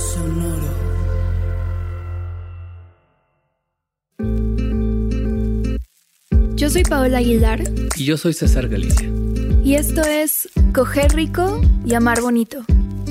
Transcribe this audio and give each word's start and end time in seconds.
Sonoro. 0.00 0.90
Yo 6.56 6.68
soy 6.68 6.82
Paola 6.82 7.18
Aguilar 7.18 7.62
Y 7.96 8.04
yo 8.04 8.18
soy 8.18 8.34
César 8.34 8.68
Galicia, 8.68 9.08
y 9.64 9.76
esto 9.76 10.02
es 10.02 10.48
Coger 10.74 11.12
Rico 11.14 11.60
y 11.86 11.94
Amar 11.94 12.20
Bonito 12.20 12.64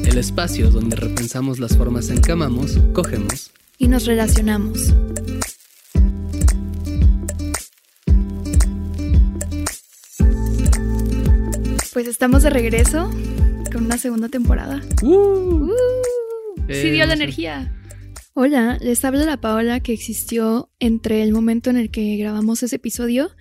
el 0.09 0.17
espacio 0.17 0.71
donde 0.71 0.95
repensamos 0.95 1.59
las 1.59 1.77
formas 1.77 2.09
en 2.09 2.21
que 2.21 2.31
amamos, 2.31 2.79
cogemos 2.93 3.51
y 3.77 3.87
nos 3.87 4.05
relacionamos. 4.05 4.93
Pues 11.93 12.07
estamos 12.07 12.43
de 12.43 12.49
regreso 12.49 13.11
con 13.71 13.85
una 13.85 13.97
segunda 13.97 14.29
temporada. 14.29 14.81
Uh, 15.03 15.69
sí 16.73 16.89
dio 16.91 17.05
la 17.05 17.13
Eh, 17.13 17.17
sí. 17.17 17.23
energía. 17.23 17.75
Hola, 18.33 18.77
les 18.81 19.03
habla 19.03 19.25
la 19.25 19.41
Paola 19.41 19.79
que 19.81 19.91
existió 19.93 20.71
entre 20.79 21.23
el 21.23 21.31
momento 21.33 21.69
en 21.69 21.77
el 21.77 21.91
que 21.91 22.15
grabamos 22.17 22.63
ese 22.63 22.77
episodio 22.77 23.31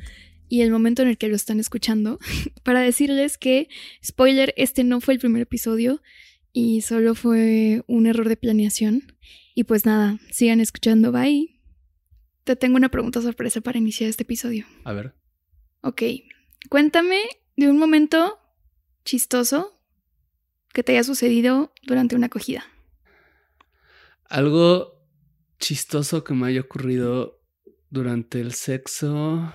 y 0.48 0.62
el 0.62 0.70
momento 0.70 1.02
en 1.02 1.08
el 1.08 1.18
que 1.18 1.28
lo 1.28 1.36
están 1.36 1.60
escuchando 1.60 2.18
para 2.64 2.80
decirles 2.80 3.38
que, 3.38 3.68
spoiler, 4.04 4.54
este 4.56 4.82
no 4.84 5.00
fue 5.00 5.14
el 5.14 5.20
primer 5.20 5.42
episodio 5.42 6.02
y 6.52 6.80
solo 6.80 7.14
fue 7.14 7.84
un 7.86 8.06
error 8.06 8.28
de 8.28 8.36
planeación. 8.36 9.14
Y 9.54 9.64
pues 9.64 9.84
nada, 9.86 10.18
sigan 10.32 10.60
escuchando, 10.60 11.12
bye. 11.12 11.60
Te 12.44 12.56
tengo 12.56 12.76
una 12.76 12.88
pregunta 12.88 13.20
sorpresa 13.20 13.60
para 13.60 13.78
iniciar 13.78 14.08
este 14.08 14.22
episodio. 14.22 14.66
A 14.84 14.92
ver, 14.92 15.14
Ok, 15.82 16.02
cuéntame 16.70 17.20
de 17.56 17.68
un 17.70 17.78
momento 17.78 18.38
chistoso 19.04 19.80
que 20.72 20.82
te 20.82 20.92
haya 20.92 21.04
sucedido 21.04 21.72
durante 21.82 22.16
una 22.16 22.26
acogida. 22.26 22.64
Algo 24.28 24.98
chistoso 25.58 26.24
que 26.24 26.34
me 26.34 26.46
haya 26.48 26.60
ocurrido 26.60 27.40
durante 27.90 28.40
el 28.40 28.52
sexo. 28.52 29.52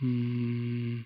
mm, 0.00 1.02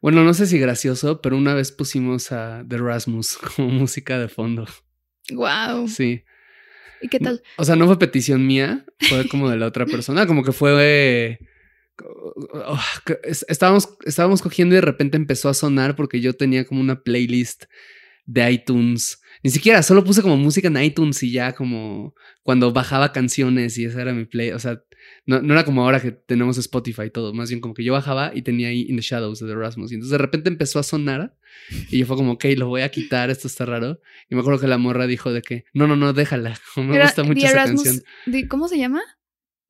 Bueno, 0.00 0.22
no 0.22 0.32
sé 0.34 0.46
si 0.46 0.58
gracioso, 0.58 1.20
pero 1.20 1.36
una 1.36 1.54
vez 1.54 1.72
pusimos 1.72 2.30
a 2.32 2.64
The 2.68 2.78
Rasmus 2.78 3.38
como 3.56 3.68
música 3.70 4.18
de 4.18 4.28
fondo. 4.28 4.66
Wow. 5.32 5.88
Sí. 5.88 6.24
¿Y 7.00 7.08
qué 7.08 7.20
tal? 7.20 7.42
O 7.56 7.64
sea, 7.64 7.76
no 7.76 7.86
fue 7.86 7.98
petición 7.98 8.46
mía, 8.46 8.84
fue 9.08 9.28
como 9.28 9.48
de 9.50 9.56
la 9.56 9.66
otra 9.66 9.86
persona, 9.86 10.26
como 10.26 10.42
que 10.42 10.52
fue... 10.52 10.72
eh, 10.80 11.38
oh, 12.54 12.80
que 13.04 13.18
estábamos, 13.22 13.96
estábamos 14.04 14.42
cogiendo 14.42 14.74
y 14.74 14.76
de 14.76 14.82
repente 14.82 15.16
empezó 15.16 15.48
a 15.48 15.54
sonar 15.54 15.94
porque 15.94 16.20
yo 16.20 16.32
tenía 16.34 16.64
como 16.64 16.80
una 16.80 17.02
playlist 17.02 17.64
de 18.24 18.50
iTunes. 18.50 19.20
Ni 19.42 19.50
siquiera, 19.50 19.82
solo 19.82 20.04
puse 20.04 20.22
como 20.22 20.36
música 20.36 20.68
en 20.68 20.82
iTunes 20.82 21.22
y 21.22 21.30
ya 21.32 21.52
como 21.54 22.14
cuando 22.42 22.72
bajaba 22.72 23.12
canciones 23.12 23.78
y 23.78 23.84
esa 23.84 24.02
era 24.02 24.12
mi 24.12 24.24
play. 24.24 24.50
O 24.50 24.58
sea, 24.58 24.82
no, 25.26 25.40
no 25.42 25.52
era 25.54 25.64
como 25.64 25.82
ahora 25.84 26.00
que 26.00 26.10
tenemos 26.10 26.58
Spotify 26.58 27.02
y 27.06 27.10
todo. 27.10 27.32
Más 27.32 27.48
bien 27.48 27.60
como 27.60 27.72
que 27.74 27.84
yo 27.84 27.92
bajaba 27.92 28.32
y 28.34 28.42
tenía 28.42 28.68
ahí 28.68 28.86
In 28.88 28.96
the 28.96 29.02
Shadows 29.02 29.38
de 29.40 29.46
The 29.46 29.54
Rasmus. 29.54 29.92
Y 29.92 29.94
entonces 29.94 30.12
de 30.12 30.18
repente 30.18 30.48
empezó 30.48 30.78
a 30.78 30.82
sonar 30.82 31.36
y 31.90 31.98
yo 31.98 32.06
fue 32.06 32.16
como, 32.16 32.32
ok, 32.32 32.44
lo 32.56 32.66
voy 32.68 32.82
a 32.82 32.90
quitar, 32.90 33.30
esto 33.30 33.46
está 33.46 33.64
raro. 33.64 34.00
Y 34.28 34.34
me 34.34 34.40
acuerdo 34.40 34.60
que 34.60 34.66
la 34.66 34.78
morra 34.78 35.06
dijo 35.06 35.32
de 35.32 35.42
que, 35.42 35.64
no, 35.72 35.86
no, 35.86 35.96
no, 35.96 36.12
déjala. 36.12 36.58
Me 36.76 36.96
Era 36.96 37.04
gusta 37.04 37.22
mucho 37.22 37.46
esa 37.46 37.64
Erasmus- 37.64 37.84
canción. 37.84 38.48
¿Cómo 38.48 38.68
se 38.68 38.78
llama? 38.78 39.00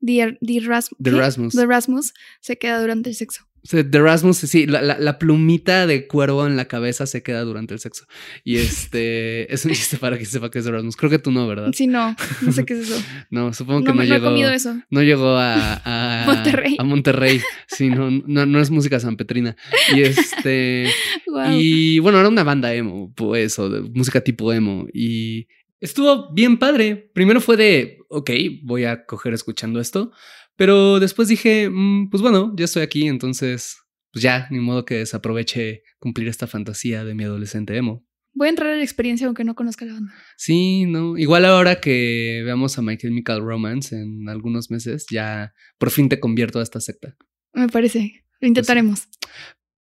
The, 0.00 0.38
the, 0.40 0.60
Ras- 0.60 0.90
The. 1.02 1.10
Rasmus. 1.10 1.54
The 1.54 1.66
Rasmus 1.66 2.14
se 2.40 2.56
queda 2.56 2.80
durante 2.80 3.10
el 3.10 3.16
sexo. 3.16 3.47
The 3.68 4.00
Rasmus, 4.00 4.36
sí, 4.38 4.66
la, 4.66 4.80
la- 4.82 4.98
la 4.98 5.18
plumita 5.18 5.86
de 5.86 6.06
cuervo 6.06 6.46
en 6.46 6.56
la 6.56 6.66
cabeza 6.66 7.06
se 7.06 7.22
queda 7.22 7.42
durante 7.42 7.74
el 7.74 7.80
sexo. 7.80 8.06
Y 8.44 8.56
este 8.56 9.52
es 9.52 9.64
un 9.64 9.72
chiste 9.72 9.96
para 9.98 10.18
que 10.18 10.24
sepa 10.24 10.50
que 10.50 10.58
es 10.60 10.64
The 10.64 10.70
Rasmus. 10.72 10.96
Creo 10.96 11.10
que 11.10 11.18
tú 11.18 11.30
no, 11.30 11.46
¿verdad? 11.46 11.70
Sí, 11.74 11.86
no, 11.86 12.16
no 12.42 12.52
sé 12.52 12.64
qué 12.64 12.74
es 12.74 12.90
eso. 12.90 13.02
No, 13.30 13.52
supongo 13.52 13.80
que 13.84 13.90
no, 13.90 13.94
no 13.96 14.02
he 14.02 14.06
llegó. 14.06 14.26
comido 14.28 14.50
eso. 14.50 14.74
No 14.90 15.02
llegó 15.02 15.36
a, 15.36 15.82
a 15.84 16.24
Monterrey. 16.26 16.76
A 16.78 16.84
Monterrey. 16.84 17.40
Sí, 17.66 17.90
no, 17.90 18.10
no, 18.10 18.46
no 18.46 18.60
es 18.60 18.70
música 18.70 18.98
sanpetrina. 19.00 19.54
Y 19.94 20.02
este. 20.02 20.90
Wow. 21.26 21.52
Y 21.52 21.98
bueno, 21.98 22.18
era 22.20 22.28
una 22.28 22.44
banda 22.44 22.72
emo, 22.74 23.12
pues, 23.14 23.58
o 23.58 23.68
de 23.68 23.80
música 23.82 24.20
tipo 24.22 24.52
emo. 24.52 24.86
Y 24.94 25.46
estuvo 25.80 26.32
bien 26.32 26.58
padre. 26.58 27.10
Primero 27.12 27.40
fue 27.40 27.56
de, 27.56 27.98
ok, 28.08 28.30
voy 28.62 28.84
a 28.84 29.04
coger 29.04 29.34
escuchando 29.34 29.78
esto. 29.80 30.10
Pero 30.58 30.98
después 30.98 31.28
dije, 31.28 31.70
"Mm, 31.70 32.10
pues 32.10 32.20
bueno, 32.20 32.52
ya 32.56 32.64
estoy 32.64 32.82
aquí, 32.82 33.06
entonces, 33.06 33.76
pues 34.12 34.24
ya, 34.24 34.48
ni 34.50 34.58
modo 34.58 34.84
que 34.84 34.96
desaproveche 34.96 35.84
cumplir 36.00 36.26
esta 36.26 36.48
fantasía 36.48 37.04
de 37.04 37.14
mi 37.14 37.22
adolescente 37.22 37.76
emo. 37.76 38.04
Voy 38.34 38.48
a 38.48 38.50
entrar 38.50 38.72
a 38.72 38.76
la 38.76 38.82
experiencia 38.82 39.28
aunque 39.28 39.44
no 39.44 39.54
conozca 39.54 39.84
la 39.84 39.94
banda. 39.94 40.12
Sí, 40.36 40.84
no. 40.84 41.16
Igual 41.16 41.44
ahora 41.44 41.80
que 41.80 42.42
veamos 42.44 42.76
a 42.76 42.82
My 42.82 42.96
Chemical 42.96 43.40
Romance 43.40 43.94
en 43.96 44.28
algunos 44.28 44.68
meses, 44.68 45.06
ya 45.10 45.54
por 45.78 45.92
fin 45.92 46.08
te 46.08 46.18
convierto 46.18 46.58
a 46.58 46.64
esta 46.64 46.80
secta. 46.80 47.16
Me 47.52 47.68
parece. 47.68 48.24
Lo 48.40 48.48
intentaremos. 48.48 49.08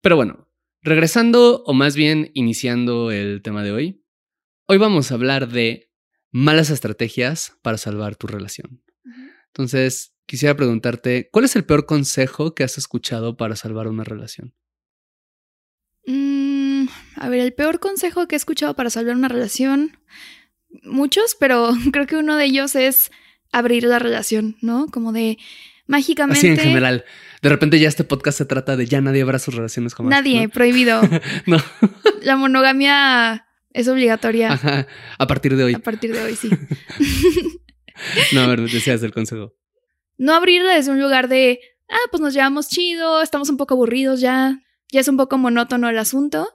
Pero 0.03 0.16
bueno, 0.16 0.50
regresando 0.82 1.62
o 1.65 1.72
más 1.72 1.97
bien 1.97 2.31
iniciando 2.34 3.10
el 3.10 3.41
tema 3.41 3.65
de 3.65 3.72
hoy, 3.72 4.04
hoy 4.69 4.76
vamos 4.76 5.10
a 5.10 5.15
hablar 5.15 5.48
de 5.48 5.91
malas 6.32 6.69
estrategias 6.69 7.59
para 7.62 7.78
salvar 7.78 8.16
tu 8.16 8.26
relación. 8.26 8.82
Entonces, 9.48 10.16
quisiera 10.26 10.56
preguntarte, 10.56 11.28
¿cuál 11.32 11.44
es 11.44 11.56
el 11.56 11.64
peor 11.64 11.87
consejo 11.87 12.54
que 12.54 12.64
has 12.64 12.78
escuchado 12.78 13.37
para 13.37 13.56
salvar 13.56 13.88
una 13.88 14.04
relación? 14.04 14.54
Mm, 16.06 16.87
a 17.16 17.28
ver, 17.28 17.41
el 17.41 17.54
peor 17.54 17.81
consejo 17.81 18.28
que 18.28 18.34
he 18.34 18.38
escuchado 18.38 18.75
para 18.76 18.91
salvar 18.91 19.16
una 19.16 19.28
relación, 19.28 19.98
muchos, 20.82 21.36
pero 21.38 21.70
creo 21.92 22.06
que 22.06 22.16
uno 22.16 22.36
de 22.36 22.44
ellos 22.44 22.75
es 22.75 23.10
abrir 23.53 23.84
la 23.84 23.98
relación, 23.98 24.56
¿no? 24.60 24.86
Como 24.88 25.12
de 25.12 25.38
mágicamente. 25.86 26.38
Así 26.38 26.48
en 26.48 26.59
general. 26.59 27.04
De 27.42 27.48
repente 27.48 27.78
ya 27.78 27.88
este 27.88 28.04
podcast 28.04 28.38
se 28.38 28.44
trata 28.44 28.76
de 28.76 28.86
ya 28.86 29.00
nadie 29.00 29.22
habrá 29.22 29.38
sus 29.38 29.54
relaciones 29.54 29.94
jamás. 29.94 30.10
Nadie, 30.10 30.44
¿no? 30.44 30.48
prohibido. 30.50 31.00
No. 31.47 31.59
La 32.22 32.36
monogamia 32.36 33.47
es 33.72 33.88
obligatoria 33.88 34.53
Ajá. 34.53 34.86
A 35.19 35.26
partir 35.26 35.54
de 35.56 35.65
hoy. 35.65 35.75
a 35.75 35.78
partir 35.78 36.12
de 36.12 36.22
hoy, 36.22 36.34
sí. 36.34 36.50
No, 38.32 38.42
a 38.42 38.47
ver, 38.48 38.60
decías 38.60 39.03
el 39.03 39.12
consejo. 39.12 39.54
No 40.19 40.34
abrirla 40.34 40.75
desde 40.75 40.91
un 40.91 41.00
lugar 41.00 41.28
de, 41.28 41.60
ah, 41.88 42.09
pues 42.10 42.21
nos 42.21 42.34
llevamos 42.34 42.69
chido, 42.69 43.22
estamos 43.22 43.49
un 43.49 43.56
poco 43.56 43.75
aburridos 43.75 44.21
ya, 44.21 44.62
ya 44.91 45.00
es 45.00 45.09
un 45.09 45.16
poco 45.16 45.38
monótono 45.38 45.88
el 45.88 45.99
asunto, 45.99 46.49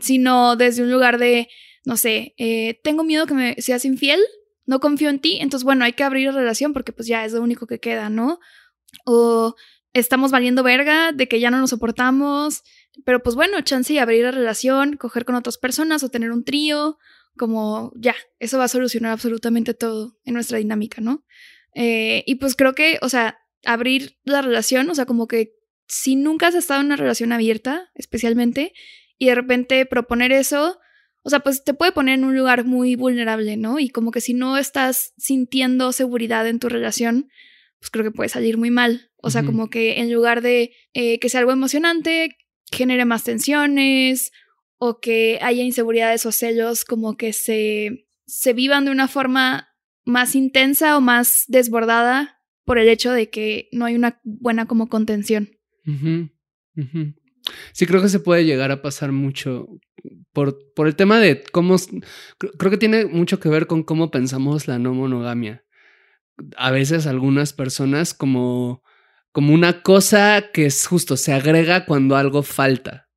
sino 0.00 0.56
desde 0.56 0.82
un 0.82 0.90
lugar 0.90 1.18
de, 1.18 1.48
no 1.84 1.96
sé, 1.96 2.34
eh, 2.38 2.80
tengo 2.82 3.04
miedo 3.04 3.26
que 3.26 3.34
me 3.34 3.54
seas 3.60 3.84
infiel, 3.84 4.20
no 4.66 4.80
confío 4.80 5.08
en 5.10 5.18
ti, 5.18 5.38
entonces 5.40 5.64
bueno, 5.64 5.84
hay 5.84 5.92
que 5.92 6.04
abrir 6.04 6.26
la 6.26 6.38
relación 6.38 6.72
porque 6.72 6.92
pues 6.92 7.08
ya 7.08 7.24
es 7.24 7.32
lo 7.32 7.42
único 7.42 7.66
que 7.66 7.80
queda, 7.80 8.10
¿no? 8.10 8.38
O 9.04 9.54
estamos 9.92 10.30
valiendo 10.30 10.62
verga 10.62 11.12
de 11.12 11.28
que 11.28 11.40
ya 11.40 11.50
no 11.50 11.58
nos 11.58 11.70
soportamos, 11.70 12.62
pero 13.04 13.22
pues 13.22 13.34
bueno, 13.34 13.60
chance 13.62 13.92
y 13.92 13.98
abrir 13.98 14.24
la 14.24 14.30
relación, 14.30 14.96
coger 14.96 15.24
con 15.24 15.34
otras 15.34 15.58
personas 15.58 16.02
o 16.02 16.10
tener 16.10 16.32
un 16.32 16.44
trío, 16.44 16.98
como 17.36 17.92
ya, 17.96 18.14
eso 18.38 18.58
va 18.58 18.64
a 18.64 18.68
solucionar 18.68 19.12
absolutamente 19.12 19.72
todo 19.72 20.18
en 20.24 20.34
nuestra 20.34 20.58
dinámica, 20.58 21.00
¿no? 21.00 21.24
Eh, 21.80 22.24
y 22.26 22.34
pues 22.34 22.56
creo 22.56 22.74
que, 22.74 22.98
o 23.02 23.08
sea, 23.08 23.38
abrir 23.64 24.18
la 24.24 24.42
relación, 24.42 24.90
o 24.90 24.96
sea, 24.96 25.06
como 25.06 25.28
que 25.28 25.52
si 25.86 26.16
nunca 26.16 26.48
has 26.48 26.56
estado 26.56 26.80
en 26.80 26.86
una 26.86 26.96
relación 26.96 27.30
abierta, 27.30 27.88
especialmente, 27.94 28.72
y 29.16 29.26
de 29.26 29.36
repente 29.36 29.86
proponer 29.86 30.32
eso, 30.32 30.80
o 31.22 31.30
sea, 31.30 31.38
pues 31.38 31.62
te 31.62 31.74
puede 31.74 31.92
poner 31.92 32.14
en 32.14 32.24
un 32.24 32.36
lugar 32.36 32.64
muy 32.64 32.96
vulnerable, 32.96 33.56
¿no? 33.56 33.78
Y 33.78 33.90
como 33.90 34.10
que 34.10 34.20
si 34.20 34.34
no 34.34 34.58
estás 34.58 35.12
sintiendo 35.18 35.92
seguridad 35.92 36.48
en 36.48 36.58
tu 36.58 36.68
relación, 36.68 37.30
pues 37.78 37.90
creo 37.90 38.04
que 38.04 38.10
puede 38.10 38.28
salir 38.28 38.58
muy 38.58 38.70
mal. 38.70 39.12
O 39.22 39.30
sea, 39.30 39.44
como 39.44 39.70
que 39.70 40.00
en 40.00 40.12
lugar 40.12 40.42
de 40.42 40.72
eh, 40.94 41.20
que 41.20 41.28
sea 41.28 41.40
algo 41.40 41.52
emocionante, 41.52 42.38
genere 42.72 43.04
más 43.04 43.22
tensiones 43.22 44.32
o 44.78 44.98
que 44.98 45.38
haya 45.42 45.62
inseguridades 45.62 46.26
o 46.26 46.32
celos, 46.32 46.84
como 46.84 47.16
que 47.16 47.32
se, 47.32 48.08
se 48.26 48.52
vivan 48.52 48.84
de 48.84 48.90
una 48.90 49.06
forma 49.06 49.67
más 50.08 50.34
intensa 50.34 50.96
o 50.96 51.00
más 51.00 51.44
desbordada 51.48 52.40
por 52.64 52.78
el 52.78 52.88
hecho 52.88 53.12
de 53.12 53.30
que 53.30 53.68
no 53.72 53.84
hay 53.84 53.94
una 53.94 54.20
buena 54.24 54.66
como 54.66 54.88
contención. 54.88 55.50
Sí, 57.72 57.86
creo 57.86 58.02
que 58.02 58.08
se 58.08 58.20
puede 58.20 58.44
llegar 58.44 58.70
a 58.70 58.82
pasar 58.82 59.12
mucho 59.12 59.68
por, 60.32 60.58
por 60.74 60.86
el 60.86 60.96
tema 60.96 61.18
de 61.18 61.42
cómo... 61.52 61.76
Creo 62.38 62.70
que 62.70 62.78
tiene 62.78 63.06
mucho 63.06 63.38
que 63.38 63.48
ver 63.48 63.66
con 63.66 63.82
cómo 63.82 64.10
pensamos 64.10 64.66
la 64.66 64.78
no 64.78 64.94
monogamia. 64.94 65.64
A 66.56 66.70
veces 66.70 67.06
algunas 67.06 67.52
personas 67.52 68.14
como, 68.14 68.82
como 69.32 69.52
una 69.52 69.82
cosa 69.82 70.50
que 70.52 70.66
es 70.66 70.86
justo, 70.86 71.16
se 71.16 71.32
agrega 71.32 71.84
cuando 71.84 72.16
algo 72.16 72.42
falta. 72.42 73.07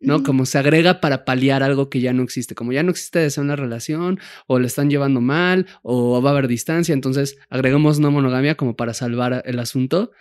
¿No? 0.00 0.22
Como 0.22 0.46
se 0.46 0.58
agrega 0.58 1.00
para 1.00 1.24
paliar 1.24 1.62
algo 1.62 1.90
que 1.90 2.00
ya 2.00 2.12
no 2.12 2.22
existe. 2.22 2.54
Como 2.54 2.72
ya 2.72 2.82
no 2.82 2.90
existe 2.90 3.18
deseo 3.18 3.42
en 3.42 3.48
la 3.48 3.56
relación, 3.56 4.20
o 4.46 4.58
le 4.58 4.66
están 4.66 4.90
llevando 4.90 5.20
mal, 5.20 5.66
o 5.82 6.22
va 6.22 6.30
a 6.30 6.32
haber 6.32 6.48
distancia, 6.48 6.92
entonces 6.92 7.38
agregamos 7.50 7.98
no 7.98 8.10
monogamia 8.10 8.56
como 8.56 8.76
para 8.76 8.94
salvar 8.94 9.42
el 9.46 9.58
asunto. 9.58 10.12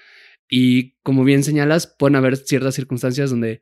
Y 0.49 0.95
como 1.03 1.23
bien 1.23 1.43
señalas, 1.43 1.87
pueden 1.87 2.15
haber 2.15 2.37
ciertas 2.37 2.75
circunstancias 2.75 3.29
donde 3.29 3.61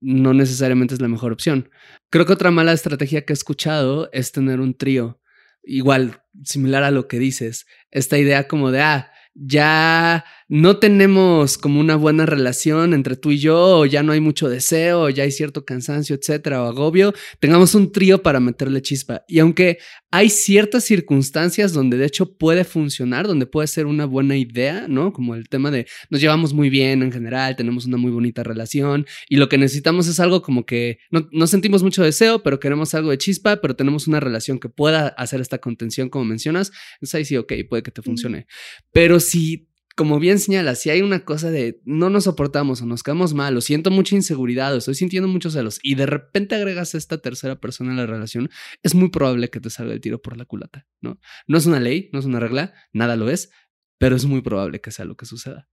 no 0.00 0.32
necesariamente 0.34 0.94
es 0.94 1.00
la 1.00 1.08
mejor 1.08 1.32
opción. 1.32 1.70
Creo 2.10 2.26
que 2.26 2.32
otra 2.32 2.50
mala 2.50 2.72
estrategia 2.72 3.24
que 3.24 3.32
he 3.32 3.34
escuchado 3.34 4.08
es 4.12 4.32
tener 4.32 4.60
un 4.60 4.74
trío. 4.74 5.20
Igual, 5.62 6.22
similar 6.42 6.82
a 6.82 6.90
lo 6.90 7.08
que 7.08 7.18
dices, 7.18 7.66
esta 7.90 8.18
idea 8.18 8.48
como 8.48 8.70
de, 8.70 8.80
ah, 8.80 9.10
ya 9.34 10.24
no 10.48 10.78
tenemos 10.78 11.58
como 11.58 11.80
una 11.80 11.96
buena 11.96 12.26
relación 12.26 12.94
entre 12.94 13.16
tú 13.16 13.30
y 13.30 13.38
yo, 13.38 13.78
o 13.78 13.86
ya 13.86 14.02
no 14.02 14.12
hay 14.12 14.20
mucho 14.20 14.48
deseo, 14.48 15.02
o 15.02 15.10
ya 15.10 15.24
hay 15.24 15.32
cierto 15.32 15.64
cansancio, 15.64 16.16
etcétera, 16.16 16.62
o 16.62 16.66
agobio, 16.66 17.14
tengamos 17.40 17.74
un 17.74 17.92
trío 17.92 18.22
para 18.22 18.40
meterle 18.40 18.82
chispa. 18.82 19.24
Y 19.28 19.38
aunque 19.38 19.78
hay 20.10 20.30
ciertas 20.30 20.84
circunstancias 20.84 21.72
donde 21.72 21.96
de 21.96 22.06
hecho 22.06 22.36
puede 22.36 22.64
funcionar, 22.64 23.26
donde 23.26 23.46
puede 23.46 23.66
ser 23.66 23.86
una 23.86 24.04
buena 24.04 24.36
idea, 24.36 24.86
¿no? 24.88 25.12
Como 25.12 25.34
el 25.34 25.48
tema 25.48 25.70
de 25.70 25.86
nos 26.10 26.20
llevamos 26.20 26.52
muy 26.52 26.70
bien 26.70 27.02
en 27.02 27.10
general, 27.10 27.56
tenemos 27.56 27.86
una 27.86 27.96
muy 27.96 28.12
bonita 28.12 28.42
relación 28.42 29.06
y 29.28 29.36
lo 29.36 29.48
que 29.48 29.58
necesitamos 29.58 30.06
es 30.06 30.20
algo 30.20 30.42
como 30.42 30.66
que 30.66 30.98
no, 31.10 31.28
no 31.32 31.46
sentimos 31.46 31.82
mucho 31.82 32.02
deseo, 32.02 32.42
pero 32.42 32.60
queremos 32.60 32.94
algo 32.94 33.10
de 33.10 33.18
chispa, 33.18 33.56
pero 33.56 33.74
tenemos 33.74 34.06
una 34.06 34.20
relación 34.20 34.58
que 34.58 34.68
pueda 34.68 35.08
hacer 35.08 35.40
esta 35.40 35.58
contención 35.58 36.08
como 36.08 36.24
mencionas. 36.24 36.70
Entonces 36.96 37.14
ahí 37.14 37.24
sí, 37.24 37.36
ok, 37.36 37.52
puede 37.68 37.82
que 37.82 37.90
te 37.90 38.02
funcione. 38.02 38.46
Pero 38.92 39.18
si 39.18 39.68
como 39.94 40.18
bien 40.18 40.38
señala, 40.40 40.74
si 40.74 40.90
hay 40.90 41.02
una 41.02 41.24
cosa 41.24 41.50
de 41.50 41.80
no 41.84 42.10
nos 42.10 42.24
soportamos 42.24 42.82
o 42.82 42.86
nos 42.86 43.02
quedamos 43.02 43.32
mal 43.32 43.56
o 43.56 43.60
siento 43.60 43.90
mucha 43.90 44.16
inseguridad 44.16 44.74
o 44.74 44.78
estoy 44.78 44.94
sintiendo 44.94 45.28
muchos 45.28 45.52
celos 45.52 45.78
y 45.82 45.94
de 45.94 46.06
repente 46.06 46.56
agregas 46.56 46.94
a 46.94 46.98
esta 46.98 47.18
tercera 47.18 47.60
persona 47.60 47.92
a 47.92 47.96
la 47.96 48.06
relación, 48.06 48.50
es 48.82 48.94
muy 48.94 49.10
probable 49.10 49.50
que 49.50 49.60
te 49.60 49.70
salga 49.70 49.92
el 49.92 50.00
tiro 50.00 50.20
por 50.20 50.36
la 50.36 50.44
culata, 50.44 50.86
¿no? 51.00 51.20
No 51.46 51.58
es 51.58 51.66
una 51.66 51.78
ley, 51.78 52.10
no 52.12 52.18
es 52.18 52.24
una 52.24 52.40
regla, 52.40 52.74
nada 52.92 53.16
lo 53.16 53.30
es, 53.30 53.50
pero 53.98 54.16
es 54.16 54.24
muy 54.24 54.42
probable 54.42 54.80
que 54.80 54.90
sea 54.90 55.04
lo 55.04 55.16
que 55.16 55.26
suceda. 55.26 55.68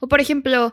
O 0.00 0.08
por 0.08 0.20
ejemplo, 0.20 0.72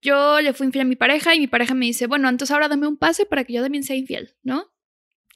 yo 0.00 0.40
le 0.40 0.54
fui 0.54 0.66
infiel 0.66 0.86
a 0.86 0.88
mi 0.88 0.96
pareja 0.96 1.34
y 1.34 1.40
mi 1.40 1.46
pareja 1.46 1.74
me 1.74 1.86
dice, 1.86 2.06
bueno, 2.06 2.28
entonces 2.28 2.52
ahora 2.52 2.68
dame 2.68 2.86
un 2.86 2.96
pase 2.96 3.26
para 3.26 3.44
que 3.44 3.52
yo 3.52 3.62
también 3.62 3.84
sea 3.84 3.96
infiel, 3.96 4.34
¿no? 4.42 4.72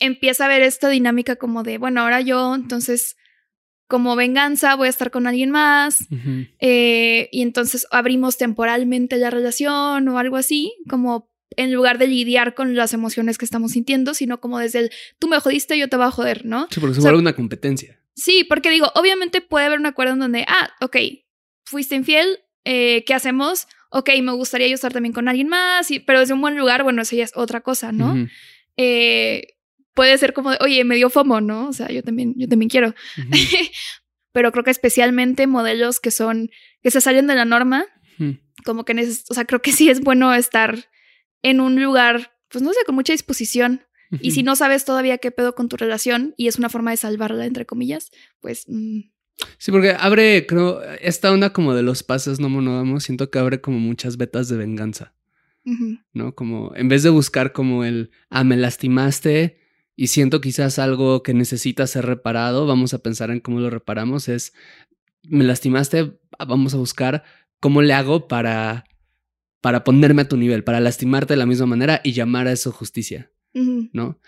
Empieza 0.00 0.46
a 0.46 0.48
ver 0.48 0.62
esta 0.62 0.88
dinámica 0.88 1.36
como 1.36 1.62
de, 1.62 1.76
bueno, 1.78 2.00
ahora 2.00 2.22
yo 2.22 2.54
entonces 2.54 3.16
como 3.86 4.16
venganza 4.16 4.74
voy 4.74 4.88
a 4.88 4.90
estar 4.90 5.10
con 5.10 5.26
alguien 5.26 5.50
más 5.50 6.06
eh, 6.58 7.28
y 7.30 7.42
entonces 7.42 7.86
abrimos 7.90 8.36
temporalmente 8.36 9.16
la 9.16 9.30
relación 9.30 10.08
o 10.08 10.18
algo 10.18 10.36
así, 10.36 10.74
como 10.88 11.30
en 11.50 11.72
lugar 11.72 11.98
de 11.98 12.08
lidiar 12.08 12.54
con 12.54 12.74
las 12.74 12.92
emociones 12.92 13.38
que 13.38 13.44
estamos 13.44 13.72
sintiendo, 13.72 14.14
sino 14.14 14.40
como 14.40 14.58
desde 14.58 14.80
el 14.80 14.90
tú 15.18 15.28
me 15.28 15.38
jodiste, 15.40 15.78
yo 15.78 15.88
te 15.88 15.96
voy 15.96 16.06
a 16.06 16.10
joder, 16.10 16.44
¿no? 16.44 16.66
Sí, 16.70 16.80
porque 16.80 16.96
se 16.96 17.00
vuelve 17.00 17.18
una 17.18 17.34
competencia. 17.34 18.00
Sí, 18.14 18.44
porque 18.44 18.70
digo, 18.70 18.90
obviamente 18.94 19.40
puede 19.40 19.66
haber 19.66 19.78
un 19.78 19.86
acuerdo 19.86 20.14
en 20.14 20.20
donde, 20.20 20.44
ah, 20.48 20.70
ok, 20.80 20.96
fuiste 21.64 21.94
infiel, 21.94 22.40
eh, 22.64 23.04
¿qué 23.06 23.14
hacemos? 23.14 23.68
Ok, 23.90 24.10
me 24.22 24.32
gustaría 24.32 24.68
yo 24.68 24.74
estar 24.74 24.92
también 24.92 25.12
con 25.12 25.28
alguien 25.28 25.48
más, 25.48 25.90
y, 25.90 26.00
pero 26.00 26.20
desde 26.20 26.34
un 26.34 26.40
buen 26.40 26.56
lugar, 26.56 26.82
bueno, 26.82 27.02
eso 27.02 27.14
ya 27.14 27.24
es 27.24 27.32
otra 27.34 27.60
cosa, 27.60 27.92
¿no? 27.92 28.26
eh, 28.76 29.55
puede 29.96 30.16
ser 30.18 30.34
como, 30.34 30.50
oye, 30.60 30.84
me 30.84 30.94
dio 30.94 31.08
FOMO, 31.08 31.40
¿no? 31.40 31.68
O 31.68 31.72
sea, 31.72 31.88
yo 31.88 32.02
también, 32.02 32.34
yo 32.36 32.46
también 32.46 32.68
quiero. 32.68 32.94
Pero 34.32 34.52
creo 34.52 34.62
que 34.62 34.70
especialmente 34.70 35.46
modelos 35.46 35.98
que 35.98 36.10
son, 36.10 36.50
que 36.82 36.90
se 36.90 37.00
salen 37.00 37.26
de 37.26 37.34
la 37.34 37.46
norma, 37.46 37.86
como 38.64 38.84
que, 38.84 38.92
o 39.28 39.34
sea, 39.34 39.46
creo 39.46 39.62
que 39.62 39.72
sí 39.72 39.88
es 39.88 40.00
bueno 40.00 40.34
estar 40.34 40.90
en 41.42 41.60
un 41.60 41.82
lugar, 41.82 42.36
pues 42.48 42.62
no 42.62 42.72
sé, 42.72 42.78
con 42.84 42.94
mucha 42.94 43.14
disposición. 43.14 43.86
Y 44.20 44.32
si 44.32 44.42
no 44.42 44.54
sabes 44.54 44.84
todavía 44.84 45.18
qué 45.18 45.30
pedo 45.30 45.54
con 45.54 45.68
tu 45.68 45.76
relación 45.76 46.34
y 46.36 46.46
es 46.46 46.58
una 46.58 46.68
forma 46.68 46.90
de 46.90 46.98
salvarla, 46.98 47.46
entre 47.46 47.66
comillas, 47.66 48.10
pues... 48.40 48.64
Mm. 48.68 49.00
Sí, 49.58 49.70
porque 49.70 49.96
abre, 49.98 50.46
creo, 50.46 50.82
esta 51.00 51.32
onda 51.32 51.52
como 51.52 51.74
de 51.74 51.82
los 51.82 52.02
pases 52.02 52.38
no 52.38 52.48
monógamos, 52.48 53.04
siento 53.04 53.30
que 53.30 53.38
abre 53.38 53.60
como 53.60 53.78
muchas 53.78 54.16
vetas 54.16 54.48
de 54.48 54.56
venganza. 54.58 55.14
¿No? 56.12 56.34
Como 56.34 56.72
en 56.76 56.88
vez 56.88 57.02
de 57.02 57.10
buscar 57.10 57.52
como 57.52 57.84
el, 57.84 58.12
ah, 58.30 58.44
me 58.44 58.56
lastimaste, 58.56 59.65
y 59.96 60.08
siento 60.08 60.42
quizás 60.42 60.78
algo 60.78 61.22
que 61.22 61.32
necesita 61.32 61.86
ser 61.86 62.04
reparado, 62.04 62.66
vamos 62.66 62.92
a 62.92 62.98
pensar 62.98 63.30
en 63.30 63.40
cómo 63.40 63.60
lo 63.60 63.70
reparamos, 63.70 64.28
es, 64.28 64.52
me 65.22 65.42
lastimaste, 65.42 66.18
vamos 66.46 66.74
a 66.74 66.76
buscar 66.76 67.24
cómo 67.60 67.80
le 67.80 67.94
hago 67.94 68.28
para, 68.28 68.84
para 69.62 69.84
ponerme 69.84 70.22
a 70.22 70.28
tu 70.28 70.36
nivel, 70.36 70.64
para 70.64 70.80
lastimarte 70.80 71.32
de 71.32 71.38
la 71.38 71.46
misma 71.46 71.66
manera 71.66 72.02
y 72.04 72.12
llamar 72.12 72.46
a 72.46 72.52
eso 72.52 72.70
justicia, 72.72 73.32
¿no? 73.54 74.20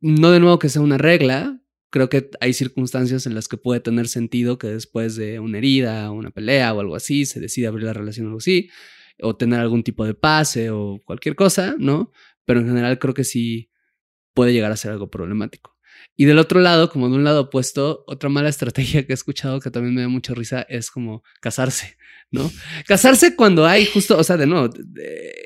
No 0.00 0.32
de 0.32 0.40
nuevo 0.40 0.58
que 0.58 0.68
sea 0.68 0.82
una 0.82 0.98
regla, 0.98 1.60
creo 1.90 2.08
que 2.08 2.28
hay 2.40 2.52
circunstancias 2.52 3.24
en 3.26 3.36
las 3.36 3.46
que 3.46 3.56
puede 3.56 3.78
tener 3.78 4.08
sentido 4.08 4.58
que 4.58 4.66
después 4.66 5.14
de 5.14 5.38
una 5.38 5.58
herida, 5.58 6.10
una 6.10 6.30
pelea 6.30 6.74
o 6.74 6.80
algo 6.80 6.96
así, 6.96 7.24
se 7.24 7.38
decida 7.38 7.68
abrir 7.68 7.84
la 7.86 7.92
relación 7.92 8.26
o 8.26 8.30
algo 8.30 8.38
así, 8.38 8.68
o 9.20 9.36
tener 9.36 9.60
algún 9.60 9.84
tipo 9.84 10.04
de 10.04 10.14
pase 10.14 10.70
o 10.70 11.00
cualquier 11.04 11.36
cosa, 11.36 11.76
¿no? 11.78 12.10
Pero 12.44 12.60
en 12.60 12.66
general 12.66 12.98
creo 12.98 13.14
que 13.14 13.22
sí 13.22 13.70
puede 14.34 14.52
llegar 14.52 14.72
a 14.72 14.76
ser 14.76 14.92
algo 14.92 15.08
problemático. 15.10 15.73
Y 16.16 16.26
del 16.26 16.38
otro 16.38 16.60
lado, 16.60 16.90
como 16.90 17.08
de 17.08 17.16
un 17.16 17.24
lado 17.24 17.42
opuesto, 17.42 18.04
otra 18.06 18.28
mala 18.28 18.48
estrategia 18.48 19.06
que 19.06 19.12
he 19.12 19.14
escuchado 19.14 19.60
que 19.60 19.70
también 19.70 19.94
me 19.94 20.02
da 20.02 20.08
mucha 20.08 20.34
risa 20.34 20.62
es 20.68 20.90
como 20.90 21.22
casarse. 21.40 21.96
¿no? 22.34 22.50
Casarse 22.86 23.36
cuando 23.36 23.64
hay 23.64 23.86
justo, 23.86 24.18
o 24.18 24.24
sea, 24.24 24.36
de 24.36 24.46
nuevo, 24.46 24.68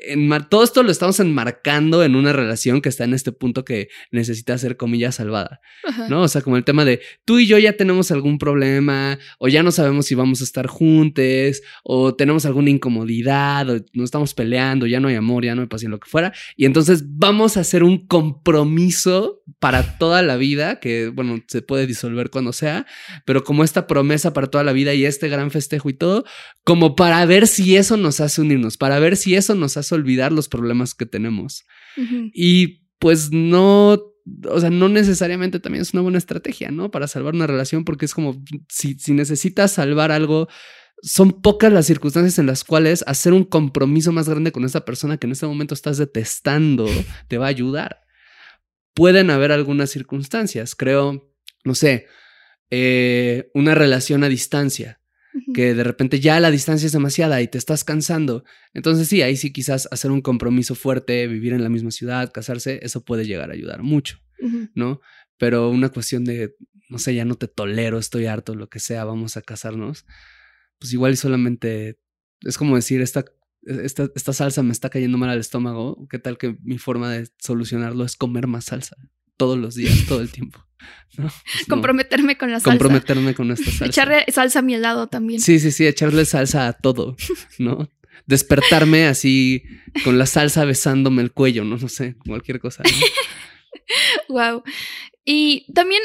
en, 0.07 0.29
todo 0.49 0.63
esto 0.63 0.81
lo 0.81 0.91
estamos 0.91 1.19
enmarcando 1.19 2.03
en 2.03 2.15
una 2.15 2.33
relación 2.33 2.81
que 2.81 2.89
está 2.89 3.03
en 3.03 3.13
este 3.13 3.31
punto 3.31 3.63
que 3.63 3.89
necesita 4.11 4.57
ser 4.57 4.75
comillas 4.75 5.15
salvada, 5.15 5.61
¿no? 6.09 6.23
O 6.23 6.27
sea, 6.27 6.41
como 6.41 6.57
el 6.57 6.63
tema 6.63 6.85
de 6.85 6.99
tú 7.25 7.37
y 7.37 7.45
yo 7.45 7.59
ya 7.59 7.73
tenemos 7.77 8.11
algún 8.11 8.39
problema 8.39 9.19
o 9.37 9.47
ya 9.47 9.61
no 9.61 9.71
sabemos 9.71 10.07
si 10.07 10.15
vamos 10.15 10.41
a 10.41 10.43
estar 10.43 10.65
juntos 10.67 11.61
o 11.83 12.15
tenemos 12.15 12.45
alguna 12.45 12.71
incomodidad 12.71 13.69
o 13.69 13.73
nos 13.93 14.05
estamos 14.05 14.33
peleando, 14.33 14.87
ya 14.87 14.99
no 14.99 15.09
hay 15.09 15.15
amor, 15.15 15.45
ya 15.45 15.53
no 15.53 15.61
hay 15.61 15.67
pasión, 15.67 15.91
lo 15.91 15.99
que 15.99 16.09
fuera. 16.09 16.33
Y 16.55 16.65
entonces 16.65 17.03
vamos 17.05 17.55
a 17.55 17.59
hacer 17.59 17.83
un 17.83 18.07
compromiso 18.07 19.38
para 19.59 19.97
toda 19.97 20.21
la 20.21 20.37
vida 20.37 20.79
que, 20.79 21.09
bueno, 21.09 21.43
se 21.47 21.61
puede 21.61 21.85
disolver 21.85 22.29
cuando 22.29 22.53
sea, 22.53 22.85
pero 23.25 23.43
como 23.43 23.63
esta 23.63 23.87
promesa 23.87 24.33
para 24.33 24.47
toda 24.47 24.63
la 24.63 24.71
vida 24.71 24.93
y 24.93 25.05
este 25.05 25.27
gran 25.27 25.51
festejo 25.51 25.89
y 25.89 25.93
todo, 25.93 26.23
como 26.63 26.95
para 26.95 27.25
ver 27.25 27.45
si 27.45 27.75
eso 27.75 27.97
nos 27.97 28.21
hace 28.21 28.41
unirnos, 28.41 28.77
para 28.77 28.99
ver 28.99 29.17
si 29.17 29.35
eso 29.35 29.55
nos 29.55 29.75
hace 29.75 29.93
olvidar 29.95 30.31
los 30.31 30.47
problemas 30.47 30.93
que 30.93 31.05
tenemos. 31.05 31.65
Y 32.33 32.85
pues 32.99 33.31
no, 33.31 33.99
o 34.47 34.59
sea, 34.59 34.69
no 34.69 34.87
necesariamente 34.87 35.59
también 35.59 35.81
es 35.81 35.93
una 35.93 36.03
buena 36.03 36.17
estrategia, 36.17 36.71
¿no? 36.71 36.89
Para 36.91 37.07
salvar 37.07 37.33
una 37.33 37.47
relación, 37.47 37.83
porque 37.83 38.05
es 38.05 38.13
como 38.13 38.41
si, 38.69 38.93
si 38.97 39.13
necesitas 39.13 39.73
salvar 39.73 40.13
algo, 40.13 40.47
son 41.01 41.41
pocas 41.41 41.73
las 41.73 41.85
circunstancias 41.85 42.39
en 42.39 42.45
las 42.45 42.63
cuales 42.63 43.03
hacer 43.07 43.33
un 43.33 43.43
compromiso 43.43 44.13
más 44.13 44.29
grande 44.29 44.53
con 44.53 44.63
esa 44.63 44.85
persona 44.85 45.17
que 45.17 45.27
en 45.27 45.31
este 45.31 45.47
momento 45.47 45.73
estás 45.73 45.97
detestando 45.97 46.85
te 47.27 47.37
va 47.37 47.47
a 47.47 47.49
ayudar. 47.49 48.01
Pueden 48.93 49.29
haber 49.29 49.51
algunas 49.51 49.89
circunstancias, 49.89 50.75
creo, 50.75 51.33
no 51.63 51.75
sé, 51.75 52.07
eh, 52.69 53.49
una 53.53 53.75
relación 53.75 54.23
a 54.23 54.29
distancia 54.29 54.99
que 55.53 55.73
de 55.73 55.83
repente 55.83 56.19
ya 56.19 56.39
la 56.39 56.51
distancia 56.51 56.85
es 56.85 56.91
demasiada 56.91 57.41
y 57.41 57.47
te 57.47 57.57
estás 57.57 57.83
cansando. 57.83 58.43
Entonces 58.73 59.07
sí, 59.07 59.21
ahí 59.21 59.35
sí 59.35 59.51
quizás 59.51 59.87
hacer 59.91 60.11
un 60.11 60.21
compromiso 60.21 60.75
fuerte, 60.75 61.27
vivir 61.27 61.53
en 61.53 61.63
la 61.63 61.69
misma 61.69 61.91
ciudad, 61.91 62.31
casarse, 62.31 62.79
eso 62.83 63.03
puede 63.03 63.25
llegar 63.25 63.49
a 63.49 63.53
ayudar 63.53 63.83
mucho, 63.83 64.19
¿no? 64.73 65.01
Pero 65.37 65.69
una 65.69 65.89
cuestión 65.89 66.25
de, 66.25 66.55
no 66.89 66.97
sé, 66.99 67.15
ya 67.15 67.25
no 67.25 67.35
te 67.35 67.47
tolero, 67.47 67.99
estoy 67.99 68.25
harto, 68.25 68.55
lo 68.55 68.69
que 68.69 68.79
sea, 68.79 69.05
vamos 69.05 69.37
a 69.37 69.41
casarnos, 69.41 70.05
pues 70.79 70.93
igual 70.93 71.13
y 71.13 71.17
solamente 71.17 71.99
es 72.41 72.57
como 72.57 72.75
decir, 72.75 73.01
esta, 73.01 73.25
esta, 73.63 74.09
esta 74.15 74.33
salsa 74.33 74.63
me 74.63 74.71
está 74.71 74.89
cayendo 74.89 75.17
mal 75.17 75.29
al 75.29 75.39
estómago, 75.39 76.07
¿qué 76.09 76.19
tal 76.19 76.37
que 76.37 76.57
mi 76.63 76.77
forma 76.77 77.11
de 77.11 77.29
solucionarlo 77.39 78.05
es 78.05 78.15
comer 78.15 78.47
más 78.47 78.65
salsa? 78.65 78.97
todos 79.39 79.57
los 79.57 79.73
días, 79.73 79.95
todo 80.07 80.21
el 80.21 80.29
tiempo. 80.29 80.59
Pues 81.15 81.33
Comprometerme 81.67 82.37
con 82.37 82.51
la 82.51 82.59
salsa. 82.59 82.69
Comprometerme 82.69 83.33
con 83.33 83.51
esta 83.51 83.65
salsa. 83.71 83.85
Echarle 83.87 84.25
salsa 84.31 84.59
a 84.59 84.61
mi 84.61 84.75
helado 84.75 85.07
también. 85.07 85.41
Sí, 85.41 85.59
sí, 85.59 85.71
sí, 85.71 85.85
echarle 85.85 86.23
salsa 86.23 86.67
a 86.67 86.73
todo, 86.73 87.17
¿no? 87.57 87.89
Despertarme 88.27 89.07
así 89.07 89.63
con 90.03 90.17
la 90.17 90.25
salsa 90.25 90.63
besándome 90.63 91.21
el 91.21 91.33
cuello, 91.33 91.65
no, 91.65 91.77
no 91.77 91.89
sé, 91.89 92.15
cualquier 92.25 92.59
cosa. 92.59 92.83
wow. 94.29 94.63
Y 95.25 95.65
también, 95.73 96.01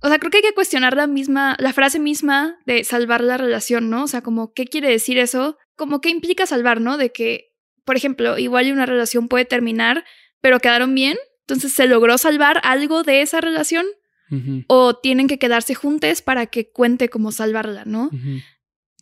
o 0.00 0.08
sea, 0.08 0.18
creo 0.18 0.30
que 0.30 0.36
hay 0.36 0.42
que 0.42 0.54
cuestionar 0.54 0.94
la 0.94 1.08
misma, 1.08 1.56
la 1.58 1.72
frase 1.72 1.98
misma 1.98 2.58
de 2.66 2.84
salvar 2.84 3.22
la 3.22 3.36
relación, 3.36 3.90
¿no? 3.90 4.04
O 4.04 4.08
sea, 4.08 4.20
como, 4.20 4.52
¿qué 4.52 4.66
quiere 4.66 4.90
decir 4.90 5.18
eso? 5.18 5.58
Como, 5.76 6.00
¿qué 6.00 6.10
implica 6.10 6.46
salvar, 6.46 6.80
no? 6.80 6.96
De 6.96 7.12
que 7.12 7.54
por 7.84 7.96
ejemplo, 7.96 8.38
igual 8.38 8.70
una 8.72 8.86
relación 8.86 9.28
puede 9.28 9.44
terminar, 9.44 10.04
pero 10.40 10.60
quedaron 10.60 10.94
bien, 10.94 11.16
entonces 11.40 11.72
se 11.72 11.86
logró 11.86 12.18
salvar 12.18 12.60
algo 12.64 13.02
de 13.02 13.22
esa 13.22 13.40
relación 13.40 13.86
o 14.66 14.96
tienen 14.96 15.28
que 15.28 15.38
quedarse 15.38 15.76
juntos 15.76 16.20
para 16.20 16.46
que 16.46 16.68
cuente 16.68 17.08
cómo 17.08 17.30
salvarla, 17.30 17.84
¿no? 17.84 18.10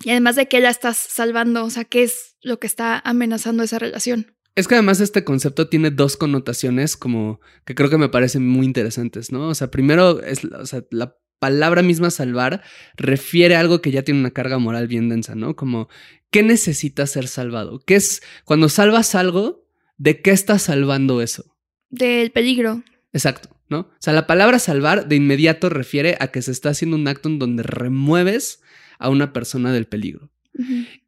Y 0.05 0.11
además 0.11 0.37
de 0.37 0.47
que 0.47 0.61
la 0.61 0.69
estás 0.69 0.99
salvando, 0.99 1.65
o 1.65 1.71
sea, 1.71 1.85
¿qué 1.85 2.03
es 2.03 2.37
lo 2.43 2.59
que 2.59 2.67
está 2.67 3.01
amenazando 3.03 3.63
esa 3.63 3.79
relación? 3.79 4.37
Es 4.57 4.69
que 4.69 4.75
además 4.75 5.01
este 5.01 5.25
concepto 5.25 5.71
tiene 5.71 5.91
dos 5.91 6.19
connotaciones 6.19 6.99
como 6.99 7.41
que 7.65 7.75
creo 7.75 7.89
que 7.89 7.97
me 7.97 8.11
parecen 8.11 8.47
muy 8.47 8.67
interesantes, 8.67 9.33
¿no? 9.33 9.49
O 9.49 9.55
sea, 9.55 9.71
primero 9.71 10.23
es, 10.23 10.45
o 10.45 10.67
sea, 10.67 10.85
la 10.91 11.17
palabra 11.43 11.83
misma 11.83 12.13
salvar 12.13 12.63
refiere 12.97 13.57
a 13.57 13.61
algo 13.61 13.83
que 13.83 13.91
ya 13.91 14.05
tiene 14.05 14.21
una 14.21 14.31
carga 14.31 14.59
moral 14.59 14.87
bien 14.87 15.09
densa, 15.09 15.35
¿no? 15.35 15.57
Como, 15.57 15.89
¿qué 16.31 16.45
necesita 16.45 17.05
ser 17.09 17.27
salvado? 17.27 17.81
¿Qué 17.85 17.97
es, 17.97 18.23
cuando 18.45 18.69
salvas 18.69 19.17
algo, 19.17 19.67
¿de 19.99 20.23
qué 20.23 20.31
estás 20.31 20.63
salvando 20.63 21.21
eso? 21.21 21.57
Del 21.91 22.31
peligro. 22.31 22.85
Exacto, 23.13 23.49
¿no? 23.69 23.81
O 23.81 23.97
sea, 23.99 24.13
la 24.13 24.29
palabra 24.29 24.61
salvar 24.61 25.09
de 25.09 25.17
inmediato 25.17 25.69
refiere 25.69 26.17
a 26.21 26.29
que 26.29 26.43
se 26.43 26.53
está 26.53 26.69
haciendo 26.69 26.97
un 26.97 27.09
acto 27.09 27.29
en 27.29 27.41
donde 27.41 27.65
remueves 27.65 28.63
a 29.01 29.09
una 29.09 29.33
persona 29.33 29.73
del 29.73 29.87
peligro. 29.87 30.31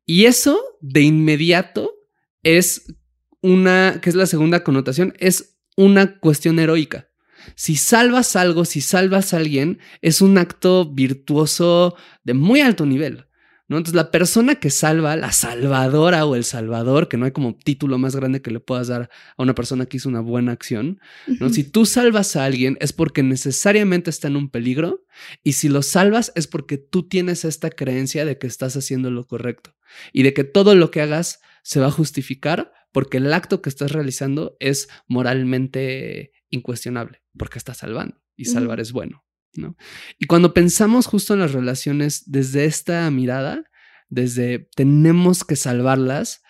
Y 0.05 0.25
eso 0.25 0.61
de 0.81 1.03
inmediato 1.03 1.95
es 2.43 2.93
una, 3.41 4.01
que 4.03 4.11
es 4.11 4.17
la 4.17 4.27
segunda 4.27 4.65
connotación, 4.65 5.15
es 5.21 5.61
una 5.77 6.19
cuestión 6.19 6.59
heroica. 6.59 7.09
Si 7.55 7.77
salvas 7.77 8.37
algo, 8.37 8.65
si 8.65 8.81
salvas 8.81 9.35
a 9.35 9.39
alguien, 9.39 9.79
es 10.03 10.21
un 10.21 10.39
acto 10.39 10.93
virtuoso 10.93 11.97
de 12.23 12.35
muy 12.35 12.61
alto 12.61 12.87
nivel. 12.87 13.27
¿no? 13.67 13.79
Entonces, 13.79 13.95
la 13.95 14.11
persona 14.11 14.57
que 14.57 14.69
salva, 14.69 15.17
la 15.17 15.33
salvadora 15.33 16.27
o 16.27 16.35
el 16.35 16.45
salvador, 16.45 17.09
que 17.09 17.17
no 17.17 17.25
hay 17.25 17.33
como 17.33 17.57
título 17.57 17.97
más 17.97 18.15
grande 18.15 18.43
que 18.43 18.51
le 18.51 18.61
puedas 18.61 18.89
dar 18.89 19.09
a 19.37 19.43
una 19.43 19.55
persona 19.55 19.87
que 19.87 19.97
hizo 19.97 20.09
una 20.09 20.21
buena 20.21 20.53
acción, 20.53 21.01
¿no? 21.41 21.49
Si 21.49 21.65
tú 21.65 21.87
salvas 21.87 22.37
a 22.37 22.45
alguien 22.45 22.77
es 22.81 22.93
porque 22.93 23.23
necesariamente 23.23 24.11
está 24.11 24.29
en 24.29 24.37
un 24.37 24.51
peligro 24.51 25.05
y 25.43 25.55
si 25.55 25.71
lo 25.71 25.83
salvas 25.83 26.31
es 26.35 26.47
porque 26.47 26.77
tú 26.77 27.09
tienes 27.09 27.47
esta 27.47 27.71
creencia 27.71 28.27
de 28.27 28.37
que 28.37 28.47
estás 28.47 28.77
haciendo 28.77 29.11
lo 29.11 29.27
correcto 29.27 29.75
y 30.13 30.25
de 30.25 30.35
que 30.35 30.45
todo 30.45 30.75
lo 30.75 30.91
que 30.91 31.01
hagas 31.01 31.41
se 31.63 31.81
va 31.81 31.87
a 31.87 31.91
justificar 31.91 32.73
porque 32.93 33.17
el 33.17 33.33
acto 33.33 33.63
que 33.63 33.71
estás 33.71 33.93
realizando 33.93 34.57
es 34.61 34.89
moralmente 35.09 36.33
incuestionable, 36.51 37.23
porque 37.37 37.59
estás 37.59 37.79
salvando 37.79 38.21
y 38.37 38.47
salvar 38.47 38.81
es 38.81 38.93
bueno, 38.93 39.25
¿no? 39.55 39.77
Y 40.19 40.27
cuando 40.27 40.55
pensamos 40.55 41.07
justo 41.07 41.35
en 41.35 41.41
las 41.41 41.53
relaciones 41.53 42.25
desde 42.27 42.65
esta 42.65 43.11
mirada, 43.11 43.65
desde 44.09 44.69
tenemos 44.75 45.45
que 45.45 45.57
salvarlas, 45.57 46.43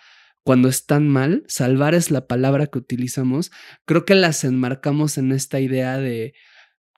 cuando 0.43 0.69
están 0.69 1.07
mal, 1.07 1.43
salvar 1.47 1.95
es 1.95 2.11
la 2.11 2.27
palabra 2.27 2.67
que 2.67 2.77
utilizamos, 2.77 3.51
creo 3.85 4.05
que 4.05 4.13
las 4.13 4.43
enmarcamos 4.43 5.17
en 5.17 5.31
esta 5.31 5.59
idea 5.59 5.97
de 5.97 6.35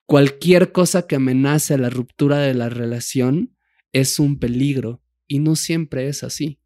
cualquier 0.06 0.74
cosa 0.74 1.08
que 1.08 1.15
amenace 1.15 1.74
a 1.74 1.77
la 1.77 1.89
ruptura 1.89 2.39
de 2.39 2.53
la 2.53 2.67
relación 2.67 3.56
es 3.94 4.20
un 4.20 4.38
peligro 4.38 5.01
y 5.27 5.39
no 5.39 5.56
siempre 5.56 6.10
es 6.10 6.24
así, 6.24 6.60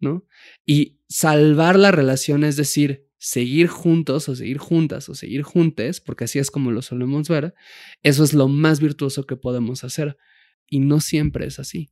¿no? 0.00 0.26
Y 0.66 1.00
salvar 1.08 1.78
la 1.78 1.92
relación 1.92 2.42
es 2.42 2.56
decir, 2.56 3.07
seguir 3.18 3.66
juntos 3.66 4.28
o 4.28 4.36
seguir 4.36 4.58
juntas 4.58 5.08
o 5.08 5.14
seguir 5.14 5.42
juntes, 5.42 6.00
porque 6.00 6.24
así 6.24 6.38
es 6.38 6.50
como 6.50 6.70
lo 6.70 6.82
solemos 6.82 7.28
ver, 7.28 7.54
eso 8.02 8.24
es 8.24 8.32
lo 8.32 8.48
más 8.48 8.80
virtuoso 8.80 9.26
que 9.26 9.36
podemos 9.36 9.84
hacer 9.84 10.16
y 10.66 10.80
no 10.80 11.00
siempre 11.00 11.46
es 11.46 11.58
así. 11.58 11.90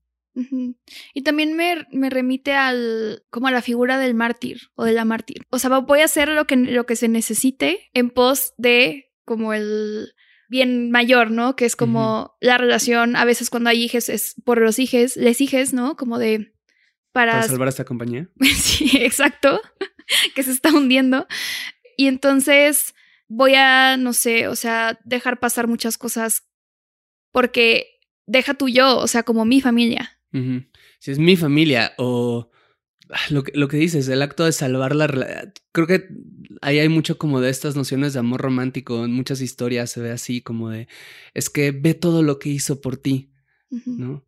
Y 1.14 1.23
también 1.23 1.56
me, 1.56 1.87
me 1.92 2.11
remite 2.11 2.52
al 2.52 3.25
como 3.30 3.49
a 3.49 3.50
la 3.50 3.62
figura 3.62 3.99
del 3.99 4.14
mártir 4.14 4.61
o 4.75 4.85
de 4.85 4.92
la 4.92 5.06
mártir. 5.06 5.47
O 5.49 5.59
sea, 5.59 5.78
voy 5.78 6.00
a 6.00 6.04
hacer 6.04 6.28
lo 6.28 6.47
que, 6.47 6.56
lo 6.56 6.85
que 6.85 6.95
se 6.95 7.09
necesite 7.09 7.90
en 7.95 8.11
pos 8.11 8.52
de 8.59 9.12
como 9.25 9.54
el 9.54 10.12
bien 10.49 10.90
mayor, 10.90 11.30
¿no? 11.30 11.56
Que 11.56 11.64
es 11.64 11.75
como 11.75 12.37
la 12.40 12.59
relación, 12.59 13.16
a 13.16 13.25
veces 13.25 13.49
cuando 13.49 13.71
hay 13.71 13.83
hijos 13.83 14.11
es 14.11 14.35
por 14.45 14.61
los 14.61 14.78
hijos, 14.78 15.16
les 15.16 15.40
hijos, 15.40 15.73
¿no? 15.73 15.97
Como 15.97 16.18
de 16.18 16.52
para, 17.12 17.33
Para 17.33 17.49
salvar 17.49 17.68
a 17.68 17.71
esta 17.71 17.85
compañía. 17.85 18.28
sí, 18.56 18.90
exacto, 19.00 19.61
que 20.34 20.42
se 20.42 20.50
está 20.52 20.72
hundiendo. 20.72 21.26
Y 21.96 22.06
entonces 22.06 22.94
voy 23.28 23.54
a, 23.54 23.96
no 23.96 24.12
sé, 24.12 24.48
o 24.48 24.56
sea, 24.56 24.98
dejar 25.04 25.40
pasar 25.40 25.66
muchas 25.66 25.98
cosas 25.98 26.44
porque 27.32 28.00
deja 28.26 28.54
tu 28.54 28.68
yo, 28.68 28.98
o 28.98 29.06
sea, 29.06 29.22
como 29.22 29.44
mi 29.44 29.60
familia. 29.60 30.18
Si 30.98 31.10
es 31.10 31.18
mi 31.18 31.36
familia 31.36 31.94
o 31.96 32.50
ah, 33.08 33.20
lo 33.30 33.42
que, 33.42 33.52
lo 33.54 33.68
que 33.68 33.78
dices, 33.78 34.06
el 34.08 34.20
acto 34.20 34.44
de 34.44 34.52
salvar 34.52 34.94
la 34.94 35.06
rela- 35.06 35.52
Creo 35.72 35.86
que 35.86 36.08
ahí 36.60 36.78
hay 36.78 36.90
mucho 36.90 37.16
como 37.16 37.40
de 37.40 37.48
estas 37.48 37.75
nociones 37.75 38.12
de 38.12 38.18
amor 38.18 38.42
romántico. 38.42 39.04
En 39.04 39.12
muchas 39.12 39.40
historias 39.40 39.90
se 39.90 40.00
ve 40.02 40.10
así 40.10 40.42
como 40.42 40.68
de, 40.68 40.88
es 41.32 41.48
que 41.48 41.70
ve 41.70 41.94
todo 41.94 42.22
lo 42.22 42.38
que 42.38 42.50
hizo 42.50 42.82
por 42.82 42.98
ti, 42.98 43.32
¿no? 43.86 44.26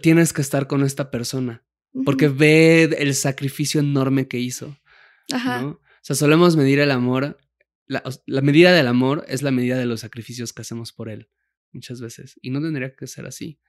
Tienes 0.00 0.32
que 0.32 0.42
estar 0.42 0.66
con 0.66 0.84
esta 0.84 1.10
persona 1.10 1.64
porque 2.04 2.28
ve 2.28 2.84
el 2.98 3.14
sacrificio 3.14 3.80
enorme 3.80 4.28
que 4.28 4.38
hizo, 4.38 4.78
Ajá. 5.30 5.62
¿no? 5.62 5.68
O 6.02 6.04
sea, 6.04 6.16
solemos 6.16 6.56
medir 6.56 6.80
el 6.80 6.90
amor. 6.90 7.38
La, 7.86 8.40
medida 8.40 8.72
del 8.72 8.86
amor 8.86 9.24
es 9.28 9.42
la 9.42 9.50
medida 9.50 9.78
de 9.78 9.86
los 9.86 10.00
sacrificios 10.00 10.52
que 10.52 10.62
hacemos 10.62 10.92
por 10.92 11.08
él, 11.08 11.28
muchas 11.72 12.00
veces. 12.00 12.38
Y 12.42 12.50
no 12.50 12.60
tendría 12.60 12.94
que 12.96 13.06
ser 13.06 13.26
así. 13.26 13.60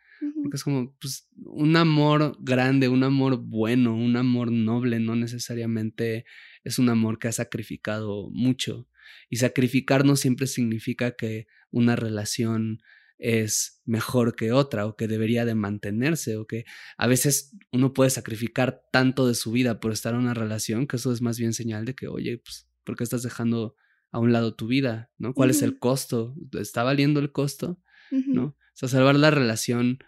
Porque 0.42 0.56
es 0.56 0.64
como, 0.64 0.96
pues, 1.00 1.28
un 1.36 1.76
amor 1.76 2.38
grande, 2.40 2.88
un 2.88 3.04
amor 3.04 3.38
bueno, 3.38 3.94
un 3.94 4.16
amor 4.16 4.52
noble, 4.52 5.00
no 5.00 5.16
necesariamente 5.16 6.26
es 6.64 6.80
un 6.80 6.90
amor 6.90 7.20
que 7.20 7.28
ha 7.28 7.32
sacrificado 7.34 8.30
mucho. 8.32 8.88
Y 9.30 9.38
sacrificar 9.38 10.06
no 10.06 10.16
siempre 10.16 10.48
significa 10.48 11.12
que 11.12 11.48
una 11.72 11.96
relación 11.96 12.82
es 13.18 13.82
mejor 13.86 14.36
que 14.36 14.52
otra 14.52 14.86
o 14.86 14.96
que 14.96 15.08
debería 15.08 15.46
de 15.46 15.56
mantenerse 15.56 16.38
o 16.38 16.46
que 16.46 16.66
a 16.98 17.08
veces 17.08 17.56
uno 17.72 17.94
puede 17.94 18.10
sacrificar 18.10 18.84
tanto 18.92 19.28
de 19.28 19.36
su 19.36 19.52
vida 19.52 19.80
por 19.80 19.92
estar 19.92 20.14
en 20.14 20.22
una 20.22 20.34
relación 20.34 20.88
que 20.88 20.98
eso 20.98 21.12
es 21.14 21.22
más 21.22 21.38
bien 21.38 21.54
señal 21.54 21.86
de 21.86 21.96
que, 21.96 22.08
oye, 22.08 22.40
pues, 22.40 22.68
¿por 22.84 22.98
qué 22.98 23.04
estás 23.04 23.24
dejando 23.24 23.76
a 24.12 24.20
un 24.20 24.34
lado 24.34 24.56
tu 24.56 24.68
vida? 24.68 25.12
¿No? 25.18 25.34
¿Cuál 25.34 25.52
es 25.52 25.62
el 25.62 25.80
costo? 25.80 26.36
¿Está 26.54 26.84
valiendo 26.84 27.20
el 27.20 27.32
costo? 27.32 27.80
¿no? 28.12 28.46
O 28.46 28.76
sea, 28.76 28.90
salvar 28.90 29.16
la 29.16 29.32
relación, 29.32 30.00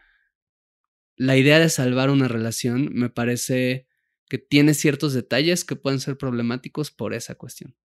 la 1.16 1.38
idea 1.38 1.60
de 1.60 1.70
salvar 1.70 2.10
una 2.10 2.28
relación 2.28 2.90
me 2.94 3.10
parece 3.10 3.88
que 4.28 4.38
tiene 4.38 4.74
ciertos 4.74 5.14
detalles 5.14 5.64
que 5.66 5.76
pueden 5.76 6.00
ser 6.00 6.18
problemáticos 6.18 6.92
por 6.92 7.14
esa 7.14 7.36
cuestión. 7.36 7.76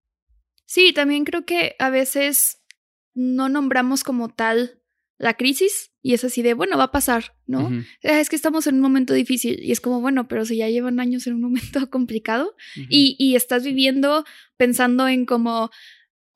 Sí, 0.65 0.93
también 0.93 1.25
creo 1.25 1.45
que 1.45 1.75
a 1.79 1.91
veces 1.91 2.63
no 3.15 3.49
nombramos 3.49 4.05
como 4.05 4.29
tal 4.29 4.80
la 5.21 5.35
crisis 5.35 5.93
y 6.03 6.15
es 6.15 6.25
así 6.25 6.41
de, 6.43 6.55
bueno, 6.55 6.79
va 6.79 6.85
a 6.85 6.91
pasar, 6.93 7.37
¿no? 7.47 7.69
"Ah, 8.05 8.21
Es 8.21 8.29
que 8.31 8.37
estamos 8.37 8.67
en 8.67 8.77
un 8.77 8.81
momento 8.81 9.13
difícil 9.15 9.63
y 9.63 9.71
es 9.71 9.81
como, 9.81 10.01
bueno, 10.01 10.27
pero 10.29 10.45
si 10.47 10.57
ya 10.57 10.69
llevan 10.69 10.99
años 10.99 11.27
en 11.27 11.35
un 11.35 11.43
momento 11.49 11.91
complicado 11.91 12.55
y, 12.89 13.17
y 13.19 13.37
estás 13.37 13.63
viviendo 13.65 14.25
pensando 14.57 15.07
en 15.09 15.27
como, 15.27 15.71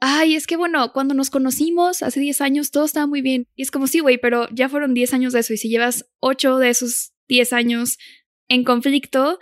ay, 0.00 0.35
es 0.37 0.47
que 0.47 0.57
bueno, 0.57 0.93
cuando 0.93 1.14
nos 1.14 1.31
conocimos 1.31 2.03
hace 2.03 2.21
10 2.21 2.41
años 2.43 2.71
todo 2.71 2.85
estaba 2.85 3.07
muy 3.07 3.23
bien. 3.23 3.47
Y 3.57 3.62
es 3.62 3.71
como, 3.71 3.87
sí, 3.87 4.00
güey, 4.00 4.19
pero 4.19 4.49
ya 4.53 4.69
fueron 4.69 4.93
10 4.93 5.14
años 5.14 5.33
de 5.33 5.41
eso 5.41 5.55
y 5.55 5.57
si 5.57 5.69
llevas 5.71 6.07
8 6.21 6.59
de 6.59 6.69
esos 6.69 7.12
10 7.29 7.53
años 7.55 7.97
en 8.49 8.64
conflicto, 8.64 9.38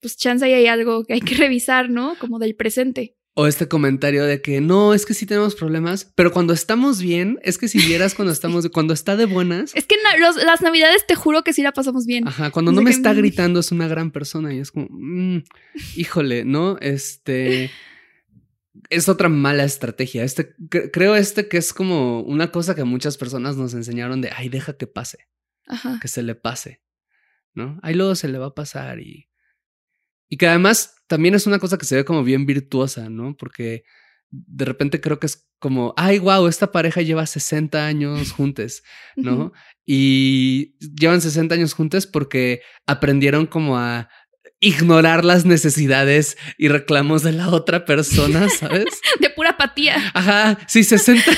pues 0.00 0.18
chance 0.18 0.44
ahí 0.44 0.52
hay 0.52 0.66
algo 0.66 1.04
que 1.04 1.14
hay 1.14 1.20
que 1.22 1.34
revisar, 1.48 1.88
¿no? 1.88 2.16
Como 2.18 2.38
del 2.38 2.54
presente. 2.56 3.16
O 3.34 3.46
este 3.46 3.66
comentario 3.66 4.24
de 4.26 4.42
que 4.42 4.60
no, 4.60 4.92
es 4.92 5.06
que 5.06 5.14
sí 5.14 5.24
tenemos 5.24 5.54
problemas, 5.54 6.12
pero 6.16 6.32
cuando 6.32 6.52
estamos 6.52 7.00
bien, 7.00 7.38
es 7.42 7.56
que 7.56 7.66
si 7.66 7.78
vieras 7.78 8.14
cuando 8.14 8.30
estamos, 8.32 8.68
cuando 8.68 8.92
está 8.92 9.16
de 9.16 9.24
buenas, 9.24 9.72
Es 9.74 9.86
que 9.86 9.96
los- 10.20 10.36
las 10.44 10.60
navidades 10.60 11.06
te 11.06 11.14
juro 11.14 11.42
que 11.42 11.54
sí 11.54 11.62
la 11.62 11.72
pasamos 11.72 12.04
bien. 12.04 12.28
ajá, 12.28 12.50
cuando 12.50 12.70
O 12.70 12.74
no 12.74 12.80
sea 12.80 12.84
me 12.84 12.90
está 12.90 13.14
gritando 13.14 13.60
es 13.60 13.72
una 13.72 13.88
gran 13.88 14.10
persona 14.10 14.52
y 14.52 14.58
es 14.58 14.70
como, 14.70 14.86
mm, 14.90 15.44
híjole, 15.96 16.44
¿no? 16.44 16.76
Este 16.80 17.70
es 18.90 19.08
otra 19.08 19.28
mala 19.30 19.64
estrategia. 19.64 20.24
Este, 20.24 20.54
cre- 20.56 20.90
creo 20.92 21.14
este 21.16 21.48
que 21.48 21.56
es 21.56 21.72
como 21.72 22.20
una 22.22 22.50
cosa 22.52 22.74
que 22.74 22.84
muchas 22.84 23.16
personas 23.16 23.56
nos 23.56 23.72
enseñaron 23.74 24.20
de, 24.20 24.30
ay, 24.30 24.48
deja 24.50 24.76
que 24.76 24.86
pase. 24.86 25.28
Ajá. 25.68 25.98
que 26.02 26.08
se 26.08 26.22
le 26.24 26.34
pase, 26.34 26.82
¿no? 27.54 27.78
Ahí 27.82 27.94
luego 27.94 28.14
se 28.16 28.28
le 28.28 28.36
va 28.36 28.46
a 28.48 28.54
pasar 28.54 28.98
y... 29.00 29.28
Y 30.32 30.38
que 30.38 30.46
además 30.46 30.94
también 31.08 31.34
es 31.34 31.46
una 31.46 31.58
cosa 31.58 31.76
que 31.76 31.84
se 31.84 31.94
ve 31.94 32.06
como 32.06 32.24
bien 32.24 32.46
virtuosa, 32.46 33.10
¿no? 33.10 33.36
Porque 33.36 33.84
de 34.30 34.64
repente 34.64 34.98
creo 34.98 35.20
que 35.20 35.26
es 35.26 35.46
como, 35.58 35.92
ay, 35.98 36.20
wow, 36.20 36.46
esta 36.46 36.72
pareja 36.72 37.02
lleva 37.02 37.26
60 37.26 37.84
años 37.84 38.32
juntos, 38.32 38.82
¿no? 39.14 39.52
Y 39.84 40.74
llevan 40.98 41.20
60 41.20 41.54
años 41.54 41.74
juntos 41.74 42.06
porque 42.06 42.62
aprendieron 42.86 43.44
como 43.44 43.76
a 43.76 44.08
ignorar 44.58 45.22
las 45.22 45.44
necesidades 45.44 46.38
y 46.56 46.68
reclamos 46.68 47.22
de 47.22 47.32
la 47.32 47.50
otra 47.50 47.84
persona, 47.84 48.48
¿sabes? 48.48 48.86
De 49.20 49.28
pura 49.28 49.50
apatía. 49.50 50.12
Ajá, 50.14 50.58
sí, 50.66 50.82
60. 50.82 51.30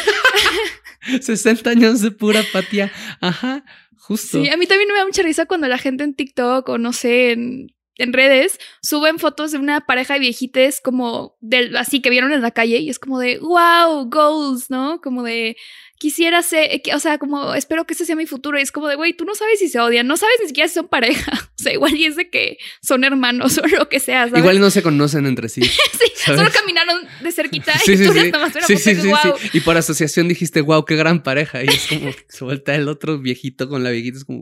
60 1.20 1.68
años 1.70 2.00
de 2.00 2.12
pura 2.12 2.38
apatía. 2.48 2.92
Ajá, 3.20 3.64
justo. 3.96 4.40
Sí, 4.40 4.48
a 4.50 4.56
mí 4.56 4.68
también 4.68 4.88
me 4.92 4.98
da 4.98 5.04
mucha 5.04 5.24
risa 5.24 5.46
cuando 5.46 5.66
la 5.66 5.78
gente 5.78 6.04
en 6.04 6.14
TikTok 6.14 6.68
o 6.68 6.78
no 6.78 6.92
sé, 6.92 7.32
en 7.32 7.73
en 7.96 8.12
redes 8.12 8.58
suben 8.82 9.18
fotos 9.18 9.52
de 9.52 9.58
una 9.58 9.80
pareja 9.82 10.14
de 10.14 10.20
viejites 10.20 10.80
como 10.80 11.36
del 11.40 11.76
así 11.76 12.00
que 12.00 12.10
vieron 12.10 12.32
en 12.32 12.42
la 12.42 12.50
calle 12.50 12.78
y 12.78 12.90
es 12.90 12.98
como 12.98 13.18
de 13.18 13.38
wow, 13.38 14.08
goals, 14.08 14.70
¿no? 14.70 15.00
Como 15.00 15.22
de 15.22 15.56
quisiera 15.98 16.42
ser, 16.42 16.70
eh, 16.70 16.82
o 16.94 16.98
sea, 16.98 17.18
como 17.18 17.54
espero 17.54 17.86
que 17.86 17.94
ese 17.94 18.04
sea 18.04 18.16
mi 18.16 18.26
futuro. 18.26 18.58
Y 18.58 18.62
es 18.62 18.72
como 18.72 18.88
de, 18.88 18.96
güey, 18.96 19.14
tú 19.14 19.24
no 19.24 19.34
sabes 19.34 19.58
si 19.58 19.68
se 19.68 19.78
odian, 19.80 20.06
no 20.06 20.16
sabes 20.16 20.36
ni 20.40 20.48
siquiera 20.48 20.68
si 20.68 20.74
son 20.74 20.88
pareja. 20.88 21.32
O 21.54 21.62
sea, 21.64 21.72
igual 21.72 21.96
y 21.96 22.04
es 22.04 22.16
de 22.16 22.28
que 22.28 22.58
son 22.82 23.04
hermanos 23.04 23.56
o 23.62 23.66
lo 23.66 23.88
que 23.88 23.98
sea. 23.98 24.26
¿sabes? 24.26 24.40
Igual 24.40 24.60
no 24.60 24.70
se 24.70 24.82
conocen 24.82 25.24
entre 25.24 25.48
sí. 25.48 25.62
sí, 25.62 25.70
¿sabes? 26.16 26.40
solo 26.40 26.50
caminaron 26.52 27.06
de 27.22 27.32
cerquita 27.32 27.72
Sí, 27.78 27.92
y 27.92 27.96
sí, 27.96 28.04
tú 28.06 28.12
sí. 28.12 28.30
tomaste 28.30 28.58
una 28.58 28.66
Sí, 28.66 28.76
sí, 28.76 28.94
sí, 28.96 29.08
wow. 29.08 29.38
sí. 29.40 29.48
Y 29.54 29.60
por 29.60 29.76
asociación 29.76 30.28
dijiste, 30.28 30.60
wow, 30.60 30.84
qué 30.84 30.96
gran 30.96 31.22
pareja. 31.22 31.62
Y 31.64 31.68
es 31.68 31.86
como, 31.86 32.10
se 32.28 32.44
vuelta 32.44 32.74
el 32.74 32.88
otro 32.88 33.18
viejito 33.18 33.68
con 33.68 33.82
la 33.82 33.90
viejita. 33.90 34.18
Es 34.18 34.24
como, 34.24 34.40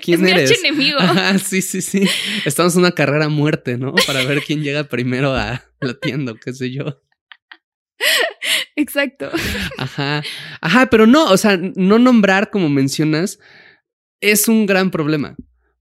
¿quién 0.00 0.20
es 0.20 0.20
mi 0.20 0.30
eres? 0.30 0.50
archienemigo. 0.50 0.98
Ajá, 1.00 1.38
sí, 1.38 1.60
sí, 1.60 1.82
sí. 1.82 2.08
Estamos 2.46 2.74
en 2.74 2.80
una 2.80 2.92
carrera 2.92 3.26
a 3.26 3.28
muerte, 3.28 3.76
¿no? 3.76 3.92
Para 4.06 4.24
ver 4.24 4.42
quién 4.42 4.62
llega 4.62 4.84
primero 4.84 5.34
a 5.34 5.64
la 5.80 5.94
tienda, 5.94 6.32
qué 6.42 6.54
sé 6.54 6.70
yo. 6.70 7.02
Exacto. 8.76 9.30
Ajá. 9.78 10.22
Ajá, 10.60 10.86
pero 10.90 11.06
no, 11.06 11.30
o 11.30 11.36
sea, 11.36 11.56
no 11.56 11.98
nombrar 11.98 12.50
como 12.50 12.68
mencionas 12.68 13.38
es 14.20 14.48
un 14.48 14.66
gran 14.66 14.90
problema. 14.90 15.36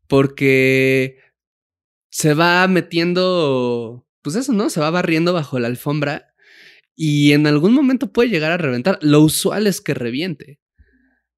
Porque 0.08 1.18
se 2.10 2.34
va 2.34 2.68
metiendo, 2.68 4.06
pues 4.22 4.36
eso, 4.36 4.52
¿no? 4.52 4.70
Se 4.70 4.82
va 4.82 4.90
barriendo 4.90 5.32
bajo 5.34 5.58
la 5.60 5.68
alfombra 5.68 6.34
y 6.96 7.32
en 7.32 7.48
algún 7.48 7.74
momento 7.74 8.12
puede 8.12 8.30
llegar 8.30 8.52
a 8.52 8.58
reventar. 8.58 9.00
Lo 9.02 9.22
usual 9.22 9.68
es 9.68 9.80
que 9.80 9.94
reviente, 9.94 10.60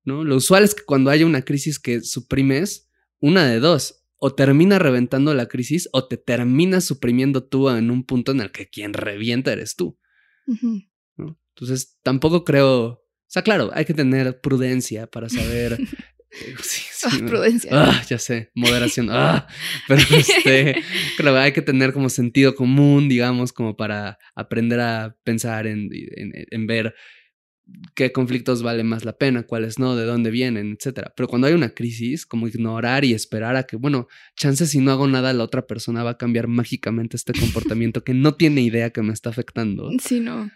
¿no? 0.03 0.23
Lo 0.23 0.37
usual 0.37 0.63
es 0.63 0.73
que 0.73 0.83
cuando 0.83 1.11
haya 1.11 1.25
una 1.25 1.43
crisis 1.43 1.79
que 1.79 2.01
suprimes, 2.01 2.89
una 3.19 3.47
de 3.47 3.59
dos. 3.59 3.99
O 4.25 4.33
termina 4.33 4.79
reventando 4.79 5.33
la 5.33 5.47
crisis 5.47 5.89
o 5.91 6.07
te 6.07 6.15
terminas 6.15 6.85
suprimiendo 6.85 7.43
tú 7.43 7.69
en 7.69 7.91
un 7.91 8.05
punto 8.05 8.31
en 8.31 8.39
el 8.39 8.51
que 8.51 8.69
quien 8.69 8.93
revienta 8.93 9.51
eres 9.51 9.75
tú. 9.75 9.99
Entonces, 11.55 11.97
tampoco 12.03 12.43
creo. 12.43 12.83
O 12.85 12.99
sea, 13.27 13.41
claro, 13.41 13.71
hay 13.73 13.85
que 13.85 13.93
tener 13.93 14.41
prudencia 14.41 15.07
para 15.07 15.29
saber. 15.29 15.73
eh, 16.31 16.55
sí, 16.61 16.83
sí, 16.91 17.07
Ah, 17.11 17.25
prudencia. 17.25 17.69
Ah, 17.73 18.03
ya 18.07 18.17
sé, 18.17 18.51
moderación. 18.55 19.09
Ah, 19.11 19.47
pero 19.87 20.01
este, 20.17 20.75
claro, 21.17 21.37
hay 21.37 21.51
que 21.51 21.61
tener 21.61 21.93
como 21.93 22.09
sentido 22.09 22.55
común, 22.55 23.09
digamos, 23.09 23.53
como 23.53 23.75
para 23.75 24.17
aprender 24.35 24.79
a 24.79 25.15
pensar 25.23 25.67
en, 25.67 25.89
en, 25.91 26.31
en 26.49 26.67
ver 26.67 26.95
qué 27.95 28.11
conflictos 28.11 28.63
vale 28.63 28.83
más 28.83 29.05
la 29.05 29.17
pena, 29.17 29.43
cuáles 29.43 29.79
no, 29.79 29.95
de 29.95 30.05
dónde 30.05 30.31
vienen, 30.31 30.75
etcétera. 30.77 31.13
Pero 31.15 31.27
cuando 31.27 31.47
hay 31.47 31.53
una 31.53 31.69
crisis, 31.69 32.25
como 32.25 32.47
ignorar 32.47 33.05
y 33.05 33.13
esperar 33.13 33.55
a 33.55 33.63
que, 33.63 33.77
bueno, 33.77 34.07
chance 34.35 34.65
si 34.67 34.79
no 34.79 34.91
hago 34.91 35.07
nada, 35.07 35.33
la 35.33 35.43
otra 35.43 35.65
persona 35.65 36.03
va 36.03 36.11
a 36.11 36.17
cambiar 36.17 36.47
mágicamente 36.47 37.17
este 37.17 37.33
comportamiento 37.33 38.03
que 38.03 38.13
no 38.13 38.35
tiene 38.35 38.61
idea 38.61 38.89
que 38.91 39.01
me 39.01 39.13
está 39.13 39.29
afectando. 39.29 39.89
Sí, 40.01 40.19
no. 40.19 40.49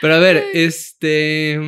Pero 0.00 0.14
a 0.14 0.18
ver, 0.18 0.44
este, 0.54 1.60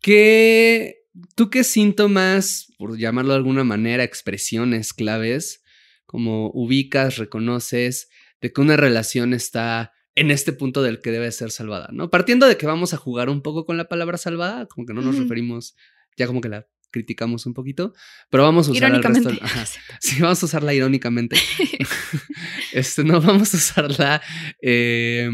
¿qué, 0.00 0.96
tú 1.34 1.50
qué 1.50 1.64
síntomas, 1.64 2.72
por 2.78 2.98
llamarlo 2.98 3.32
de 3.32 3.38
alguna 3.38 3.64
manera, 3.64 4.04
expresiones 4.04 4.92
claves, 4.92 5.62
como 6.04 6.50
ubicas, 6.52 7.16
reconoces 7.16 8.08
de 8.40 8.52
que 8.52 8.60
una 8.60 8.76
relación 8.76 9.34
está 9.34 9.92
en 10.14 10.30
este 10.30 10.52
punto 10.52 10.82
del 10.82 11.00
que 11.00 11.10
debe 11.10 11.30
ser 11.32 11.50
salvada, 11.50 11.88
¿no? 11.92 12.10
Partiendo 12.10 12.46
de 12.46 12.56
que 12.56 12.66
vamos 12.66 12.94
a 12.94 12.96
jugar 12.96 13.28
un 13.28 13.42
poco 13.42 13.66
con 13.66 13.76
la 13.76 13.88
palabra 13.88 14.16
salvada, 14.16 14.66
como 14.66 14.86
que 14.86 14.94
no 14.94 15.02
nos 15.02 15.18
referimos, 15.18 15.76
ya 16.16 16.26
como 16.26 16.40
que 16.40 16.48
la 16.48 16.66
criticamos 16.90 17.44
un 17.44 17.52
poquito, 17.52 17.92
pero 18.30 18.42
vamos 18.44 18.68
a 18.68 18.72
usar 18.72 18.94
el 18.94 19.02
resto. 19.02 19.18
Irónicamente. 19.18 19.44
ajá. 19.44 19.66
Sí, 20.00 20.20
vamos 20.20 20.42
a 20.42 20.46
usarla 20.46 20.72
irónicamente. 20.72 21.36
este, 22.72 23.04
no 23.04 23.20
vamos 23.20 23.52
a 23.52 23.56
usarla. 23.56 24.22
eh, 24.62 25.28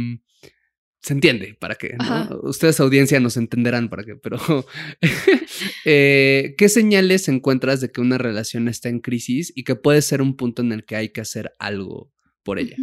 se 1.03 1.13
entiende 1.15 1.55
para 1.59 1.75
qué. 1.75 1.97
¿no? 1.99 2.41
Ustedes, 2.43 2.79
audiencia, 2.79 3.19
nos 3.19 3.37
entenderán 3.37 3.89
para 3.89 4.05
qué, 4.05 4.15
pero. 4.15 4.39
eh, 5.85 6.55
¿Qué 6.57 6.69
señales 6.69 7.29
encuentras 7.29 7.81
de 7.81 7.91
que 7.91 8.01
una 8.01 8.19
relación 8.19 8.69
está 8.69 8.89
en 8.89 9.01
crisis 9.01 9.53
y 9.55 9.65
que 9.65 9.75
puede 9.75 10.01
ser 10.03 10.23
un 10.23 10.37
punto 10.37 10.63
en 10.63 10.73
el 10.73 10.85
que 10.85 10.97
hay 10.97 11.09
que 11.11 11.21
hacer 11.21 11.53
algo 11.59 12.13
por 12.45 12.59
ella? 12.61 12.77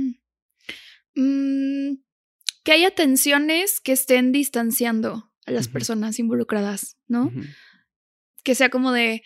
Mm, 1.15 1.95
que 2.63 2.71
haya 2.71 2.91
tensiones 2.91 3.79
que 3.79 3.93
estén 3.93 4.31
distanciando 4.31 5.31
a 5.45 5.51
las 5.51 5.69
personas 5.69 6.19
involucradas, 6.19 6.97
¿no? 7.07 7.31
Que 8.43 8.53
sea 8.53 8.69
como 8.69 8.91
de, 8.91 9.23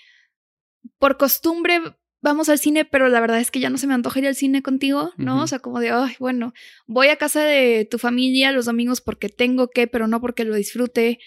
por 0.99 1.17
costumbre 1.17 1.81
vamos 2.23 2.47
al 2.47 2.57
cine, 2.57 2.85
pero 2.85 3.09
la 3.09 3.19
verdad 3.19 3.39
es 3.39 3.51
que 3.51 3.59
ya 3.59 3.69
no 3.69 3.77
se 3.77 3.85
me 3.85 3.93
antoja 3.93 4.19
ir 4.19 4.27
al 4.27 4.35
cine 4.35 4.63
contigo, 4.63 5.11
¿no? 5.17 5.43
O 5.43 5.47
sea, 5.47 5.59
como 5.59 5.81
de, 5.81 5.91
ay, 5.91 6.15
bueno, 6.19 6.53
voy 6.87 7.09
a 7.09 7.17
casa 7.17 7.43
de 7.43 7.85
tu 7.89 7.99
familia 7.99 8.53
los 8.53 8.65
domingos 8.65 9.01
porque 9.01 9.27
tengo 9.27 9.69
que, 9.69 9.87
pero 9.87 10.07
no 10.07 10.21
porque 10.21 10.45
lo 10.45 10.55
disfrute. 10.55 11.19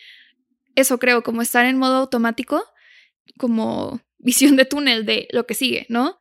Eso 0.75 0.99
creo, 0.99 1.23
como 1.23 1.43
estar 1.43 1.67
en 1.67 1.77
modo 1.77 1.97
automático, 1.97 2.65
como 3.39 4.01
visión 4.19 4.57
de 4.57 4.65
túnel 4.65 5.05
de 5.05 5.29
lo 5.33 5.47
que 5.47 5.55
sigue, 5.55 5.87
¿no? 5.91 6.19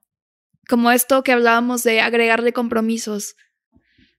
Como 0.67 0.91
esto 0.91 1.23
que 1.23 1.31
hablábamos 1.31 1.83
de 1.83 2.01
agregarle 2.01 2.51
compromisos. 2.51 3.37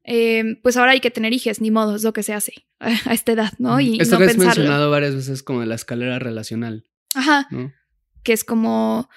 Eh, 0.05 0.59
pues 0.63 0.79
ahora 0.79 0.93
hay 0.93 1.01
que 1.01 1.11
tener 1.11 1.35
hijos, 1.35 1.61
ni 1.61 1.71
modo, 1.71 1.97
es 1.97 2.03
lo 2.03 2.15
que 2.15 2.23
se 2.23 2.33
hace 2.33 2.55
a, 2.81 3.13
esta 3.13 3.33
edad, 3.33 3.53
¿no? 3.59 3.79
Y 3.79 4.01
Esto 4.01 4.19
no 4.19 4.25
que 4.25 4.31
has 4.31 4.39
mencionado 4.39 4.91
varias 4.91 5.15
veces 5.15 5.43
como 5.43 5.61
de 5.61 5.67
la 5.67 5.75
escalera 5.75 6.19
relacional, 6.19 6.85
Ajá, 7.15 7.47
¿no? 7.51 7.75
que 8.23 8.33
es 8.33 8.43
como 8.43 9.11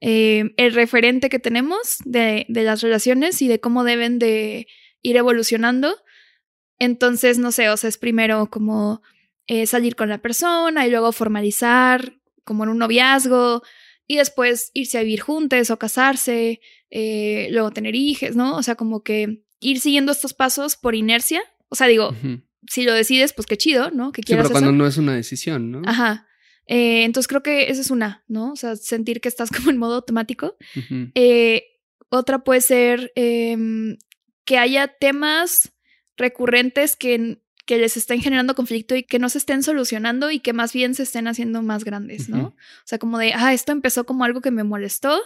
eh, 0.00 0.52
el 0.56 0.74
referente 0.74 1.28
que 1.28 1.38
tenemos 1.38 1.98
de, 2.04 2.44
de 2.48 2.62
las 2.64 2.82
relaciones 2.82 3.40
y 3.42 3.48
de 3.48 3.60
cómo 3.60 3.84
deben 3.84 4.18
de 4.18 4.66
ir 5.02 5.16
evolucionando. 5.16 5.96
Entonces, 6.78 7.38
no 7.38 7.52
sé, 7.52 7.70
o 7.70 7.76
sea, 7.76 7.88
es 7.88 7.98
primero 7.98 8.50
como 8.50 9.02
eh, 9.46 9.66
salir 9.66 9.96
con 9.96 10.08
la 10.08 10.18
persona 10.18 10.86
y 10.86 10.90
luego 10.90 11.12
formalizar 11.12 12.14
como 12.44 12.64
en 12.64 12.70
un 12.70 12.78
noviazgo 12.78 13.62
y 14.06 14.16
después 14.16 14.70
irse 14.74 14.98
a 14.98 15.02
vivir 15.02 15.20
juntos 15.20 15.70
o 15.70 15.78
casarse, 15.78 16.60
eh, 16.90 17.48
luego 17.50 17.70
tener 17.70 17.94
hijos, 17.94 18.36
¿no? 18.36 18.56
O 18.56 18.62
sea, 18.62 18.74
como 18.74 19.02
que 19.02 19.42
ir 19.58 19.80
siguiendo 19.80 20.12
estos 20.12 20.34
pasos 20.34 20.76
por 20.76 20.94
inercia. 20.94 21.42
O 21.68 21.74
sea, 21.74 21.86
digo, 21.88 22.14
si 22.68 22.84
lo 22.84 22.92
decides, 22.92 23.32
pues 23.32 23.46
qué 23.46 23.56
chido, 23.56 23.90
¿no? 23.90 24.12
Que 24.12 24.22
Sí, 24.22 24.26
quieras 24.26 24.44
pero 24.48 24.52
cuando 24.52 24.70
eso. 24.70 24.76
no 24.76 24.86
es 24.86 24.96
una 24.98 25.14
decisión, 25.16 25.70
¿no? 25.72 25.82
Ajá. 25.86 26.25
Eh, 26.66 27.04
entonces 27.04 27.28
creo 27.28 27.42
que 27.42 27.70
esa 27.70 27.80
es 27.80 27.90
una, 27.90 28.24
¿no? 28.26 28.52
O 28.52 28.56
sea, 28.56 28.76
sentir 28.76 29.20
que 29.20 29.28
estás 29.28 29.50
como 29.50 29.70
en 29.70 29.78
modo 29.78 29.96
automático. 29.96 30.56
Eh, 31.14 31.64
otra 32.08 32.44
puede 32.44 32.60
ser 32.60 33.12
em, 33.14 33.98
que 34.44 34.58
haya 34.58 34.88
temas 34.88 35.72
recurrentes 36.16 36.96
que, 36.96 37.40
que 37.66 37.78
les 37.78 37.96
estén 37.96 38.20
generando 38.20 38.54
conflicto 38.54 38.96
y 38.96 39.02
que 39.02 39.18
no 39.18 39.28
se 39.28 39.38
estén 39.38 39.62
solucionando 39.62 40.30
y 40.30 40.40
que 40.40 40.52
más 40.52 40.72
bien 40.72 40.94
se 40.94 41.02
estén 41.02 41.28
haciendo 41.28 41.62
más 41.62 41.84
grandes, 41.84 42.28
¿no? 42.28 42.48
O 42.48 42.54
sea, 42.84 42.98
como 42.98 43.18
de, 43.18 43.32
ah, 43.34 43.52
esto 43.52 43.72
empezó 43.72 44.06
como 44.06 44.24
algo 44.24 44.40
que 44.40 44.50
me 44.50 44.64
molestó 44.64 45.20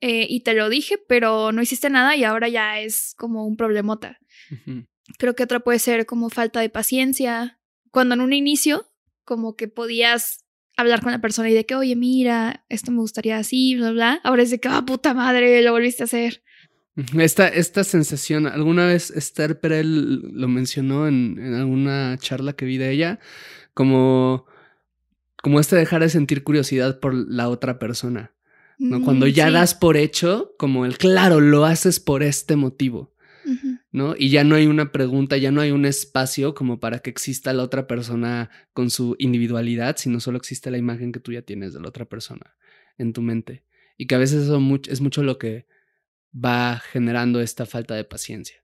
eh, 0.00 0.26
y 0.28 0.40
te 0.40 0.54
lo 0.54 0.68
dije, 0.68 0.96
pero 1.08 1.50
no 1.50 1.62
hiciste 1.62 1.90
nada 1.90 2.14
y 2.14 2.24
ahora 2.24 2.48
ya 2.48 2.78
es 2.78 3.14
como 3.16 3.46
un 3.46 3.56
problemota. 3.56 4.20
Creo 5.18 5.34
que 5.34 5.42
otra 5.42 5.60
puede 5.60 5.78
ser 5.78 6.06
como 6.06 6.30
falta 6.30 6.60
de 6.60 6.68
paciencia. 6.68 7.58
Cuando 7.90 8.14
en 8.14 8.20
un 8.20 8.32
inicio, 8.32 8.86
como 9.24 9.56
que 9.56 9.66
podías 9.66 10.44
hablar 10.80 11.02
con 11.02 11.12
la 11.12 11.20
persona 11.20 11.50
y 11.50 11.54
de 11.54 11.66
que, 11.66 11.74
oye, 11.74 11.96
mira, 11.96 12.64
esto 12.68 12.90
me 12.92 12.98
gustaría 12.98 13.36
así, 13.38 13.74
bla, 13.76 13.90
bla. 13.90 14.20
Ahora 14.24 14.42
es 14.42 14.50
de 14.50 14.60
que, 14.60 14.68
ah, 14.68 14.84
puta 14.86 15.12
madre, 15.14 15.60
lo 15.62 15.72
volviste 15.72 16.04
a 16.04 16.06
hacer. 16.06 16.42
Esta, 17.16 17.46
esta 17.48 17.84
sensación, 17.84 18.46
alguna 18.46 18.86
vez 18.86 19.10
Esther 19.12 19.60
Perel 19.60 20.20
lo 20.32 20.48
mencionó 20.48 21.06
en, 21.06 21.38
en 21.38 21.54
alguna 21.54 22.16
charla 22.18 22.54
que 22.54 22.64
vi 22.64 22.76
de 22.76 22.90
ella, 22.90 23.20
como, 23.74 24.46
como 25.42 25.60
este 25.60 25.76
dejar 25.76 26.00
de 26.02 26.08
sentir 26.08 26.42
curiosidad 26.42 26.98
por 26.98 27.14
la 27.14 27.48
otra 27.48 27.78
persona. 27.78 28.32
¿no? 28.78 29.02
Cuando 29.02 29.26
Mm, 29.26 29.30
ya 29.30 29.46
sí. 29.48 29.52
das 29.52 29.74
por 29.74 29.96
hecho, 29.96 30.54
como 30.58 30.86
el 30.86 30.98
claro, 30.98 31.40
lo 31.40 31.64
haces 31.64 31.98
por 32.00 32.22
este 32.22 32.56
motivo. 32.56 33.12
Y 34.18 34.30
ya 34.30 34.44
no 34.44 34.54
hay 34.54 34.66
una 34.66 34.92
pregunta, 34.92 35.36
ya 35.36 35.50
no 35.50 35.60
hay 35.60 35.70
un 35.70 35.84
espacio 35.84 36.54
como 36.54 36.78
para 36.80 36.98
que 37.00 37.10
exista 37.10 37.52
la 37.52 37.62
otra 37.62 37.86
persona 37.86 38.50
con 38.72 38.90
su 38.90 39.16
individualidad, 39.18 39.96
sino 39.96 40.20
solo 40.20 40.38
existe 40.38 40.70
la 40.70 40.78
imagen 40.78 41.12
que 41.12 41.20
tú 41.20 41.32
ya 41.32 41.42
tienes 41.42 41.72
de 41.74 41.80
la 41.80 41.88
otra 41.88 42.04
persona 42.04 42.56
en 42.96 43.12
tu 43.12 43.22
mente. 43.22 43.64
Y 43.96 44.06
que 44.06 44.14
a 44.14 44.18
veces 44.18 44.44
eso 44.44 44.60
much- 44.60 44.88
es 44.88 45.00
mucho 45.00 45.22
lo 45.22 45.38
que 45.38 45.66
va 46.34 46.78
generando 46.92 47.40
esta 47.40 47.66
falta 47.66 47.94
de 47.94 48.04
paciencia, 48.04 48.62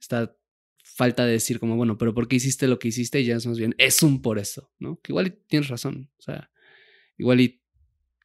esta 0.00 0.36
falta 0.84 1.24
de 1.24 1.32
decir 1.32 1.58
como, 1.60 1.76
bueno, 1.76 1.96
pero 1.98 2.12
¿por 2.14 2.28
qué 2.28 2.36
hiciste 2.36 2.68
lo 2.68 2.78
que 2.78 2.88
hiciste? 2.88 3.20
Y 3.20 3.24
ya 3.26 3.36
es 3.36 3.46
más 3.46 3.58
bien, 3.58 3.74
es 3.78 4.02
un 4.02 4.20
por 4.22 4.38
eso, 4.38 4.70
¿no? 4.78 5.00
Que 5.02 5.12
igual 5.12 5.38
tienes 5.48 5.68
razón, 5.68 6.10
o 6.18 6.22
sea, 6.22 6.50
igual 7.16 7.40
y 7.40 7.62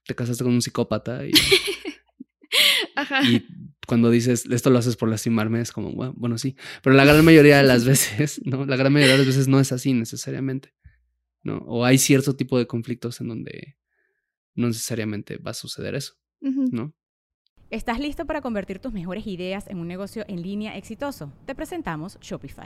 te 0.05 0.13
casaste 0.15 0.43
con 0.43 0.53
un 0.53 0.62
psicópata 0.62 1.25
y, 1.25 1.31
Ajá. 2.95 3.21
y 3.23 3.45
cuando 3.86 4.10
dices 4.10 4.45
esto 4.50 4.69
lo 4.69 4.80
haces 4.80 4.95
por 4.95 5.10
lastimarme, 5.10 5.62
es 5.62 5.71
como, 5.71 5.91
bueno, 5.91 6.13
bueno, 6.17 6.38
sí. 6.38 6.56
Pero 6.82 6.95
la 6.95 7.06
gran 7.06 7.24
mayoría 7.24 7.58
de 7.58 7.63
las 7.63 7.86
veces, 7.86 8.41
¿no? 8.45 8.65
La 8.65 8.76
gran 8.76 8.91
mayoría 8.91 9.13
de 9.13 9.19
las 9.19 9.28
veces 9.28 9.48
no 9.48 9.60
es 9.60 9.71
así 9.71 9.93
necesariamente, 9.93 10.74
¿no? 11.43 11.58
O 11.67 11.86
hay 11.86 11.98
cierto 11.98 12.36
tipo 12.36 12.58
de 12.58 12.67
conflictos 12.67 13.21
en 13.21 13.28
donde 13.28 13.78
no 14.56 14.67
necesariamente 14.67 15.38
va 15.38 15.52
a 15.52 15.54
suceder 15.56 15.95
eso. 15.95 16.15
¿no? 16.41 16.93
¿Estás 17.71 18.00
listo 18.00 18.26
para 18.26 18.41
convertir 18.41 18.80
tus 18.80 18.93
mejores 18.93 19.26
ideas 19.28 19.67
en 19.67 19.80
un 19.80 19.88
negocio 19.88 20.24
en 20.28 20.41
línea 20.41 20.78
exitoso? 20.78 21.34
Te 21.45 21.56
presentamos 21.56 22.19
Shopify. 22.21 22.65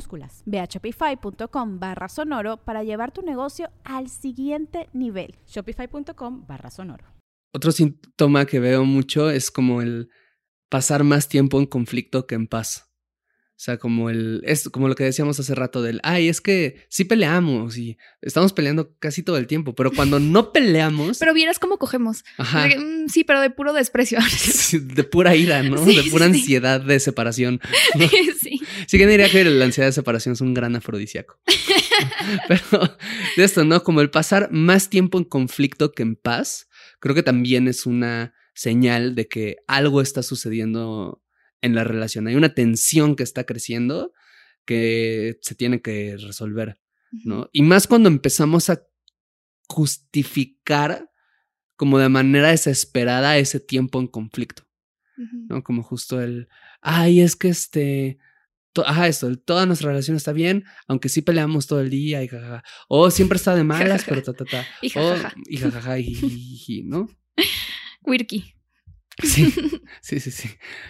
minúsculas. 0.01 0.43
Ve 0.45 0.59
a 0.59 0.65
shopify.com 0.65 1.79
barra 1.79 2.09
sonoro 2.09 2.57
para 2.57 2.83
llevar 2.83 3.11
tu 3.11 3.21
negocio 3.21 3.69
al 3.83 4.09
siguiente 4.09 4.89
nivel. 4.93 5.35
Shopify.com 5.47 6.45
barra 6.47 6.69
sonoro. 6.69 7.05
Otro 7.53 7.71
síntoma 7.71 8.45
que 8.45 8.59
veo 8.59 8.85
mucho 8.85 9.29
es 9.29 9.51
como 9.51 9.81
el 9.81 10.09
pasar 10.69 11.03
más 11.03 11.27
tiempo 11.27 11.59
en 11.59 11.65
conflicto 11.65 12.25
que 12.25 12.35
en 12.35 12.47
paz. 12.47 12.87
O 13.61 13.63
sea, 13.63 13.77
como 13.77 14.09
el, 14.09 14.41
es 14.43 14.69
como 14.69 14.87
lo 14.87 14.95
que 14.95 15.03
decíamos 15.03 15.39
hace 15.39 15.53
rato 15.53 15.83
del, 15.83 15.99
ay, 16.01 16.29
es 16.29 16.41
que 16.41 16.87
sí 16.89 17.03
peleamos 17.05 17.77
y 17.77 17.95
estamos 18.23 18.53
peleando 18.53 18.95
casi 18.97 19.21
todo 19.21 19.37
el 19.37 19.45
tiempo, 19.45 19.75
pero 19.75 19.91
cuando 19.91 20.19
no 20.19 20.51
peleamos. 20.53 21.19
pero 21.19 21.31
vieras 21.31 21.59
cómo 21.59 21.77
cogemos. 21.77 22.23
Ajá. 22.37 22.67
Mm, 22.69 23.07
sí, 23.07 23.23
pero 23.23 23.39
de 23.39 23.51
puro 23.51 23.73
desprecio. 23.73 24.17
de 24.81 25.03
pura 25.03 25.35
ira, 25.35 25.61
¿no? 25.61 25.77
Sí, 25.85 25.95
de 25.95 26.09
pura 26.09 26.25
sí. 26.25 26.31
ansiedad 26.31 26.81
de 26.81 26.99
separación. 26.99 27.61
¿no? 27.99 28.07
sí. 28.41 28.60
Sí 28.87 28.97
que 28.97 29.07
diría 29.07 29.29
que 29.29 29.43
la 29.43 29.65
ansiedad 29.65 29.87
de 29.87 29.93
separación 29.93 30.33
es 30.33 30.41
un 30.41 30.53
gran 30.53 30.75
afrodisíaco. 30.75 31.39
Pero 32.47 32.97
de 33.37 33.43
esto, 33.43 33.63
¿no? 33.63 33.83
Como 33.83 34.01
el 34.01 34.09
pasar 34.09 34.49
más 34.51 34.89
tiempo 34.89 35.17
en 35.17 35.25
conflicto 35.25 35.91
que 35.91 36.03
en 36.03 36.15
paz, 36.15 36.69
creo 36.99 37.15
que 37.15 37.23
también 37.23 37.67
es 37.67 37.85
una 37.85 38.33
señal 38.53 39.15
de 39.15 39.27
que 39.27 39.57
algo 39.67 40.01
está 40.01 40.23
sucediendo 40.23 41.23
en 41.61 41.75
la 41.75 41.83
relación. 41.83 42.27
Hay 42.27 42.35
una 42.35 42.53
tensión 42.53 43.15
que 43.15 43.23
está 43.23 43.45
creciendo 43.45 44.13
que 44.65 45.37
se 45.41 45.55
tiene 45.55 45.81
que 45.81 46.17
resolver, 46.17 46.79
¿no? 47.23 47.49
Y 47.51 47.61
más 47.61 47.87
cuando 47.87 48.09
empezamos 48.09 48.69
a 48.69 48.83
justificar 49.67 51.09
como 51.75 51.97
de 51.97 52.09
manera 52.09 52.49
desesperada 52.49 53.37
ese 53.37 53.59
tiempo 53.59 53.99
en 53.99 54.07
conflicto. 54.07 54.67
¿no? 55.17 55.63
Como 55.63 55.83
justo 55.83 56.21
el, 56.21 56.47
ay, 56.81 57.21
es 57.21 57.35
que 57.35 57.49
este, 57.49 58.19
ajá, 58.85 59.07
esto, 59.07 59.35
toda 59.37 59.65
nuestra 59.65 59.89
relación 59.89 60.15
está 60.17 60.31
bien, 60.33 60.63
aunque 60.87 61.09
sí 61.09 61.21
peleamos 61.21 61.67
todo 61.67 61.81
el 61.81 61.89
día 61.89 62.23
y 62.23 62.27
jajaja, 62.27 62.63
o 62.87 63.11
siempre 63.11 63.35
está 63.37 63.55
de 63.55 63.63
malas, 63.65 64.03
pero 64.07 64.21
ta, 64.23 64.33
ta, 64.33 64.45
ta, 64.45 64.65
Y 64.81 64.87
o- 64.97 65.13
jajaja. 65.15 65.33
y 65.45 65.57
jajaja, 65.57 65.99
y 65.99 66.03
jijiji, 66.15 66.83
¿no? 66.83 67.07
Wirky. 68.03 68.55
Sí, 69.21 69.53
sí, 70.01 70.19
sí, 70.19 70.31
sí. 70.31 70.49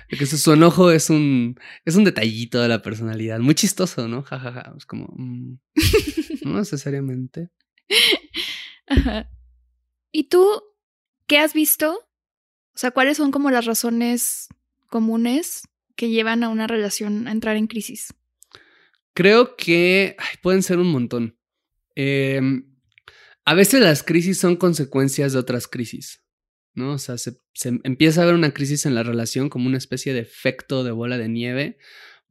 Porque 0.09 0.25
su, 0.25 0.37
su 0.37 0.53
enojo 0.53 0.91
es 0.91 1.09
un, 1.09 1.59
es 1.85 1.95
un 1.95 2.03
detallito 2.03 2.61
de 2.61 2.67
la 2.69 2.81
personalidad, 2.81 3.39
muy 3.39 3.55
chistoso, 3.55 4.07
¿no? 4.07 4.21
Jajaja, 4.23 4.73
es 4.77 4.85
como, 4.85 5.07
mm, 5.17 5.57
no 6.45 6.59
necesariamente. 6.59 7.49
Ajá. 8.87 9.29
¿Y 10.11 10.25
tú 10.25 10.45
qué 11.27 11.39
has 11.39 11.53
visto? 11.53 11.91
O 11.93 12.77
sea, 12.77 12.91
¿cuáles 12.91 13.17
son 13.17 13.31
como 13.31 13.49
las 13.51 13.65
razones 13.65 14.47
comunes 14.87 15.63
que 16.01 16.09
llevan 16.09 16.43
a 16.43 16.49
una 16.49 16.65
relación 16.65 17.27
a 17.27 17.31
entrar 17.31 17.57
en 17.57 17.67
crisis? 17.67 18.11
Creo 19.13 19.55
que 19.55 20.15
pueden 20.41 20.63
ser 20.63 20.79
un 20.79 20.91
montón. 20.91 21.37
Em, 21.93 22.73
a 23.45 23.53
veces 23.53 23.81
las 23.81 24.01
crisis 24.01 24.39
son 24.39 24.55
consecuencias 24.55 25.33
de 25.33 25.37
otras 25.37 25.67
crisis, 25.67 26.25
¿no? 26.73 26.93
O 26.93 26.97
sea, 26.97 27.19
se, 27.19 27.37
se 27.53 27.79
empieza 27.83 28.23
a 28.23 28.25
ver 28.25 28.33
una 28.33 28.51
crisis 28.51 28.87
en 28.87 28.95
la 28.95 29.03
relación 29.03 29.47
como 29.47 29.67
una 29.67 29.77
especie 29.77 30.15
de 30.15 30.21
efecto 30.21 30.83
de 30.83 30.89
bola 30.89 31.19
de 31.19 31.29
nieve 31.29 31.77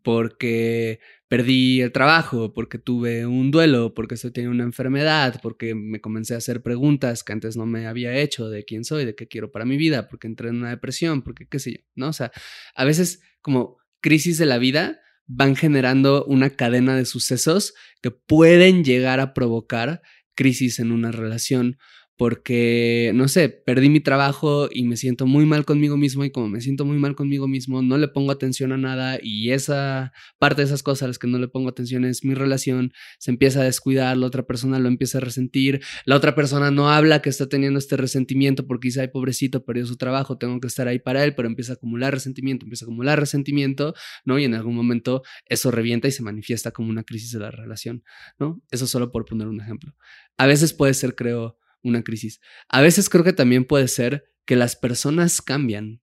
porque 0.03 0.99
perdí 1.31 1.81
el 1.81 1.93
trabajo, 1.93 2.53
porque 2.53 2.77
tuve 2.77 3.25
un 3.25 3.53
duelo, 3.53 3.95
porque 3.95 4.17
estoy 4.17 4.33
teniendo 4.33 4.57
una 4.57 4.65
enfermedad, 4.65 5.39
porque 5.41 5.77
me 5.77 6.01
comencé 6.01 6.35
a 6.35 6.39
hacer 6.39 6.61
preguntas 6.61 7.23
que 7.23 7.33
antes 7.33 7.57
no 7.57 7.67
me 7.67 7.87
había 7.87 8.17
hecho 8.17 8.51
de 8.51 8.65
quién 8.65 8.85
soy, 8.85 9.05
de 9.05 9.15
qué 9.15 9.29
quiero 9.29 9.53
para 9.53 9.65
mi 9.65 9.77
vida, 9.77 10.09
porque 10.09 10.27
entré 10.27 10.49
en 10.49 10.57
una 10.57 10.71
depresión, 10.71 11.23
porque 11.23 11.47
qué 11.47 11.61
sé 11.61 11.71
yo, 11.75 11.79
¿no? 11.95 12.09
O 12.09 12.13
sea, 12.13 12.33
a 12.75 12.85
veces 12.85 13.23
como 13.43 13.79
crisis 14.01 14.39
de 14.39 14.47
la 14.47 14.59
vida 14.59 14.99
van 15.29 15.55
generando 15.55 16.25
una 16.25 16.51
cadena 16.51 16.97
de 16.97 17.05
sucesos 17.05 17.75
que 18.03 18.11
pueden 18.11 18.83
llegar 18.83 19.21
a 19.21 19.33
provocar 19.33 20.03
crisis 20.35 20.81
en 20.81 20.91
una 20.91 21.13
relación 21.13 21.79
porque, 22.21 23.13
no 23.15 23.29
sé, 23.29 23.49
perdí 23.49 23.89
mi 23.89 24.01
trabajo 24.01 24.69
y 24.71 24.85
me 24.85 24.99
siento 24.99 25.25
muy 25.25 25.47
mal 25.47 25.65
conmigo 25.65 25.97
mismo 25.97 26.23
y 26.23 26.31
como 26.31 26.49
me 26.51 26.61
siento 26.61 26.85
muy 26.85 26.99
mal 26.99 27.15
conmigo 27.15 27.49
mismo, 27.49 27.81
no 27.81 27.97
le 27.97 28.09
pongo 28.09 28.31
atención 28.31 28.73
a 28.73 28.77
nada 28.77 29.19
y 29.23 29.53
esa 29.53 30.13
parte 30.39 30.61
de 30.61 30.67
esas 30.67 30.83
cosas 30.83 31.05
a 31.05 31.07
las 31.07 31.19
que 31.19 31.29
no 31.29 31.39
le 31.39 31.49
pongo 31.49 31.71
atención 31.71 32.05
es 32.05 32.23
mi 32.23 32.35
relación, 32.35 32.93
se 33.19 33.31
empieza 33.31 33.63
a 33.63 33.65
descuidar, 33.65 34.19
la 34.19 34.27
otra 34.27 34.43
persona 34.43 34.79
lo 34.79 34.89
empieza 34.89 35.17
a 35.17 35.23
resentir, 35.23 35.81
la 36.05 36.15
otra 36.15 36.35
persona 36.35 36.71
no 36.71 36.91
habla 36.91 37.23
que 37.23 37.31
está 37.31 37.49
teniendo 37.49 37.79
este 37.79 37.97
resentimiento 37.97 38.67
porque 38.67 38.89
dice, 38.89 39.01
ay, 39.01 39.09
pobrecito, 39.09 39.65
perdió 39.65 39.87
su 39.87 39.97
trabajo, 39.97 40.37
tengo 40.37 40.61
que 40.61 40.67
estar 40.67 40.89
ahí 40.89 40.99
para 40.99 41.25
él, 41.25 41.35
pero 41.35 41.49
empieza 41.49 41.73
a 41.73 41.77
acumular 41.77 42.13
resentimiento, 42.13 42.67
empieza 42.67 42.85
a 42.85 42.89
acumular 42.89 43.19
resentimiento, 43.19 43.95
¿no? 44.27 44.39
Y 44.39 44.45
en 44.45 44.53
algún 44.53 44.77
momento 44.77 45.23
eso 45.47 45.71
revienta 45.71 46.07
y 46.07 46.11
se 46.11 46.23
manifiesta 46.23 46.71
como 46.71 46.91
una 46.91 47.03
crisis 47.03 47.33
de 47.33 47.39
la 47.39 47.51
relación, 47.51 48.05
¿no? 48.39 48.61
Eso 48.71 48.87
solo 48.87 49.11
por 49.11 49.25
poner 49.25 49.49
un 49.49 49.63
ejemplo. 49.63 49.95
A 50.37 50.45
veces 50.45 50.75
puede 50.75 50.93
ser, 50.93 51.15
creo, 51.15 51.57
una 51.83 52.03
crisis. 52.03 52.41
A 52.69 52.81
veces 52.81 53.09
creo 53.09 53.25
que 53.25 53.33
también 53.33 53.65
puede 53.65 53.89
ser 53.89 54.25
que 54.45 54.57
las 54.57 54.77
personas 54.77 55.41
cambian, 55.43 56.03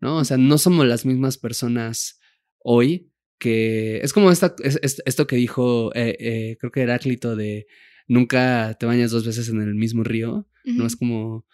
¿no? 0.00 0.16
O 0.18 0.24
sea, 0.24 0.36
no 0.36 0.58
somos 0.58 0.86
las 0.86 1.04
mismas 1.06 1.38
personas 1.38 2.20
hoy 2.58 3.10
que 3.38 3.98
es 4.02 4.12
como 4.12 4.30
esta, 4.30 4.54
es- 4.62 4.78
es- 4.82 5.02
esto 5.04 5.26
que 5.26 5.34
dijo, 5.36 5.92
eh, 5.94 6.16
eh, 6.20 6.56
creo 6.60 6.70
que 6.70 6.82
Heráclito 6.82 7.34
de 7.34 7.66
nunca 8.06 8.76
te 8.78 8.86
bañas 8.86 9.10
dos 9.10 9.26
veces 9.26 9.48
en 9.48 9.60
el 9.60 9.74
mismo 9.74 10.04
río, 10.04 10.48
¿no? 10.64 10.86
Es 10.86 10.94
como 10.96 11.44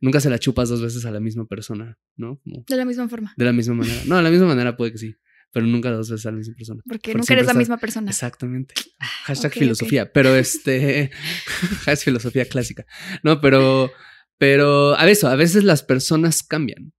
nunca 0.00 0.18
se 0.20 0.28
la 0.30 0.38
chupas 0.40 0.68
dos 0.68 0.82
veces 0.82 1.04
a 1.06 1.10
la 1.12 1.20
misma 1.20 1.46
persona, 1.46 1.98
¿no? 2.16 2.40
Como 2.42 2.64
De 2.68 2.76
la 2.76 2.84
misma 2.84 3.08
forma. 3.08 3.32
de 3.36 3.44
la 3.44 3.52
misma 3.52 3.74
manera. 3.74 4.02
No, 4.06 4.16
de 4.16 4.22
la 4.22 4.30
misma 4.30 4.46
manera 4.46 4.76
puede 4.76 4.90
que 4.92 4.98
sí, 4.98 5.14
pero 5.52 5.66
nunca 5.66 5.90
dos 5.90 6.10
veces 6.10 6.26
a 6.26 6.30
la 6.32 6.36
misma 6.38 6.54
persona. 6.56 6.82
Porque, 6.86 7.12
Porque 7.12 7.18
nunca 7.18 7.32
eres 7.34 7.46
la 7.46 7.52
estás- 7.52 7.58
misma 7.58 7.76
persona. 7.78 8.10
Exactamente. 8.10 8.74
Hashtag 9.24 9.50
ok, 9.52 9.56
ok. 9.56 9.60
filosofía, 9.60 10.12
pero 10.12 10.34
este 10.36 11.10
es 11.86 12.04
filosofía 12.04 12.44
clásica. 12.46 12.84
No, 13.22 13.40
pero 13.40 13.90
pero 14.38 14.94
a 14.98 15.04
veces, 15.06 15.24
a 15.24 15.34
veces 15.36 15.64
las 15.64 15.82
personas 15.82 16.42
cambian. 16.42 16.92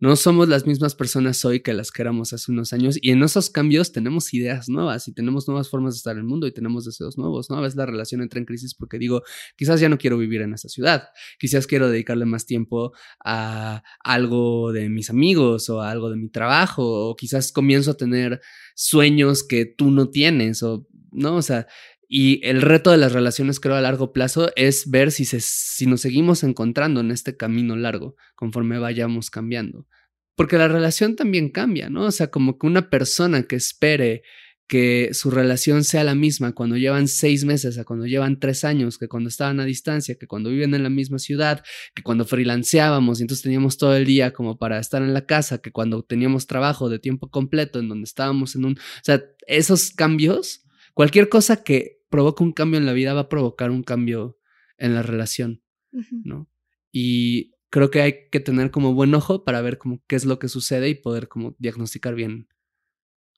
No 0.00 0.14
somos 0.14 0.48
las 0.48 0.64
mismas 0.64 0.94
personas 0.94 1.44
hoy 1.44 1.58
que 1.58 1.74
las 1.74 1.90
que 1.90 2.02
éramos 2.02 2.32
hace 2.32 2.52
unos 2.52 2.72
años 2.72 2.98
y 3.02 3.10
en 3.10 3.20
esos 3.24 3.50
cambios 3.50 3.90
tenemos 3.90 4.32
ideas 4.32 4.68
nuevas 4.68 5.08
y 5.08 5.12
tenemos 5.12 5.48
nuevas 5.48 5.68
formas 5.68 5.94
de 5.94 5.98
estar 5.98 6.12
en 6.12 6.20
el 6.20 6.24
mundo 6.24 6.46
y 6.46 6.52
tenemos 6.52 6.84
deseos 6.84 7.18
nuevos, 7.18 7.50
¿no? 7.50 7.56
A 7.56 7.62
veces 7.62 7.76
la 7.76 7.84
relación 7.84 8.22
entra 8.22 8.38
en 8.38 8.46
crisis 8.46 8.74
porque 8.76 8.96
digo, 8.98 9.22
quizás 9.56 9.80
ya 9.80 9.88
no 9.88 9.98
quiero 9.98 10.16
vivir 10.16 10.42
en 10.42 10.54
esa 10.54 10.68
ciudad, 10.68 11.08
quizás 11.40 11.66
quiero 11.66 11.90
dedicarle 11.90 12.26
más 12.26 12.46
tiempo 12.46 12.92
a 13.24 13.82
algo 14.04 14.72
de 14.72 14.88
mis 14.88 15.10
amigos 15.10 15.68
o 15.68 15.82
a 15.82 15.90
algo 15.90 16.10
de 16.10 16.16
mi 16.16 16.28
trabajo 16.28 16.84
o 16.84 17.16
quizás 17.16 17.50
comienzo 17.50 17.90
a 17.90 17.96
tener 17.96 18.40
sueños 18.76 19.42
que 19.42 19.66
tú 19.66 19.90
no 19.90 20.10
tienes 20.10 20.62
o 20.62 20.86
no, 21.10 21.36
o 21.36 21.42
sea, 21.42 21.66
y 22.08 22.40
el 22.42 22.62
reto 22.62 22.90
de 22.90 22.96
las 22.96 23.12
relaciones 23.12 23.60
creo 23.60 23.74
a 23.74 23.82
largo 23.82 24.14
plazo 24.14 24.50
es 24.56 24.90
ver 24.90 25.12
si, 25.12 25.26
se, 25.26 25.40
si 25.40 25.86
nos 25.86 26.00
seguimos 26.00 26.42
encontrando 26.42 27.00
en 27.00 27.10
este 27.10 27.36
camino 27.36 27.76
largo 27.76 28.16
conforme 28.34 28.78
vayamos 28.78 29.30
cambiando. 29.30 29.86
Porque 30.34 30.56
la 30.56 30.68
relación 30.68 31.16
también 31.16 31.50
cambia, 31.50 31.90
¿no? 31.90 32.04
O 32.04 32.10
sea, 32.10 32.28
como 32.30 32.58
que 32.58 32.66
una 32.66 32.88
persona 32.88 33.42
que 33.42 33.56
espere 33.56 34.22
que 34.68 35.10
su 35.12 35.30
relación 35.30 35.82
sea 35.82 36.04
la 36.04 36.14
misma 36.14 36.52
cuando 36.52 36.76
llevan 36.76 37.08
seis 37.08 37.44
meses, 37.44 37.78
a 37.78 37.84
cuando 37.84 38.06
llevan 38.06 38.38
tres 38.38 38.64
años, 38.64 38.98
que 38.98 39.08
cuando 39.08 39.28
estaban 39.28 39.60
a 39.60 39.64
distancia, 39.64 40.16
que 40.16 40.26
cuando 40.26 40.50
viven 40.50 40.74
en 40.74 40.82
la 40.82 40.90
misma 40.90 41.18
ciudad, 41.18 41.64
que 41.94 42.02
cuando 42.02 42.24
freelanceábamos 42.24 43.18
y 43.18 43.22
entonces 43.22 43.42
teníamos 43.42 43.78
todo 43.78 43.96
el 43.96 44.04
día 44.04 44.32
como 44.32 44.58
para 44.58 44.78
estar 44.78 45.02
en 45.02 45.14
la 45.14 45.26
casa, 45.26 45.58
que 45.58 45.72
cuando 45.72 46.02
teníamos 46.02 46.46
trabajo 46.46 46.88
de 46.88 46.98
tiempo 46.98 47.30
completo 47.30 47.80
en 47.80 47.88
donde 47.88 48.04
estábamos 48.04 48.54
en 48.56 48.66
un... 48.66 48.72
O 48.74 49.04
sea, 49.04 49.22
esos 49.46 49.90
cambios, 49.90 50.64
cualquier 50.94 51.30
cosa 51.30 51.62
que 51.62 51.97
provoca 52.08 52.44
un 52.44 52.52
cambio 52.52 52.78
en 52.78 52.86
la 52.86 52.92
vida 52.92 53.14
va 53.14 53.22
a 53.22 53.28
provocar 53.28 53.70
un 53.70 53.82
cambio 53.82 54.38
en 54.76 54.94
la 54.94 55.02
relación. 55.02 55.62
¿no? 55.92 56.48
Y 56.92 57.52
creo 57.70 57.90
que 57.90 58.02
hay 58.02 58.28
que 58.30 58.40
tener 58.40 58.70
como 58.70 58.94
buen 58.94 59.14
ojo 59.14 59.44
para 59.44 59.60
ver 59.60 59.78
como 59.78 60.02
qué 60.06 60.16
es 60.16 60.24
lo 60.24 60.38
que 60.38 60.48
sucede 60.48 60.88
y 60.88 60.94
poder 60.94 61.28
como 61.28 61.54
diagnosticar 61.58 62.14
bien 62.14 62.48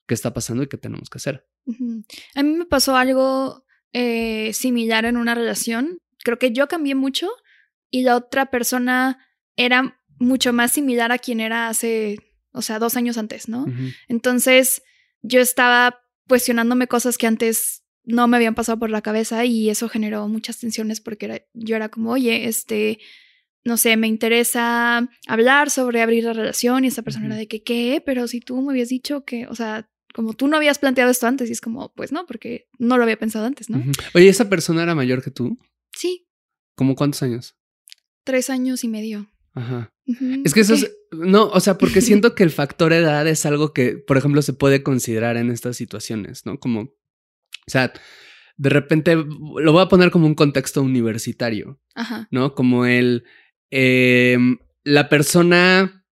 qué 0.06 0.14
está 0.14 0.34
pasando 0.34 0.62
y 0.62 0.68
qué 0.68 0.76
tenemos 0.76 1.08
que 1.08 1.18
hacer. 1.18 1.46
A 2.34 2.42
mí 2.42 2.52
me 2.54 2.66
pasó 2.66 2.96
algo 2.96 3.64
eh, 3.92 4.52
similar 4.52 5.04
en 5.04 5.16
una 5.16 5.34
relación. 5.34 6.00
Creo 6.24 6.38
que 6.38 6.52
yo 6.52 6.66
cambié 6.66 6.94
mucho 6.94 7.28
y 7.90 8.02
la 8.02 8.16
otra 8.16 8.50
persona 8.50 9.24
era 9.56 10.00
mucho 10.18 10.52
más 10.52 10.72
similar 10.72 11.12
a 11.12 11.18
quien 11.18 11.40
era 11.40 11.68
hace, 11.68 12.18
o 12.52 12.62
sea, 12.62 12.78
dos 12.78 12.96
años 12.96 13.18
antes, 13.18 13.48
¿no? 13.48 13.66
Entonces 14.08 14.82
yo 15.22 15.40
estaba 15.40 16.00
cuestionándome 16.28 16.88
cosas 16.88 17.16
que 17.16 17.26
antes 17.26 17.84
no 18.10 18.28
me 18.28 18.36
habían 18.36 18.54
pasado 18.54 18.78
por 18.78 18.90
la 18.90 19.02
cabeza 19.02 19.44
y 19.44 19.70
eso 19.70 19.88
generó 19.88 20.26
muchas 20.28 20.58
tensiones 20.58 21.00
porque 21.00 21.26
era- 21.26 21.42
yo 21.54 21.76
era 21.76 21.88
como, 21.88 22.10
oye, 22.12 22.46
este, 22.48 22.98
no 23.64 23.76
sé, 23.76 23.96
me 23.96 24.06
interesa 24.08 25.08
hablar 25.26 25.70
sobre 25.70 26.00
abrir 26.02 26.24
la 26.24 26.32
relación 26.32 26.84
y 26.84 26.88
esa 26.88 27.02
persona 27.02 27.26
era 27.26 27.36
de 27.36 27.48
que, 27.48 27.62
¿qué? 27.62 28.02
Pero 28.04 28.26
si 28.28 28.40
tú 28.40 28.60
me 28.62 28.72
habías 28.72 28.88
dicho 28.88 29.24
que, 29.24 29.46
o 29.46 29.54
sea, 29.54 29.90
como 30.14 30.32
tú 30.34 30.48
no 30.48 30.56
habías 30.56 30.78
planteado 30.78 31.10
esto 31.10 31.26
antes 31.26 31.48
y 31.48 31.52
es 31.52 31.60
como, 31.60 31.92
pues 31.94 32.10
no, 32.10 32.26
porque 32.26 32.68
no 32.78 32.96
lo 32.96 33.02
había 33.04 33.18
pensado 33.18 33.46
antes, 33.46 33.70
¿no? 33.70 33.82
Oye, 34.14 34.28
¿esa 34.28 34.48
persona 34.48 34.82
era 34.82 34.94
mayor 34.94 35.22
que 35.22 35.30
tú? 35.30 35.58
Sí, 35.92 36.26
¿Cómo 36.76 36.94
cuántos 36.96 37.22
años? 37.22 37.56
tres 38.24 38.48
años 38.50 38.84
y 38.84 38.88
medio. 38.88 39.30
Ajá. 39.54 39.92
Es 40.44 40.54
que 40.54 40.60
eso 40.60 40.74
es. 40.74 40.90
No, 41.12 41.48
o 41.48 41.60
sea, 41.60 41.76
porque 41.78 42.00
siento 42.00 42.34
que 42.34 42.42
el 42.44 42.50
factor 42.50 42.92
edad 42.92 43.26
es 43.26 43.44
algo 43.46 43.72
que, 43.72 43.96
por 43.96 44.16
ejemplo, 44.16 44.40
se 44.42 44.52
puede 44.52 44.82
considerar 44.82 45.36
en 45.36 45.50
estas 45.50 45.76
situaciones, 45.76 46.46
¿no? 46.46 46.58
Como. 46.58 46.92
O 47.70 47.72
sea, 47.72 47.92
de 48.56 48.68
repente 48.68 49.14
lo 49.14 49.72
voy 49.72 49.80
a 49.80 49.88
poner 49.88 50.10
como 50.10 50.26
un 50.26 50.34
contexto 50.34 50.82
universitario, 50.82 51.80
Ajá. 51.94 52.26
¿no? 52.32 52.56
Como 52.56 52.84
el. 52.84 53.24
em, 53.70 54.58
la 54.82 55.08
persona 55.08 56.04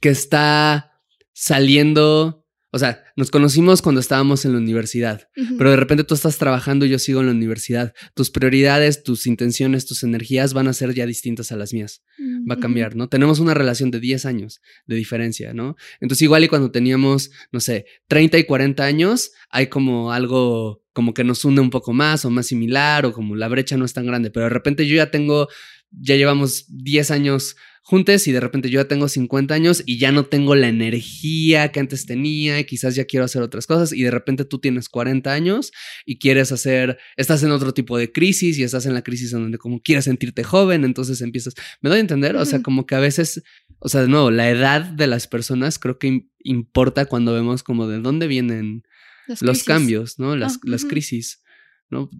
que 0.00 0.10
está 0.10 1.02
saliendo. 1.32 2.45
O 2.72 2.78
sea, 2.78 3.04
nos 3.16 3.30
conocimos 3.30 3.80
cuando 3.80 4.00
estábamos 4.00 4.44
en 4.44 4.52
la 4.52 4.58
universidad. 4.58 5.28
Pero 5.56 5.70
de 5.70 5.76
repente 5.76 6.04
tú 6.04 6.14
estás 6.14 6.36
trabajando 6.36 6.84
y 6.84 6.90
yo 6.90 6.98
sigo 6.98 7.20
en 7.20 7.26
la 7.26 7.32
universidad. 7.32 7.94
Tus 8.14 8.30
prioridades, 8.30 9.02
tus 9.02 9.26
intenciones, 9.26 9.86
tus 9.86 10.02
energías 10.02 10.52
van 10.52 10.68
a 10.68 10.72
ser 10.72 10.92
ya 10.92 11.06
distintas 11.06 11.52
a 11.52 11.56
las 11.56 11.72
mías. 11.72 12.02
Mm, 12.18 12.50
Va 12.50 12.54
a 12.56 12.60
cambiar, 12.60 12.96
¿no? 12.96 13.08
Tenemos 13.08 13.38
una 13.38 13.54
relación 13.54 13.90
de 13.90 14.00
10 14.00 14.26
años 14.26 14.60
de 14.86 14.96
diferencia, 14.96 15.54
¿no? 15.54 15.76
Entonces 16.00 16.22
igual 16.22 16.44
y 16.44 16.48
cuando 16.48 16.70
teníamos, 16.70 17.30
no 17.52 17.60
sé, 17.60 17.86
30 18.08 18.38
y 18.38 18.44
40 18.44 18.84
años, 18.84 19.30
hay 19.48 19.68
como 19.68 20.12
algo 20.12 20.82
como 20.92 21.12
que 21.12 21.24
nos 21.24 21.44
une 21.44 21.60
un 21.60 21.70
poco 21.70 21.92
más 21.92 22.24
o 22.24 22.30
más 22.30 22.46
similar 22.46 23.04
o 23.04 23.12
como 23.12 23.36
la 23.36 23.48
brecha 23.48 23.76
no 23.76 23.84
es 23.84 23.92
tan 23.92 24.06
grande. 24.06 24.30
Pero 24.30 24.44
de 24.44 24.50
repente 24.50 24.86
yo 24.86 24.96
ya 24.96 25.10
tengo, 25.10 25.48
ya 25.90 26.16
llevamos 26.16 26.64
10 26.68 27.10
años 27.10 27.56
juntos 27.88 28.26
y 28.26 28.32
de 28.32 28.40
repente 28.40 28.68
yo 28.68 28.80
ya 28.80 28.88
tengo 28.88 29.06
50 29.06 29.54
años 29.54 29.84
y 29.86 29.98
ya 29.98 30.10
no 30.10 30.24
tengo 30.26 30.56
la 30.56 30.66
energía 30.66 31.70
que 31.70 31.78
antes 31.78 32.04
tenía 32.04 32.58
y 32.58 32.64
quizás 32.64 32.96
ya 32.96 33.04
quiero 33.04 33.24
hacer 33.24 33.42
otras 33.42 33.68
cosas 33.68 33.92
y 33.92 34.02
de 34.02 34.10
repente 34.10 34.44
tú 34.44 34.58
tienes 34.58 34.88
40 34.88 35.32
años 35.32 35.70
y 36.04 36.18
quieres 36.18 36.50
hacer, 36.50 36.98
estás 37.16 37.44
en 37.44 37.52
otro 37.52 37.72
tipo 37.74 37.96
de 37.96 38.10
crisis 38.10 38.58
y 38.58 38.64
estás 38.64 38.86
en 38.86 38.94
la 38.94 39.02
crisis 39.02 39.32
en 39.34 39.42
donde 39.42 39.58
como 39.58 39.80
quieres 39.80 40.06
sentirte 40.06 40.42
joven, 40.42 40.84
entonces 40.84 41.20
empiezas, 41.20 41.54
¿me 41.80 41.88
doy 41.88 41.98
a 41.98 42.00
entender? 42.00 42.34
O 42.34 42.44
sea, 42.44 42.60
como 42.60 42.86
que 42.86 42.96
a 42.96 42.98
veces, 43.00 43.44
o 43.78 43.88
sea, 43.88 44.02
de 44.02 44.08
nuevo, 44.08 44.32
la 44.32 44.50
edad 44.50 44.80
de 44.82 45.06
las 45.06 45.28
personas 45.28 45.78
creo 45.78 45.98
que 46.00 46.08
im- 46.08 46.28
importa 46.42 47.06
cuando 47.06 47.32
vemos 47.34 47.62
como 47.62 47.86
de 47.86 48.00
dónde 48.00 48.26
vienen 48.26 48.82
Las 49.28 49.42
los 49.42 49.58
crisis. 49.58 49.64
cambios, 49.64 50.18
¿no? 50.18 50.34
Las, 50.34 50.56
Ah, 50.56 50.60
las 50.64 50.82
ujú. 50.82 50.90
crisis, 50.90 51.40
¿no? 51.88 52.10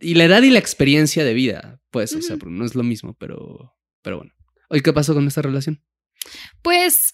Y 0.00 0.14
la 0.14 0.24
edad 0.24 0.42
y 0.42 0.50
la 0.50 0.58
experiencia 0.58 1.24
de 1.24 1.34
vida, 1.34 1.80
pues, 1.92 2.16
o 2.16 2.20
sea, 2.20 2.36
no 2.46 2.64
es 2.64 2.74
lo 2.74 2.82
mismo, 2.82 3.14
pero, 3.16 3.72
pero 4.02 4.16
bueno. 4.16 4.32
Oye, 4.68 4.82
¿qué 4.82 4.92
pasó 4.92 5.14
con 5.14 5.26
esta 5.26 5.42
relación? 5.42 5.82
Pues 6.62 7.12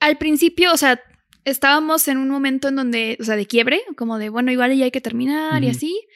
al 0.00 0.18
principio, 0.18 0.72
o 0.72 0.76
sea, 0.76 1.00
estábamos 1.44 2.08
en 2.08 2.18
un 2.18 2.28
momento 2.28 2.68
en 2.68 2.76
donde, 2.76 3.16
o 3.20 3.24
sea, 3.24 3.36
de 3.36 3.46
quiebre, 3.46 3.80
como 3.96 4.18
de, 4.18 4.28
bueno, 4.28 4.52
igual 4.52 4.76
ya 4.76 4.84
hay 4.84 4.90
que 4.90 5.00
terminar 5.00 5.62
y 5.64 5.68
así. 5.68 6.06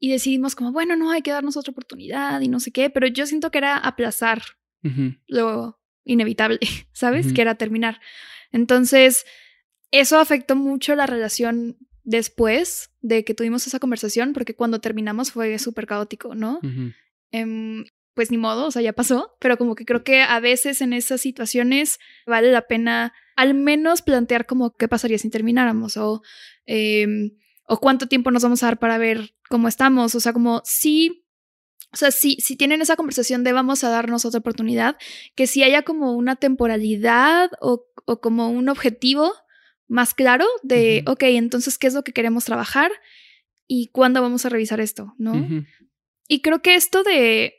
Y 0.00 0.10
decidimos 0.10 0.54
como, 0.54 0.72
bueno, 0.72 0.96
no, 0.96 1.10
hay 1.10 1.22
que 1.22 1.30
darnos 1.30 1.56
otra 1.56 1.72
oportunidad 1.72 2.40
y 2.40 2.48
no 2.48 2.60
sé 2.60 2.72
qué, 2.72 2.88
pero 2.88 3.06
yo 3.06 3.26
siento 3.26 3.50
que 3.50 3.58
era 3.58 3.76
aplazar 3.76 4.42
lo 5.26 5.80
inevitable, 6.04 6.60
¿sabes? 6.92 7.32
Que 7.32 7.42
era 7.42 7.56
terminar. 7.56 8.00
Entonces, 8.50 9.26
eso 9.90 10.18
afectó 10.18 10.56
mucho 10.56 10.94
la 10.94 11.06
relación 11.06 11.76
después 12.04 12.90
de 13.02 13.24
que 13.24 13.34
tuvimos 13.34 13.66
esa 13.66 13.78
conversación, 13.78 14.32
porque 14.32 14.54
cuando 14.54 14.80
terminamos 14.80 15.32
fue 15.32 15.58
súper 15.58 15.86
caótico, 15.86 16.34
¿no? 16.34 16.60
Em, 17.30 17.84
pues 18.18 18.32
ni 18.32 18.36
modo, 18.36 18.66
o 18.66 18.70
sea, 18.72 18.82
ya 18.82 18.92
pasó, 18.92 19.36
pero 19.38 19.56
como 19.56 19.76
que 19.76 19.84
creo 19.84 20.02
que 20.02 20.22
a 20.22 20.40
veces 20.40 20.80
en 20.80 20.92
esas 20.92 21.20
situaciones 21.20 22.00
vale 22.26 22.50
la 22.50 22.62
pena 22.62 23.12
al 23.36 23.54
menos 23.54 24.02
plantear 24.02 24.44
como 24.44 24.74
qué 24.74 24.88
pasaría 24.88 25.18
si 25.18 25.30
termináramos 25.30 25.96
o, 25.96 26.22
em, 26.66 27.36
o 27.68 27.78
cuánto 27.78 28.08
tiempo 28.08 28.32
nos 28.32 28.42
vamos 28.42 28.60
a 28.60 28.66
dar 28.66 28.80
para 28.80 28.98
ver 28.98 29.36
cómo 29.48 29.68
estamos, 29.68 30.16
o 30.16 30.18
sea, 30.18 30.32
como 30.32 30.62
si, 30.64 31.24
o 31.92 31.96
sea, 31.96 32.10
si, 32.10 32.34
si 32.40 32.56
tienen 32.56 32.82
esa 32.82 32.96
conversación 32.96 33.44
de 33.44 33.52
vamos 33.52 33.84
a 33.84 33.88
darnos 33.88 34.24
otra 34.24 34.40
oportunidad, 34.40 34.96
que 35.36 35.46
si 35.46 35.62
haya 35.62 35.82
como 35.82 36.16
una 36.16 36.34
temporalidad 36.34 37.52
o, 37.60 37.86
o 38.04 38.20
como 38.20 38.50
un 38.50 38.68
objetivo 38.68 39.32
más 39.86 40.12
claro 40.12 40.44
de, 40.64 41.04
Ujú. 41.04 41.12
ok, 41.12 41.22
entonces, 41.22 41.78
¿qué 41.78 41.86
es 41.86 41.94
lo 41.94 42.02
que 42.02 42.12
queremos 42.12 42.46
trabajar? 42.46 42.90
¿Y 43.68 43.90
cuándo 43.92 44.20
vamos 44.22 44.44
a 44.44 44.48
revisar 44.48 44.80
esto? 44.80 45.14
¿no? 45.18 45.64
Y 46.26 46.42
creo 46.42 46.62
que 46.62 46.74
esto 46.74 47.04
de 47.04 47.57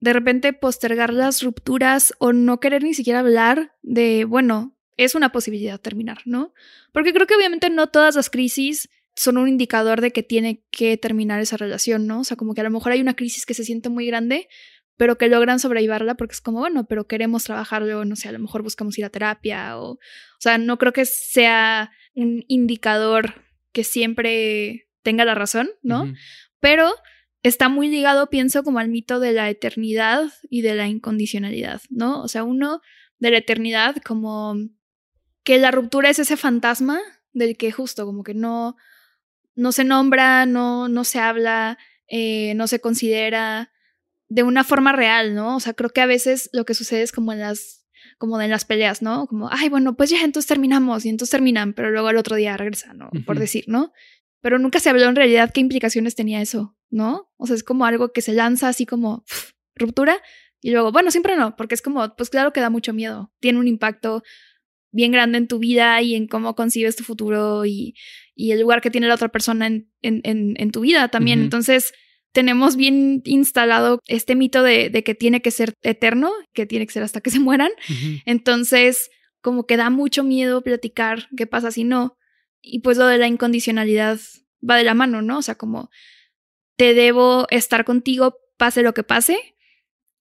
de 0.00 0.12
repente 0.12 0.52
postergar 0.52 1.12
las 1.12 1.42
rupturas 1.42 2.14
o 2.18 2.32
no 2.32 2.60
querer 2.60 2.82
ni 2.82 2.94
siquiera 2.94 3.20
hablar 3.20 3.74
de, 3.82 4.24
bueno, 4.24 4.76
es 4.96 5.14
una 5.14 5.32
posibilidad 5.32 5.80
terminar, 5.80 6.18
¿no? 6.24 6.52
Porque 6.92 7.12
creo 7.12 7.26
que 7.26 7.34
obviamente 7.34 7.70
no 7.70 7.88
todas 7.88 8.14
las 8.16 8.30
crisis 8.30 8.88
son 9.16 9.38
un 9.38 9.48
indicador 9.48 10.00
de 10.00 10.12
que 10.12 10.22
tiene 10.22 10.64
que 10.70 10.96
terminar 10.96 11.40
esa 11.40 11.56
relación, 11.56 12.06
¿no? 12.06 12.20
O 12.20 12.24
sea, 12.24 12.36
como 12.36 12.54
que 12.54 12.60
a 12.60 12.64
lo 12.64 12.70
mejor 12.70 12.92
hay 12.92 13.00
una 13.00 13.14
crisis 13.14 13.46
que 13.46 13.54
se 13.54 13.64
siente 13.64 13.88
muy 13.88 14.06
grande, 14.06 14.48
pero 14.96 15.18
que 15.18 15.28
logran 15.28 15.58
sobrellevarla 15.58 16.14
porque 16.14 16.34
es 16.34 16.40
como, 16.40 16.60
bueno, 16.60 16.86
pero 16.86 17.06
queremos 17.06 17.44
trabajarlo, 17.44 18.04
no 18.04 18.16
sé, 18.16 18.28
a 18.28 18.32
lo 18.32 18.38
mejor 18.38 18.62
buscamos 18.62 18.98
ir 18.98 19.04
a 19.04 19.10
terapia 19.10 19.78
o, 19.78 19.92
o 19.92 19.98
sea, 20.38 20.58
no 20.58 20.78
creo 20.78 20.92
que 20.92 21.04
sea 21.04 21.90
un 22.14 22.44
indicador 22.48 23.42
que 23.72 23.84
siempre 23.84 24.88
tenga 25.02 25.24
la 25.24 25.34
razón, 25.34 25.70
¿no? 25.82 26.12
Pero 26.60 26.92
está 27.44 27.68
muy 27.68 27.88
ligado, 27.88 28.30
pienso, 28.30 28.64
como 28.64 28.80
al 28.80 28.88
mito 28.88 29.20
de 29.20 29.32
la 29.32 29.48
eternidad 29.50 30.32
y 30.48 30.62
de 30.62 30.74
la 30.74 30.88
incondicionalidad, 30.88 31.82
¿no? 31.90 32.22
O 32.22 32.28
sea, 32.28 32.42
uno 32.42 32.80
de 33.18 33.30
la 33.30 33.38
eternidad 33.38 33.96
como 34.04 34.56
que 35.44 35.58
la 35.58 35.70
ruptura 35.70 36.08
es 36.08 36.18
ese 36.18 36.36
fantasma 36.36 36.98
del 37.32 37.56
que 37.56 37.70
justo 37.70 38.06
como 38.06 38.24
que 38.24 38.34
no, 38.34 38.76
no 39.54 39.72
se 39.72 39.84
nombra, 39.84 40.46
no, 40.46 40.88
no 40.88 41.04
se 41.04 41.20
habla, 41.20 41.78
eh, 42.08 42.54
no 42.54 42.66
se 42.66 42.80
considera 42.80 43.70
de 44.28 44.42
una 44.42 44.64
forma 44.64 44.92
real, 44.92 45.34
¿no? 45.34 45.56
O 45.56 45.60
sea, 45.60 45.74
creo 45.74 45.90
que 45.90 46.00
a 46.00 46.06
veces 46.06 46.48
lo 46.54 46.64
que 46.64 46.74
sucede 46.74 47.02
es 47.02 47.12
como 47.12 47.32
en 47.32 47.40
las 47.40 47.82
como 48.18 48.40
en 48.40 48.50
las 48.50 48.64
peleas, 48.64 49.02
¿no? 49.02 49.26
Como, 49.26 49.50
ay, 49.50 49.68
bueno, 49.68 49.96
pues 49.96 50.08
ya 50.08 50.22
entonces 50.22 50.46
terminamos 50.46 51.04
y 51.04 51.08
entonces 51.08 51.30
terminan, 51.30 51.74
pero 51.74 51.90
luego 51.90 52.08
al 52.08 52.16
otro 52.16 52.36
día 52.36 52.56
regresan, 52.56 52.98
¿no? 52.98 53.10
Por 53.26 53.38
decir, 53.38 53.64
¿no? 53.66 53.92
Pero 54.44 54.58
nunca 54.58 54.78
se 54.78 54.90
habló 54.90 55.06
en 55.06 55.16
realidad 55.16 55.50
qué 55.54 55.62
implicaciones 55.62 56.14
tenía 56.14 56.42
eso, 56.42 56.76
¿no? 56.90 57.30
O 57.38 57.46
sea, 57.46 57.56
es 57.56 57.64
como 57.64 57.86
algo 57.86 58.12
que 58.12 58.20
se 58.20 58.34
lanza 58.34 58.68
así 58.68 58.84
como 58.84 59.24
ruptura 59.74 60.20
y 60.60 60.70
luego, 60.70 60.92
bueno, 60.92 61.10
siempre 61.10 61.34
no, 61.34 61.56
porque 61.56 61.74
es 61.74 61.80
como, 61.80 62.14
pues 62.14 62.28
claro 62.28 62.52
que 62.52 62.60
da 62.60 62.68
mucho 62.68 62.92
miedo, 62.92 63.32
tiene 63.40 63.58
un 63.58 63.68
impacto 63.68 64.22
bien 64.92 65.12
grande 65.12 65.38
en 65.38 65.48
tu 65.48 65.60
vida 65.60 66.02
y 66.02 66.14
en 66.14 66.26
cómo 66.26 66.54
concibes 66.54 66.94
tu 66.94 67.04
futuro 67.04 67.64
y, 67.64 67.94
y 68.34 68.52
el 68.52 68.60
lugar 68.60 68.82
que 68.82 68.90
tiene 68.90 69.08
la 69.08 69.14
otra 69.14 69.30
persona 69.30 69.66
en, 69.66 69.90
en, 70.02 70.20
en, 70.24 70.54
en 70.58 70.70
tu 70.72 70.80
vida 70.82 71.08
también. 71.08 71.40
Entonces, 71.40 71.94
tenemos 72.32 72.76
bien 72.76 73.22
instalado 73.24 74.00
este 74.06 74.34
mito 74.34 74.62
de, 74.62 74.90
de 74.90 75.02
que 75.02 75.14
tiene 75.14 75.40
que 75.40 75.52
ser 75.52 75.72
eterno, 75.80 76.30
que 76.52 76.66
tiene 76.66 76.86
que 76.86 76.92
ser 76.92 77.02
hasta 77.02 77.22
que 77.22 77.30
se 77.30 77.40
mueran. 77.40 77.70
Entonces, 78.26 79.08
como 79.40 79.64
que 79.64 79.78
da 79.78 79.88
mucho 79.88 80.22
miedo 80.22 80.60
platicar 80.62 81.28
qué 81.34 81.46
pasa 81.46 81.70
si 81.70 81.84
no. 81.84 82.18
Y 82.64 82.80
pues 82.80 82.96
lo 82.96 83.06
de 83.06 83.18
la 83.18 83.26
incondicionalidad 83.26 84.18
va 84.68 84.76
de 84.76 84.84
la 84.84 84.94
mano, 84.94 85.22
¿no? 85.22 85.38
O 85.38 85.42
sea, 85.42 85.56
como 85.56 85.90
te 86.76 86.94
debo 86.94 87.46
estar 87.50 87.84
contigo 87.84 88.36
pase 88.56 88.82
lo 88.82 88.94
que 88.94 89.02
pase, 89.02 89.36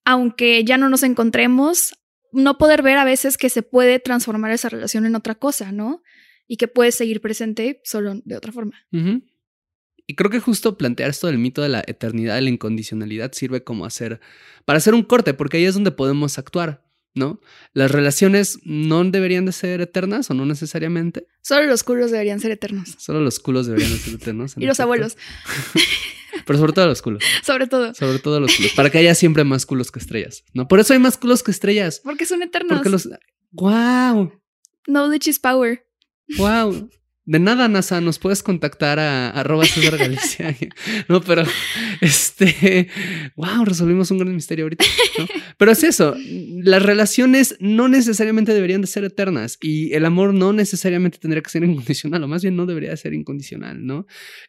aunque 0.06 0.63
ya 0.63 0.77
no 0.77 0.89
nos 0.89 1.03
encontremos, 1.03 1.95
no 2.32 2.58
poder 2.58 2.82
ver 2.82 2.97
a 2.97 3.06
veces 3.06 3.38
que 3.38 3.49
se 3.49 3.63
puede 3.63 3.99
transformar 3.99 4.51
esa 4.51 4.69
relación 4.69 5.06
en 5.06 5.15
otra 5.15 5.36
cosa, 5.36 5.71
¿no? 5.71 6.03
Y 6.47 6.58
que 6.58 6.67
puedes 6.67 6.95
seguir 6.95 7.21
presente 7.21 7.79
solo 7.84 8.15
de 8.25 8.36
otra 8.36 8.51
forma. 8.51 8.75
Y 10.06 10.15
creo 10.15 10.29
que 10.29 10.39
justo 10.39 10.77
plantear 10.77 11.10
esto 11.10 11.27
del 11.27 11.38
mito 11.38 11.62
de 11.62 11.69
la 11.69 11.84
eternidad, 11.88 12.36
de 12.36 12.41
la 12.41 12.49
incondicionalidad, 12.49 13.32
sirve 13.32 13.63
como 13.63 13.86
hacer, 13.86 14.19
para 14.65 14.77
hacer 14.77 14.93
un 14.93 15.03
corte, 15.03 15.34
porque 15.34 15.58
ahí 15.58 15.65
es 15.65 15.75
donde 15.75 15.91
podemos 15.91 16.38
actuar, 16.38 16.84
¿no? 17.15 17.39
Las 17.73 17.91
relaciones 17.91 18.60
no 18.63 19.04
deberían 19.04 19.45
de 19.45 19.52
ser 19.52 19.82
eternas 19.82 20.30
o 20.30 20.34
no 20.34 20.45
necesariamente, 20.45 21.28
Solo 21.41 21.67
los 21.67 21.84
culos 21.84 22.12
deberían 22.12 22.39
ser 22.39 22.52
eternos. 22.52 22.95
solo 22.99 23.19
los 23.21 23.39
culos 23.39 23.67
deberían 23.67 23.91
de 23.91 23.97
ser 23.97 24.13
eternos. 24.15 24.54
Y 24.58 24.62
los 24.65 24.76
efecto. 24.80 24.84
abuelos. 24.84 25.17
Pero 26.45 26.60
sobre 26.60 26.73
todo 26.73 26.88
los 26.88 27.02
culos. 27.02 27.23
Sobre 27.43 27.67
todo. 27.67 27.93
Sobre 27.93 28.19
todo 28.19 28.39
los 28.39 28.56
culos. 28.56 28.71
Para 28.73 28.89
que 28.89 28.97
haya 28.97 29.13
siempre 29.15 29.43
más 29.43 29.65
culos 29.65 29.91
que 29.91 29.99
estrellas, 29.99 30.43
¿no? 30.54 30.67
Por 30.67 30.80
eso 30.80 30.93
hay 30.93 30.99
más 30.99 31.15
culos 31.17 31.43
que 31.43 31.52
estrellas. 31.52 32.02
Porque 32.04 32.26
son 32.26 32.41
eternos. 32.41 32.78
Porque 32.80 32.89
los. 32.89 33.08
¡Wow! 33.52 34.34
Knowledge 34.88 35.30
is 35.30 35.39
power. 35.39 35.86
¡Wow! 36.38 36.89
De 37.25 37.39
nada, 37.39 37.69
NASA, 37.69 38.01
nos 38.01 38.19
puedes 38.19 38.43
contactar 38.43 38.99
a 38.99 39.29
arroba 39.29 39.65
César 39.65 39.97
Galicia. 39.97 40.55
no, 41.07 41.21
pero 41.21 41.43
este, 42.01 42.89
wow, 43.38 43.63
resolvimos 43.63 44.12
un 44.12 44.17
gran 44.17 44.36
misterio 44.36 44.65
ahorita. 44.65 44.83
¿no? 45.19 45.25
Pero 45.57 45.71
es 45.71 45.83
eso, 45.86 46.15
las 46.63 46.83
relaciones 46.83 47.55
no 47.62 47.88
necesariamente 47.88 48.53
deberían 48.53 48.81
de 48.81 48.88
ser 48.88 49.05
eternas 49.05 49.57
y 49.62 49.93
el 49.93 50.03
amor 50.03 50.33
no 50.33 50.51
necesariamente 50.51 51.17
tendría 51.17 51.41
que 51.41 51.49
ser 51.49 51.63
incondicional, 51.63 52.23
o 52.23 52.27
más 52.27 52.41
bien 52.41 52.57
no 52.57 52.65
debería 52.65 52.95
ser 52.97 53.13
incondicional, 53.13 53.86
¿no? 53.86 54.05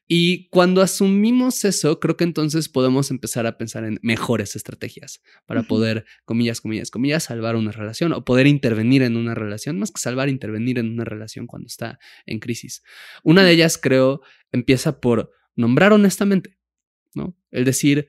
Y 0.09 0.49
cuando 0.49 0.83
asumimos 0.83 1.65
eso, 1.65 2.01
creo 2.01 2.17
que 2.17 2.25
entonces 2.25 2.69
podemos 2.69 3.13
empezar 3.13 3.47
a 3.47 3.57
pensar 3.57 3.85
en 3.85 4.01
mejores 4.03 4.57
estrategias 4.57 5.23
para 5.47 5.63
poder, 5.63 6.07
comillas, 6.25 6.61
comillas, 6.61 6.91
comillas, 6.91 7.23
salvar 7.23 7.55
una 7.55 7.71
relación 7.71 8.13
o 8.13 8.25
poder 8.25 8.49
intervenir 8.49 9.03
en 9.03 9.17
una 9.17 9.35
relación, 9.35 9.79
más 9.79 9.93
que 9.93 10.01
salvar, 10.01 10.29
intervenir 10.29 10.79
en 10.79 10.91
una 10.91 11.05
relación 11.05 11.47
cuando 11.47 11.67
está 11.67 12.01
en 12.27 12.41
crisis. 12.41 12.64
Una 13.23 13.43
de 13.43 13.53
ellas, 13.53 13.79
creo, 13.79 14.23
empieza 14.53 15.01
por 15.01 15.33
nombrar 15.57 15.93
honestamente, 15.93 16.59
¿no? 17.15 17.37
El 17.51 17.65
decir, 17.65 18.09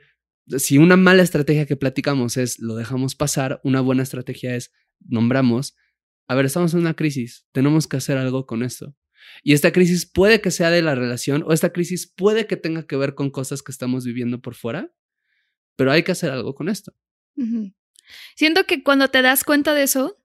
si 0.57 0.77
una 0.77 0.97
mala 0.97 1.23
estrategia 1.23 1.65
que 1.65 1.75
platicamos 1.75 2.37
es 2.37 2.59
lo 2.59 2.75
dejamos 2.75 3.15
pasar, 3.15 3.61
una 3.63 3.81
buena 3.81 4.03
estrategia 4.03 4.55
es 4.55 4.71
nombramos, 4.99 5.75
a 6.27 6.35
ver, 6.35 6.45
estamos 6.45 6.73
en 6.73 6.81
una 6.81 6.95
crisis, 6.95 7.47
tenemos 7.51 7.87
que 7.87 7.97
hacer 7.97 8.17
algo 8.17 8.45
con 8.45 8.63
esto. 8.63 8.95
Y 9.43 9.53
esta 9.53 9.71
crisis 9.71 10.05
puede 10.05 10.41
que 10.41 10.51
sea 10.51 10.69
de 10.69 10.81
la 10.81 10.95
relación 10.95 11.43
o 11.47 11.51
esta 11.51 11.71
crisis 11.71 12.07
puede 12.07 12.47
que 12.47 12.57
tenga 12.57 12.85
que 12.85 12.95
ver 12.95 13.15
con 13.15 13.31
cosas 13.31 13.63
que 13.63 13.71
estamos 13.71 14.05
viviendo 14.05 14.41
por 14.41 14.55
fuera, 14.55 14.91
pero 15.75 15.91
hay 15.91 16.03
que 16.03 16.11
hacer 16.11 16.31
algo 16.31 16.55
con 16.55 16.69
esto. 16.69 16.93
Siento 18.35 18.65
que 18.65 18.83
cuando 18.83 19.09
te 19.09 19.21
das 19.21 19.43
cuenta 19.43 19.73
de 19.73 19.83
eso, 19.83 20.21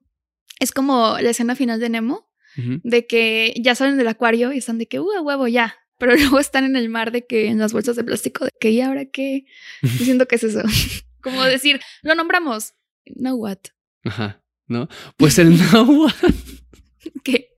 es 0.58 0.72
como 0.72 1.18
la 1.18 1.30
escena 1.30 1.56
final 1.56 1.80
de 1.80 1.88
Nemo, 1.88 2.29
de 2.56 3.06
que 3.06 3.54
ya 3.60 3.74
salen 3.74 3.96
del 3.96 4.08
acuario 4.08 4.52
y 4.52 4.58
están 4.58 4.78
de 4.78 4.86
que, 4.86 5.00
uh, 5.00 5.22
huevo, 5.22 5.48
ya. 5.48 5.76
Pero 5.98 6.14
luego 6.16 6.40
están 6.40 6.64
en 6.64 6.76
el 6.76 6.88
mar 6.88 7.12
de 7.12 7.26
que 7.26 7.46
en 7.46 7.58
las 7.58 7.72
bolsas 7.72 7.96
de 7.96 8.04
plástico, 8.04 8.44
de 8.44 8.50
que, 8.60 8.70
¿y 8.70 8.80
ahora 8.80 9.04
qué? 9.04 9.44
Diciendo 9.82 10.26
que 10.26 10.36
es 10.36 10.44
eso. 10.44 10.62
Como 11.20 11.44
decir, 11.44 11.80
lo 12.02 12.14
nombramos. 12.14 12.72
No 13.14 13.34
what. 13.34 13.58
Ajá, 14.04 14.42
¿no? 14.66 14.88
Pues 15.16 15.38
el 15.38 15.58
no 15.58 15.82
what. 15.82 16.14
¿Qué? 17.22 17.50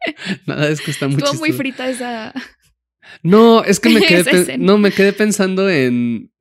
Nada, 0.47 0.69
es 0.69 0.81
que 0.81 0.91
está 0.91 1.07
muy 1.07 1.19
Estuvo 1.19 1.39
muy 1.39 1.53
frita 1.53 1.89
esa. 1.89 2.35
No, 3.23 3.63
es 3.65 3.81
que 3.81 3.91
me 3.91 4.01
quedé, 4.01 4.59
no, 4.59 4.79
me 4.79 4.91
quedé 4.91 5.13
pensando 5.13 5.69
en. 5.71 6.33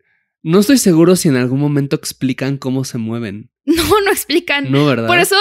No 0.44 0.60
estoy 0.60 0.80
seguro 0.80 1.16
si 1.16 1.30
en 1.30 1.36
algún 1.36 1.60
momento 1.60 1.96
explican 1.96 2.58
cómo 2.58 2.84
se 2.84 2.98
mueven. 2.98 3.52
No, 3.66 4.02
no 4.02 4.12
explican. 4.12 4.72
No, 4.72 4.88
¿verdad? 4.88 5.08
Por 5.08 5.20
eso, 5.20 5.36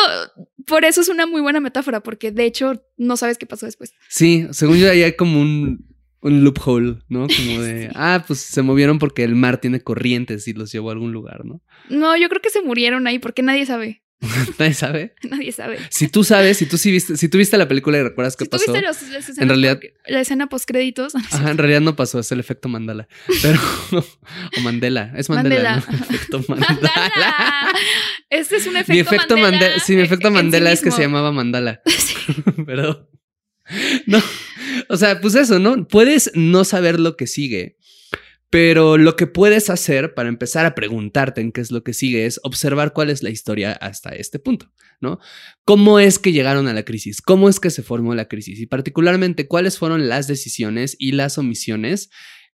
por 0.67 0.85
eso 0.85 1.01
es 1.01 1.09
una 1.09 1.27
muy 1.27 1.41
buena 1.41 1.61
metáfora, 1.61 2.03
porque 2.03 2.33
de 2.33 2.45
hecho 2.45 2.85
no 2.97 3.17
sabes 3.17 3.39
qué 3.39 3.47
pasó 3.47 3.67
después. 3.67 3.93
Sí, 4.09 4.47
según 4.51 4.79
yo 4.79 4.91
ahí 4.91 5.03
hay 5.03 5.13
como 5.17 5.41
un, 5.41 5.87
un 6.21 6.45
loophole, 6.45 6.99
¿no? 7.09 7.27
Como 7.37 7.61
de, 7.63 7.91
ah, 7.95 8.25
pues 8.27 8.41
se 8.41 8.63
movieron 8.63 8.99
porque 8.99 9.25
el 9.25 9.35
mar 9.35 9.61
tiene 9.61 9.81
corrientes 9.81 10.47
y 10.49 10.53
los 10.53 10.73
llevó 10.73 10.91
a 10.91 10.93
algún 10.93 11.13
lugar, 11.13 11.45
¿no? 11.45 11.63
No, 11.89 12.17
yo 12.17 12.29
creo 12.29 12.41
que 12.41 12.51
se 12.51 12.63
murieron 12.63 13.07
ahí 13.07 13.19
porque 13.19 13.43
nadie 13.43 13.67
sabe. 13.67 14.03
Nadie 14.59 14.75
sabe. 14.75 15.15
Nadie 15.23 15.51
sabe. 15.53 15.79
Si 15.89 16.09
tú 16.09 16.25
sabes, 16.25 16.59
si 16.59 16.67
tú 16.67 16.77
sí 16.77 16.91
viste, 16.93 17.17
si 17.17 17.29
tú 17.31 17.39
viste 17.39 17.57
la 17.57 17.67
película 17.69 17.99
y 17.99 18.03
recuerdas 18.03 18.37
qué 18.37 18.45
Si 18.45 18.51
pasó. 18.51 18.73
los, 18.73 18.83
las 18.83 19.03
escenas 19.03 19.39
en 19.39 19.49
realidad- 19.49 19.81
la 20.07 20.21
escena 20.21 20.47
post 20.49 20.67
créditos. 20.69 21.15
Ajá, 21.33 21.51
en 21.51 21.57
realidad 21.59 21.81
no 21.81 21.97
pasó, 21.97 22.19
es 22.19 22.31
el 22.31 22.39
efecto 22.41 22.69
Mandela. 22.69 23.09
Pero, 23.43 23.59
o 23.93 24.61
Mandela, 24.61 25.13
es 25.17 25.31
Mandela, 25.31 25.77
Mandela. 25.77 25.99
¿no? 25.99 26.05
Efecto. 26.05 26.45
¡Mandala! 26.49 27.69
Este 28.29 28.57
es 28.57 28.67
un 28.67 28.77
efecto 28.77 28.93
mi 28.93 28.99
efecto 29.01 29.37
Mandela. 29.37 29.51
Mandela, 29.67 29.81
sí, 29.85 29.93
mi 29.95 30.01
en- 30.01 30.05
efecto 30.07 30.29
en 30.29 30.35
sí 30.35 30.37
Mandela 30.37 30.73
es 30.73 30.81
que 30.83 30.91
se 30.91 31.03
llamaba 31.03 31.33
Mandala. 31.33 31.81
Sí. 31.87 32.15
Pero 32.67 33.09
no, 34.07 34.23
o 34.89 34.97
sea, 34.97 35.21
pues 35.21 35.35
eso, 35.35 35.59
¿no? 35.59 35.87
Puedes 35.89 36.31
no 36.35 36.65
saber 36.65 36.99
lo 37.01 37.17
que 37.17 37.27
sigue, 37.27 37.77
pero 38.51 38.99
lo 38.99 39.15
que 39.15 39.29
puedes 39.29 39.71
hacer 39.71 40.13
para 40.13 40.29
empezar 40.29 40.67
a 40.67 40.75
preguntarte 40.75 41.41
en 41.41 41.53
qué 41.53 41.61
es 41.61 41.71
lo 41.71 41.85
que 41.85 41.95
sigue 41.95 42.27
es 42.27 42.41
observar 42.43 42.93
cuál 42.93 43.09
es 43.09 43.23
la 43.23 43.31
historia 43.31 43.73
hasta 43.73 44.11
este 44.11 44.41
punto, 44.41 44.73
¿no? 45.01 45.21
¿Cómo 45.65 46.01
es 46.01 46.19
que 46.19 46.33
llegaron 46.33 46.67
a 46.67 46.75
la 46.75 46.85
crisis? 46.85 47.23
¿Cómo 47.23 47.49
es 47.49 47.61
que 47.61 47.71
se 47.71 47.85
formó 47.85 48.13
la 48.17 48.27
crisis? 48.27 48.59
Y 48.59 48.67
particularmente, 48.67 49.47
¿cuáles 49.47 49.79
fueron 49.79 50.09
las 50.09 50.27
decisiones 50.27 50.97
y 50.99 51.13
las 51.13 51.39
omisiones 51.39 52.11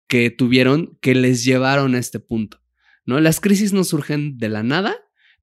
que 0.06 0.30
tuvieron 0.30 0.98
que 1.00 1.14
les 1.14 1.44
llevaron 1.44 1.94
a 1.94 1.98
este 1.98 2.20
punto? 2.20 2.62
¿No? 3.06 3.18
Las 3.20 3.40
crisis 3.40 3.72
no 3.72 3.82
surgen 3.82 4.36
de 4.36 4.50
la 4.50 4.62
nada, 4.62 4.96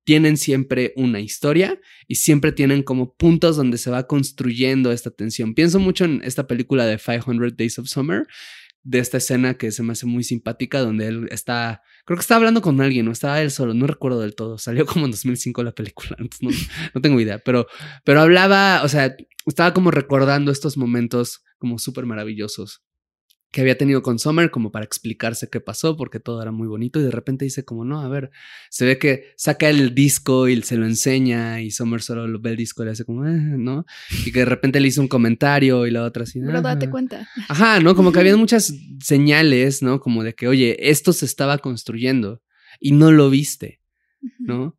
tienen 0.04 0.38
siempre 0.38 0.94
una 0.96 1.20
historia 1.20 1.80
y 2.08 2.16
siempre 2.16 2.52
tienen 2.52 2.84
como 2.84 3.16
puntos 3.16 3.56
donde 3.56 3.78
se 3.80 3.90
va 3.90 4.06
construyendo 4.06 4.92
esta 4.92 5.10
tensión. 5.10 5.56
Pienso 5.56 5.80
mucho 5.80 6.06
en 6.06 6.22
esta 6.24 6.46
película 6.46 6.86
de 6.86 6.98
500 6.98 7.56
Days 7.56 7.80
of 7.80 7.88
Summer, 7.88 8.28
de 8.84 9.00
esta 9.00 9.18
escena 9.18 9.56
que 9.56 9.72
se 9.72 9.82
me 9.82 9.94
hace 9.94 10.06
muy 10.06 10.24
simpática, 10.24 10.80
donde 10.80 11.08
él 11.08 11.28
está, 11.32 11.82
creo 12.06 12.18
que 12.18 12.22
está 12.22 12.36
hablando 12.36 12.62
con 12.62 12.82
alguien, 12.82 13.08
o 13.08 13.12
estaba 13.12 13.42
él 13.42 13.50
solo, 13.52 13.74
no 13.74 13.88
recuerdo 13.88 14.20
del 14.20 14.36
todo, 14.36 14.58
salió 14.58 14.86
como 14.86 15.06
en 15.06 15.12
2005 15.12 15.64
la 15.64 15.72
película, 15.72 16.18
no, 16.42 16.50
no 16.94 17.02
tengo 17.02 17.20
idea, 17.20 17.40
pero, 17.40 17.68
pero 18.04 18.22
hablaba, 18.22 18.84
o 18.84 18.90
sea, 18.90 19.16
estaba 19.46 19.74
como 19.74 19.92
recordando 19.92 20.52
estos 20.52 20.78
momentos 20.78 21.44
como 21.58 21.80
súper 21.80 22.06
maravillosos 22.06 22.84
que 23.54 23.62
había 23.62 23.78
tenido 23.78 24.02
con 24.02 24.18
Summer 24.18 24.50
como 24.50 24.72
para 24.72 24.84
explicarse 24.84 25.48
qué 25.48 25.62
pasó 25.62 25.96
porque 25.96 26.20
todo 26.20 26.42
era 26.42 26.52
muy 26.52 26.68
bonito 26.68 27.00
y 27.00 27.04
de 27.04 27.12
repente 27.12 27.46
dice 27.46 27.64
como 27.64 27.86
no, 27.86 28.02
a 28.02 28.10
ver, 28.10 28.32
se 28.72 28.84
ve 28.84 28.98
que 28.98 29.34
saca 29.38 29.70
el 29.70 29.94
disco 29.94 30.50
y 30.50 30.60
se 30.64 30.76
lo 30.76 30.88
enseña 30.88 31.62
y 31.62 31.70
Summer 31.70 32.02
solo 32.02 32.28
lo 32.28 32.40
ve 32.42 32.50
el 32.50 32.58
disco 32.58 32.82
y 32.82 32.86
le 32.88 32.92
hace 32.94 33.06
como, 33.06 33.28
"Eh", 33.28 33.32
¿no? 33.32 33.86
Y 34.26 34.32
que 34.32 34.40
de 34.40 34.46
repente 34.46 34.80
le 34.80 34.88
hizo 34.88 35.02
un 35.02 35.08
comentario 35.08 35.86
y 35.86 35.92
la 35.92 36.04
otra 36.04 36.24
así. 36.24 36.40
Pero 36.44 36.64
date 36.64 36.90
cuenta. 36.90 37.30
Ajá, 37.48 37.80
¿no? 37.80 37.96
Como 37.96 38.12
que 38.12 38.20
había 38.20 38.36
muchas 38.36 38.74
señales, 39.00 39.84
¿no? 39.84 40.00
Como 40.00 40.24
de 40.24 40.34
que, 40.34 40.48
oye, 40.48 40.90
esto 40.90 41.14
se 41.14 41.26
estaba 41.26 41.60
construyendo 41.60 42.42
y 42.80 42.94
no 42.94 43.12
lo 43.12 43.30
viste, 43.30 43.82
¿no? 44.40 44.76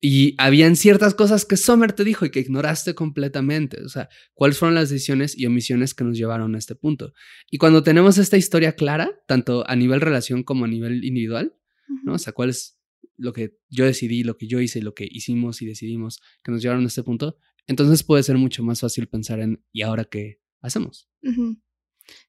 Y 0.00 0.34
habían 0.38 0.76
ciertas 0.76 1.14
cosas 1.14 1.44
que 1.44 1.56
Sommer 1.56 1.92
te 1.92 2.04
dijo 2.04 2.24
y 2.24 2.30
que 2.30 2.40
ignoraste 2.40 2.94
completamente. 2.94 3.82
O 3.82 3.88
sea, 3.88 4.08
cuáles 4.34 4.58
fueron 4.58 4.76
las 4.76 4.90
decisiones 4.90 5.36
y 5.36 5.46
omisiones 5.46 5.92
que 5.92 6.04
nos 6.04 6.16
llevaron 6.16 6.54
a 6.54 6.58
este 6.58 6.76
punto. 6.76 7.14
Y 7.50 7.58
cuando 7.58 7.82
tenemos 7.82 8.16
esta 8.16 8.36
historia 8.36 8.74
clara, 8.76 9.10
tanto 9.26 9.68
a 9.68 9.74
nivel 9.74 10.00
relación 10.00 10.44
como 10.44 10.66
a 10.66 10.68
nivel 10.68 11.04
individual, 11.04 11.56
¿no? 12.04 12.14
O 12.14 12.18
sea, 12.18 12.32
cuál 12.32 12.50
es 12.50 12.78
lo 13.16 13.32
que 13.32 13.58
yo 13.68 13.84
decidí, 13.84 14.22
lo 14.22 14.36
que 14.36 14.46
yo 14.46 14.60
hice, 14.60 14.80
lo 14.80 14.94
que 14.94 15.08
hicimos 15.10 15.60
y 15.62 15.66
decidimos 15.66 16.20
que 16.44 16.52
nos 16.52 16.62
llevaron 16.62 16.84
a 16.84 16.88
este 16.88 17.02
punto, 17.02 17.36
entonces 17.66 18.04
puede 18.04 18.22
ser 18.22 18.38
mucho 18.38 18.62
más 18.62 18.80
fácil 18.80 19.08
pensar 19.08 19.40
en, 19.40 19.64
¿y 19.72 19.82
ahora 19.82 20.04
qué 20.04 20.40
hacemos? 20.60 21.10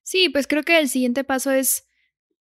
Sí, 0.02 0.28
pues 0.28 0.46
creo 0.46 0.64
que 0.64 0.78
el 0.78 0.88
siguiente 0.88 1.22
paso 1.22 1.52
es 1.52 1.86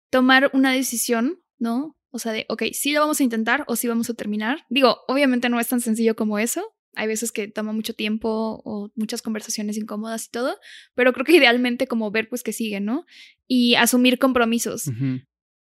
tomar 0.10 0.50
una 0.54 0.74
decisión, 0.74 1.44
¿no? 1.60 1.99
O 2.12 2.20
sea, 2.20 2.32
de, 2.32 2.46
ok, 2.50 2.64
sí 2.74 2.92
lo 2.92 3.02
vamos 3.02 3.20
a 3.20 3.24
intentar 3.24 3.64
o 3.68 3.76
sí 3.76 3.88
vamos 3.88 4.10
a 4.10 4.14
terminar. 4.14 4.66
Digo, 4.70 5.00
obviamente 5.08 5.50
no 5.50 5.60
es 5.60 5.68
tan 5.68 5.82
sencillo 5.82 6.16
como 6.16 6.40
eso. 6.40 6.76
Hay 6.96 7.08
veces 7.08 7.32
que 7.32 7.48
toma 7.48 7.72
mucho 7.72 7.94
tiempo 7.94 8.62
o 8.66 8.92
muchas 8.96 9.22
conversaciones 9.22 9.78
incómodas 9.78 10.26
y 10.26 10.32
todo, 10.32 10.58
pero 10.96 11.14
creo 11.14 11.26
que 11.26 11.36
idealmente 11.36 11.88
como 11.88 12.10
ver 12.12 12.28
pues 12.30 12.42
que 12.44 12.52
sigue, 12.52 12.80
¿no? 12.80 13.06
Y 13.48 13.76
asumir 13.76 14.18
compromisos. 14.18 14.90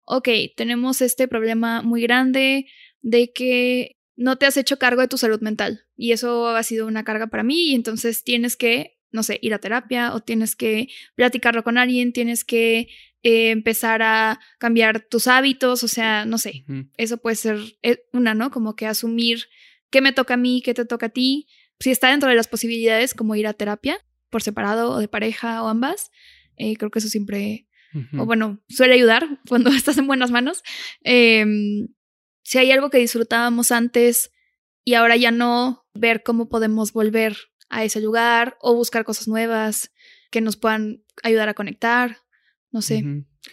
Ok, 0.06 0.28
tenemos 0.56 1.02
este 1.02 1.28
problema 1.28 1.84
muy 1.84 2.02
grande 2.02 2.66
de 3.02 3.32
que 3.32 3.98
no 4.16 4.38
te 4.38 4.48
has 4.48 4.58
hecho 4.58 4.80
cargo 4.80 5.02
de 5.02 5.08
tu 5.08 5.18
salud 5.18 5.40
mental 5.40 5.86
y 5.96 6.12
eso 6.12 6.48
ha 6.50 6.64
sido 6.64 6.88
una 6.88 7.04
carga 7.04 7.28
para 7.28 7.44
mí 7.44 7.70
y 7.70 7.76
entonces 7.76 8.24
tienes 8.24 8.58
que, 8.58 8.98
no 9.12 9.24
sé, 9.24 9.40
ir 9.42 9.54
a 9.54 9.60
terapia 9.60 10.14
o 10.14 10.20
tienes 10.20 10.56
que 10.56 10.90
platicarlo 11.16 11.64
con 11.64 11.78
alguien, 11.78 12.12
tienes 12.12 12.44
que 12.44 12.90
eh, 13.24 13.52
empezar 13.52 14.02
a 14.02 14.40
cambiar 14.58 15.02
tus 15.02 15.28
hábitos, 15.28 15.84
o 15.84 15.88
sea, 15.88 16.26
no 16.26 16.38
sé, 16.38 16.66
eso 16.98 17.18
puede 17.18 17.36
ser 17.36 17.60
eh, 17.82 18.04
una, 18.14 18.34
¿no? 18.34 18.52
Como 18.52 18.76
que 18.76 18.86
asumir 18.86 19.46
qué 19.90 20.02
me 20.02 20.14
toca 20.14 20.36
a 20.36 20.38
mí, 20.38 20.62
qué 20.64 20.74
te 20.74 20.86
toca 20.86 21.08
a 21.08 21.10
ti, 21.10 21.48
si 21.80 21.92
está 21.92 22.10
dentro 22.10 22.30
de 22.30 22.36
las 22.36 22.48
posibilidades 22.48 23.14
como 23.14 23.36
ir 23.36 23.48
a 23.48 23.54
terapia 23.54 24.00
por 24.30 24.44
separado 24.44 24.92
o 24.92 25.00
de 25.00 25.08
pareja 25.08 25.64
o 25.64 25.68
ambas, 25.68 26.12
eh, 26.58 26.76
creo 26.76 26.92
que 26.92 27.00
eso 27.00 27.10
siempre 27.10 27.66
o 28.18 28.26
bueno, 28.26 28.60
suele 28.70 28.94
ayudar 28.94 29.28
cuando 29.50 29.72
estás 29.72 29.98
en 29.98 30.08
buenas 30.08 30.32
manos. 30.32 30.62
Em, 31.02 31.88
si 32.44 32.58
hay 32.58 32.72
algo 32.72 32.90
que 32.90 33.00
disfrutábamos 33.00 33.72
antes 33.72 34.32
y 34.84 34.94
ahora 34.94 35.16
ya 35.16 35.32
no, 35.32 35.88
ver 35.94 36.24
cómo 36.24 36.50
podemos 36.50 36.94
volver 36.94 37.36
a 37.70 37.84
ese 37.84 38.02
lugar 38.02 38.58
o 38.62 38.74
buscar 38.74 39.06
cosas 39.06 39.28
nuevas 39.28 39.92
que 40.32 40.42
nos 40.42 40.58
puedan 40.58 41.04
ayudar 41.24 41.50
a 41.50 41.54
conectar. 41.54 42.18
No 42.72 42.82
sé. 42.82 43.04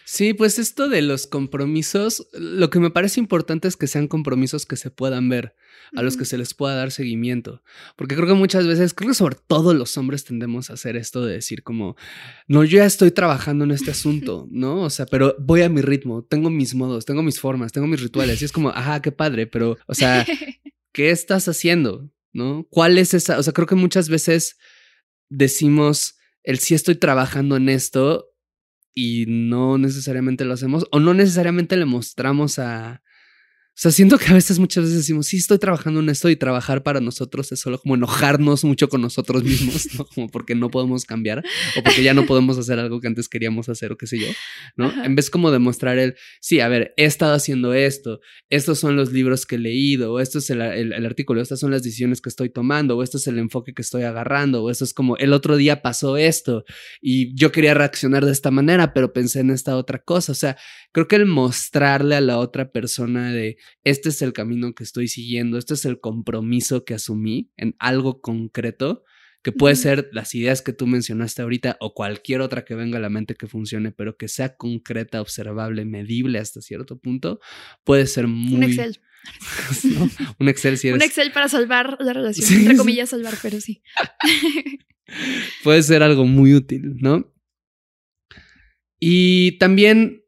Sí, 0.05 0.35
pues 0.35 0.59
esto 0.59 0.89
de 0.89 1.01
los 1.01 1.27
compromisos, 1.27 2.29
lo 2.33 2.69
que 2.69 2.81
me 2.81 2.91
parece 2.91 3.19
importante 3.19 3.67
es 3.67 3.77
que 3.77 3.87
sean 3.87 4.09
compromisos 4.09 4.67
que 4.67 4.77
se 4.77 4.91
puedan 4.91 5.29
ver, 5.29 5.55
a 5.95 6.03
los 6.03 6.17
que 6.17 6.27
se 6.27 6.37
les 6.37 6.53
pueda 6.53 6.75
dar 6.75 6.91
seguimiento. 6.91 7.63
Porque 7.97 8.15
creo 8.15 8.27
que 8.27 8.35
muchas 8.35 8.67
veces, 8.67 8.93
creo 8.93 9.09
que 9.09 9.15
sobre 9.15 9.37
todo 9.47 9.73
los 9.73 9.97
hombres 9.97 10.25
tendemos 10.25 10.69
a 10.69 10.75
hacer 10.75 10.97
esto 10.97 11.25
de 11.25 11.35
decir 11.35 11.63
como, 11.63 11.97
no, 12.47 12.65
yo 12.65 12.79
ya 12.79 12.85
estoy 12.85 13.11
trabajando 13.11 13.65
en 13.65 13.71
este 13.71 13.91
asunto, 13.93 14.49
¿no? 14.51 14.83
O 14.83 14.91
sea, 14.91 15.07
pero 15.07 15.35
voy 15.39 15.63
a 15.63 15.69
mi 15.69 15.81
ritmo, 15.81 16.23
tengo 16.23 16.51
mis 16.51 16.75
modos, 16.75 17.07
tengo 17.07 17.23
mis 17.23 17.41
formas, 17.41 17.73
tengo 17.73 17.87
mis 17.87 18.03
rituales. 18.03 18.43
Y 18.43 18.45
es 18.45 18.53
como, 18.53 18.71
ajá, 18.71 19.01
qué 19.01 19.13
padre, 19.13 19.47
pero, 19.47 19.79
o 19.87 19.95
sea, 19.95 20.27
¿qué 20.93 21.11
estás 21.11 21.49
haciendo? 21.49 22.11
¿No? 22.33 22.67
¿Cuál 22.69 22.99
es 22.99 23.15
esa? 23.15 23.39
O 23.39 23.43
sea, 23.43 23.55
creo 23.55 23.67
que 23.67 23.77
muchas 23.77 24.11
veces 24.11 24.59
decimos 25.31 26.17
el 26.43 26.59
sí 26.59 26.75
estoy 26.75 26.97
trabajando 26.97 27.57
en 27.57 27.71
esto 27.71 28.27
y 28.97 29.27
no 29.29 29.77
necesariamente 29.77 30.47
lo 30.47 30.55
hacemos 30.55 30.87
o 30.91 30.99
no 30.99 31.15
necesariamente 31.15 31.77
le 31.77 31.85
mostramos 31.85 32.59
a... 32.59 33.03
O 33.77 33.79
sea, 33.79 33.91
siento 33.91 34.17
que 34.17 34.25
a 34.29 34.33
veces, 34.33 34.59
muchas 34.59 34.85
veces 34.85 34.97
decimos, 35.01 35.27
sí, 35.27 35.37
estoy 35.37 35.59
trabajando 35.59 36.01
en 36.01 36.09
esto 36.09 36.31
y 36.31 36.37
trabajar 36.37 36.83
para 36.83 36.99
nosotros 37.01 37.53
es 37.53 37.61
solo 37.61 37.79
como 37.79 37.95
enojarnos 37.95 38.65
mucho 38.65 38.89
con 38.89 39.03
nosotros 39.03 39.45
mismos, 39.45 39.87
¿no? 39.99 40.07
Como 40.07 40.29
porque 40.31 40.55
no 40.55 40.71
podemos 40.71 41.05
cambiar 41.05 41.45
o 41.77 41.83
porque 41.83 42.03
ya 42.03 42.15
no 42.15 42.25
podemos 42.25 42.57
hacer 42.57 42.79
algo 42.79 43.03
que 43.03 43.09
antes 43.09 43.29
queríamos 43.29 43.69
hacer 43.69 43.93
o 43.93 43.99
qué 43.99 44.07
sé 44.07 44.19
yo, 44.19 44.29
¿no? 44.77 44.87
Ajá. 44.87 45.05
En 45.05 45.15
vez 45.15 45.29
como 45.29 45.51
demostrar 45.51 45.99
el, 45.99 46.15
sí, 46.41 46.61
a 46.61 46.69
ver, 46.69 46.95
he 46.97 47.05
estado 47.05 47.35
haciendo 47.35 47.75
esto, 47.75 48.21
estos 48.49 48.79
son 48.79 48.97
los 48.97 49.13
libros 49.13 49.45
que 49.45 49.57
he 49.57 49.59
leído, 49.59 50.15
o 50.15 50.21
esto 50.21 50.39
es 50.39 50.49
el, 50.49 50.63
el- 50.63 50.95
el 50.95 51.05
artículo, 51.05 51.43
estas 51.43 51.61
son 51.61 51.71
las 51.71 51.83
decisiones 51.83 52.23
que 52.23 52.31
estoy 52.31 52.49
tomando, 52.49 52.97
o 52.97 53.03
esto 53.03 53.19
es 53.19 53.27
el 53.27 53.39
enfoque 53.39 53.75
que 53.75 53.83
estoy 53.83 54.05
agarrando, 54.05 54.63
o 54.63 54.71
esto 54.71 54.85
es 54.85 54.95
como 54.95 55.19
el 55.19 55.35
otro 55.35 55.55
día 55.59 55.83
pasó 55.83 56.17
esto 56.17 56.65
y 57.03 57.35
yo 57.35 57.53
quería 57.53 57.75
reaccionar 57.75 58.25
de 58.25 58.33
esta 58.33 58.51
manera, 58.51 58.95
pero 58.95 59.13
pensé 59.13 59.41
en 59.41 59.51
esta 59.51 59.77
otra 59.77 59.99
cosa. 59.99 60.33
O 60.33 60.35
sea, 60.35 60.57
creo 60.97 61.09
que 61.09 61.17
el 61.17 61.27
mostrarle 61.27 62.17
a 62.17 62.23
la 62.23 62.39
otra 62.39 62.73
persona 62.73 63.31
de 63.31 63.59
este 63.85 64.09
es 64.09 64.23
el 64.23 64.33
camino 64.33 64.75
que 64.75 64.83
estoy 64.83 65.09
siguiendo, 65.09 65.59
este 65.59 65.75
es 65.75 65.85
el 65.85 66.01
compromiso 66.01 66.87
que 66.87 66.95
asumí 66.95 67.51
en 67.59 67.77
algo 67.79 68.23
concreto. 68.23 69.05
Que 69.43 69.53
puede 69.53 69.77
ser 69.77 70.09
las 70.11 70.35
ideas 70.35 70.63
que 70.63 70.73
tú 70.73 70.87
mencionaste 70.87 71.43
ahorita 71.43 71.77
o 71.81 71.93
cualquier 71.93 72.41
otra 72.41 72.65
que 72.65 72.75
venga 72.75 72.97
a 72.97 73.01
la 73.01 73.11
mente 73.11 73.35
que 73.35 73.47
funcione, 73.47 73.93
pero 73.93 74.17
que 74.17 74.27
sea 74.27 74.57
concreta, 74.57 75.21
observable, 75.21 75.85
medible 75.85 76.39
hasta 76.39 76.63
cierto 76.63 76.99
punto, 76.99 77.41
puede 77.85 78.07
ser 78.07 78.27
muy. 78.27 78.55
Un 78.55 78.63
Excel. 78.65 78.99
¿no? 79.85 80.11
Un 80.41 80.49
Excel 80.49 80.79
si 80.79 80.89
Un 80.89 80.95
eres. 80.95 81.09
Excel 81.11 81.31
para 81.31 81.49
salvar 81.51 81.99
la 82.01 82.15
relación. 82.15 82.47
Sí, 82.47 82.57
entre 82.57 82.77
comillas, 82.79 83.11
salvar, 83.11 83.35
pero 83.43 83.61
sí. 83.61 83.83
puede 85.63 85.83
ser 85.83 86.03
algo 86.03 86.25
muy 86.25 86.55
útil, 86.55 86.97
¿no? 87.01 87.33
Y 88.99 89.59
también 89.59 90.26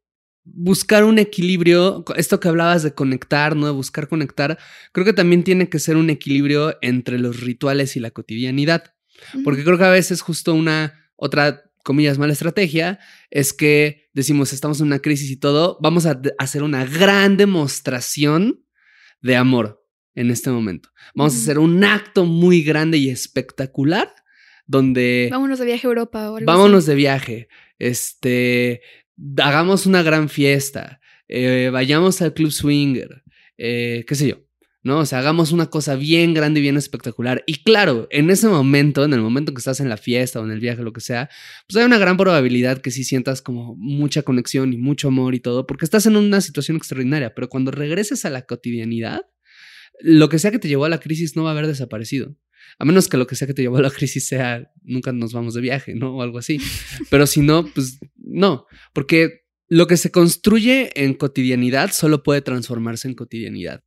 buscar 0.55 1.05
un 1.05 1.19
equilibrio, 1.19 2.05
esto 2.17 2.41
que 2.41 2.49
hablabas 2.49 2.83
de 2.83 2.95
conectar, 2.95 3.57
¿no? 3.57 3.67
De 3.67 3.73
buscar 3.73 4.09
conectar, 4.09 4.59
creo 4.93 5.05
que 5.05 5.13
también 5.13 5.45
tiene 5.45 5.69
que 5.69 5.79
ser 5.79 5.97
un 5.97 6.11
equilibrio 6.11 6.77
entre 6.83 7.19
los 7.19 7.41
rituales 7.41 7.97
y 7.97 8.01
la 8.01 8.11
cotidianidad, 8.11 8.95
porque 9.45 9.65
creo 9.65 9.79
que 9.79 9.85
a 9.85 9.91
veces 9.91 10.21
justo 10.21 10.55
una 10.55 10.95
otra 11.17 11.65
comillas 11.83 12.19
mala 12.19 12.35
estrategia 12.35 12.99
es 13.31 13.53
que 13.53 14.11
decimos 14.13 14.53
estamos 14.53 14.81
en 14.81 14.89
una 14.89 14.99
crisis 14.99 15.31
y 15.31 15.37
todo, 15.37 15.79
vamos 15.81 16.05
a 16.05 16.21
hacer 16.39 16.63
una 16.63 16.85
gran 16.85 17.37
demostración 17.37 18.63
de 19.23 19.37
amor 19.37 19.83
en 20.15 20.31
este 20.31 20.51
momento. 20.51 20.91
Vamos 21.15 21.35
a 21.35 21.39
hacer 21.39 21.59
un 21.59 21.83
acto 21.85 22.25
muy 22.25 22.63
grande 22.63 22.99
y 22.99 23.09
espectacular 23.09 24.15
donde 24.67 25.29
Vámonos 25.31 25.59
de 25.59 25.65
viaje 25.65 25.87
a 25.87 25.89
Europa 25.89 26.31
o 26.31 26.37
algo 26.37 26.47
vámonos 26.47 26.85
así. 26.85 26.91
de 26.91 26.95
viaje, 26.97 27.49
este, 27.79 28.83
hagamos 29.39 29.87
una 29.87 30.03
gran 30.03 30.29
fiesta, 30.29 31.01
eh, 31.29 31.71
vayamos 31.73 32.23
al 32.23 32.35
club 32.35 32.51
swinger, 32.51 33.23
eh, 33.57 34.05
qué 34.07 34.15
sé 34.15 34.29
yo, 34.29 34.37
¿no? 34.83 35.01
O 35.01 35.07
sea, 35.07 35.19
hagamos 35.19 35.53
una 35.53 35.67
cosa 35.67 35.97
bien 35.97 36.35
grande 36.35 36.61
y 36.61 36.63
bien 36.63 36.77
espectacular. 36.77 37.43
Y 37.47 37.63
claro, 37.63 38.07
en 38.11 38.31
ese 38.31 38.49
momento, 38.49 39.05
en 39.05 39.13
el 39.13 39.21
momento 39.21 39.53
que 39.53 39.59
estás 39.59 39.81
en 39.81 39.89
la 39.89 39.97
fiesta 39.97 40.41
o 40.41 40.45
en 40.45 40.53
el 40.53 40.61
viaje, 40.61 40.83
lo 40.83 40.93
que 40.93 41.01
sea, 41.01 41.29
pues 41.67 41.77
hay 41.77 41.85
una 41.85 41.99
gran 41.99 42.17
probabilidad 42.17 42.81
que 42.81 42.91
sí 42.91 43.05
sientas 43.05 43.43
como 43.43 43.75
mucha 43.77 44.23
conexión 44.23 44.73
y 44.73 44.79
mucho 44.79 45.09
amor 45.09 45.35
y 45.35 45.41
todo, 45.41 45.67
porque 45.67 45.85
estás 45.85 46.07
en 46.07 46.17
una 46.17 46.41
situación 46.41 46.77
extraordinaria, 46.77 47.35
pero 47.35 47.49
cuando 47.49 47.71
regreses 47.71 48.25
a 48.25 48.31
la 48.31 48.43
cotidianidad, 48.43 49.23
lo 50.01 50.29
que 50.29 50.39
sea 50.39 50.51
que 50.51 50.59
te 50.59 50.69
llevó 50.69 50.85
a 50.85 50.89
la 50.89 51.01
crisis 51.01 51.37
no 51.37 51.43
va 51.43 51.51
a 51.51 51.53
haber 51.53 51.67
desaparecido. 51.67 52.37
A 52.79 52.85
menos 52.85 53.09
que 53.09 53.17
lo 53.17 53.27
que 53.27 53.35
sea 53.35 53.47
que 53.47 53.55
te 53.55 53.63
llevó 53.63 53.79
a 53.79 53.83
la 53.83 53.91
crisis 53.99 54.27
sea 54.27 54.71
nunca 54.83 55.13
nos 55.13 55.33
vamos 55.33 55.55
de 55.55 55.61
viaje, 55.61 55.95
¿no? 55.95 56.17
O 56.17 56.23
algo 56.23 56.39
así. 56.39 56.61
Pero 57.11 57.27
si 57.27 57.41
no, 57.41 57.67
pues 57.67 57.99
no. 58.29 58.67
Porque 58.93 59.43
lo 59.69 59.87
que 59.87 59.97
se 59.97 60.11
construye 60.11 60.91
en 60.95 61.15
cotidianidad 61.15 61.91
solo 61.93 62.23
puede 62.23 62.43
transformarse 62.43 63.09
en 63.09 63.15
cotidianidad. 63.15 63.83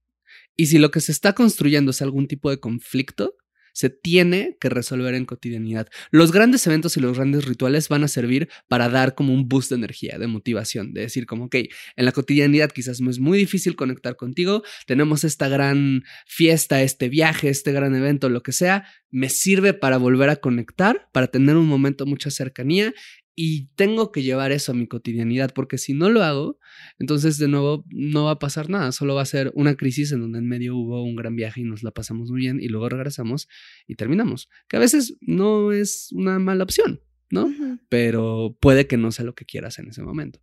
Y 0.56 0.68
si 0.68 0.78
lo 0.78 0.92
que 0.92 1.02
se 1.02 1.12
está 1.12 1.34
construyendo 1.34 1.92
es 1.92 2.02
algún 2.02 2.28
tipo 2.28 2.50
de 2.50 2.60
conflicto, 2.60 3.36
se 3.74 3.90
tiene 3.90 4.58
que 4.60 4.70
resolver 4.70 5.16
en 5.16 5.26
cotidianidad. 5.26 5.88
Los 6.12 6.32
grandes 6.32 6.66
eventos 6.68 6.98
y 6.98 7.00
los 7.00 7.16
grandes 7.16 7.46
rituales 7.46 7.90
van 7.90 8.04
a 8.04 8.08
servir 8.08 8.50
para 8.68 8.90
dar 8.90 9.16
como 9.16 9.34
un 9.34 9.48
boost 9.48 9.70
de 9.70 9.78
energía, 9.78 10.18
de 10.18 10.28
motivación, 10.28 10.94
de 10.94 11.02
decir 11.02 11.26
como, 11.26 11.46
ok, 11.46 11.56
en 11.96 12.06
la 12.06 12.12
cotidianidad 12.12 12.72
quizás 12.72 13.02
me 13.02 13.12
es 13.12 13.20
muy 13.20 13.38
difícil 13.38 13.76
conectar 13.76 14.16
contigo, 14.16 14.64
tenemos 14.88 15.24
esta 15.24 15.48
gran 15.48 16.04
fiesta, 16.26 16.82
este 16.82 17.10
viaje, 17.10 17.50
este 17.50 17.72
gran 17.72 17.96
evento, 17.96 18.30
lo 18.30 18.44
que 18.44 18.52
sea, 18.52 18.86
me 19.10 19.30
sirve 19.30 19.74
para 19.74 19.98
volver 19.98 20.30
a 20.30 20.38
conectar, 20.38 21.10
para 21.14 21.28
tener 21.28 21.56
un 21.58 21.68
momento 21.68 22.06
mucha 22.06 22.32
cercanía 22.32 22.94
y 23.36 23.68
tengo 23.76 24.12
que 24.12 24.24
llevar 24.24 24.52
eso 24.52 24.72
a 24.72 24.76
mi 24.76 24.88
cotidianidad, 24.88 25.54
porque 25.54 25.78
si 25.78 25.94
no 25.94 26.10
lo 26.10 26.24
hago, 26.24 26.60
entonces 27.00 27.38
de 27.38 27.48
nuevo 27.48 27.86
no 27.90 28.26
va 28.26 28.32
a 28.32 28.40
pasar 28.40 28.70
nada, 28.70 28.92
solo 28.92 29.16
va 29.16 29.22
a 29.22 29.26
ser 29.26 29.52
una 29.56 29.76
crisis 29.76 30.12
en 30.12 30.22
donde 30.22 30.40
en 30.40 30.48
medio 30.48 30.76
hubo 30.76 31.04
un 31.04 31.16
gran 31.16 31.36
viaje 31.36 31.62
y 31.62 31.64
nos 31.64 31.84
la 31.84 31.92
pasamos 31.92 32.30
muy 32.30 32.42
bien 32.42 32.60
y 32.62 32.68
luego 32.68 32.90
regresamos 32.90 33.48
y 33.88 33.96
terminamos, 33.96 34.50
que 34.68 34.78
a 34.78 34.80
veces 34.80 35.18
no 35.22 35.72
es 35.72 36.10
una 36.12 36.40
mala 36.40 36.64
opción, 36.64 37.02
¿no? 37.30 37.50
Pero 37.90 38.58
puede 38.60 38.88
que 38.88 38.98
no 38.98 39.12
sea 39.12 39.26
lo 39.26 39.36
que 39.36 39.46
quieras 39.46 39.80
en 39.80 39.88
ese 39.88 40.04
momento. 40.04 40.42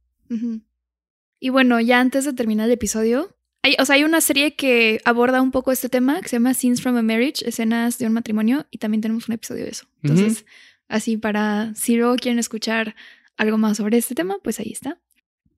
Y 1.41 1.51
bueno, 1.51 1.80
ya 1.80 2.01
antes 2.01 2.24
de 2.24 2.32
terminar 2.32 2.66
el 2.66 2.72
episodio, 2.72 3.36
hay, 3.62 3.74
o 3.78 3.84
sea, 3.84 3.97
hay 3.97 4.05
una 4.05 4.20
serie 4.20 4.55
que 4.55 5.01
aborda 5.05 5.43
un 5.43 5.51
poco 5.51 5.72
este 5.72 5.89
tema 5.89 6.20
que 6.20 6.28
se 6.28 6.36
llama 6.36 6.55
Scenes 6.55 6.80
from 6.80 6.97
a 6.97 7.03
Marriage, 7.03 7.47
escenas 7.47 7.99
de 7.99 8.07
un 8.07 8.12
matrimonio, 8.12 8.66
y 8.70 8.78
también 8.78 9.01
tenemos 9.01 9.28
un 9.28 9.34
episodio 9.34 9.64
de 9.64 9.70
eso. 9.70 9.86
Entonces, 10.03 10.47
así 10.89 11.16
para 11.16 11.74
si 11.74 11.97
luego 11.97 12.16
quieren 12.16 12.39
escuchar 12.39 12.97
algo 13.36 13.59
más 13.59 13.76
sobre 13.76 13.99
este 13.99 14.14
tema, 14.14 14.39
pues 14.43 14.59
ahí 14.61 14.72
está. 14.72 15.01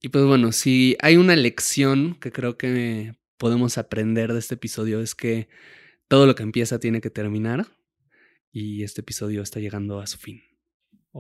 Y 0.02 0.08
pues 0.08 0.24
bueno, 0.24 0.52
si 0.52 0.96
hay 1.00 1.16
una 1.16 1.36
lección 1.36 2.14
que 2.20 2.32
creo 2.32 2.56
que 2.56 3.14
podemos 3.36 3.78
aprender 3.78 4.32
de 4.32 4.38
este 4.38 4.54
episodio 4.54 5.00
es 5.00 5.14
que 5.14 5.48
todo 6.08 6.26
lo 6.26 6.34
que 6.34 6.42
empieza 6.42 6.78
tiene 6.78 7.00
que 7.00 7.10
terminar 7.10 7.66
y 8.52 8.82
este 8.82 9.00
episodio 9.00 9.42
está 9.42 9.60
llegando 9.60 10.00
a 10.00 10.06
su 10.06 10.18
fin. 10.18 10.42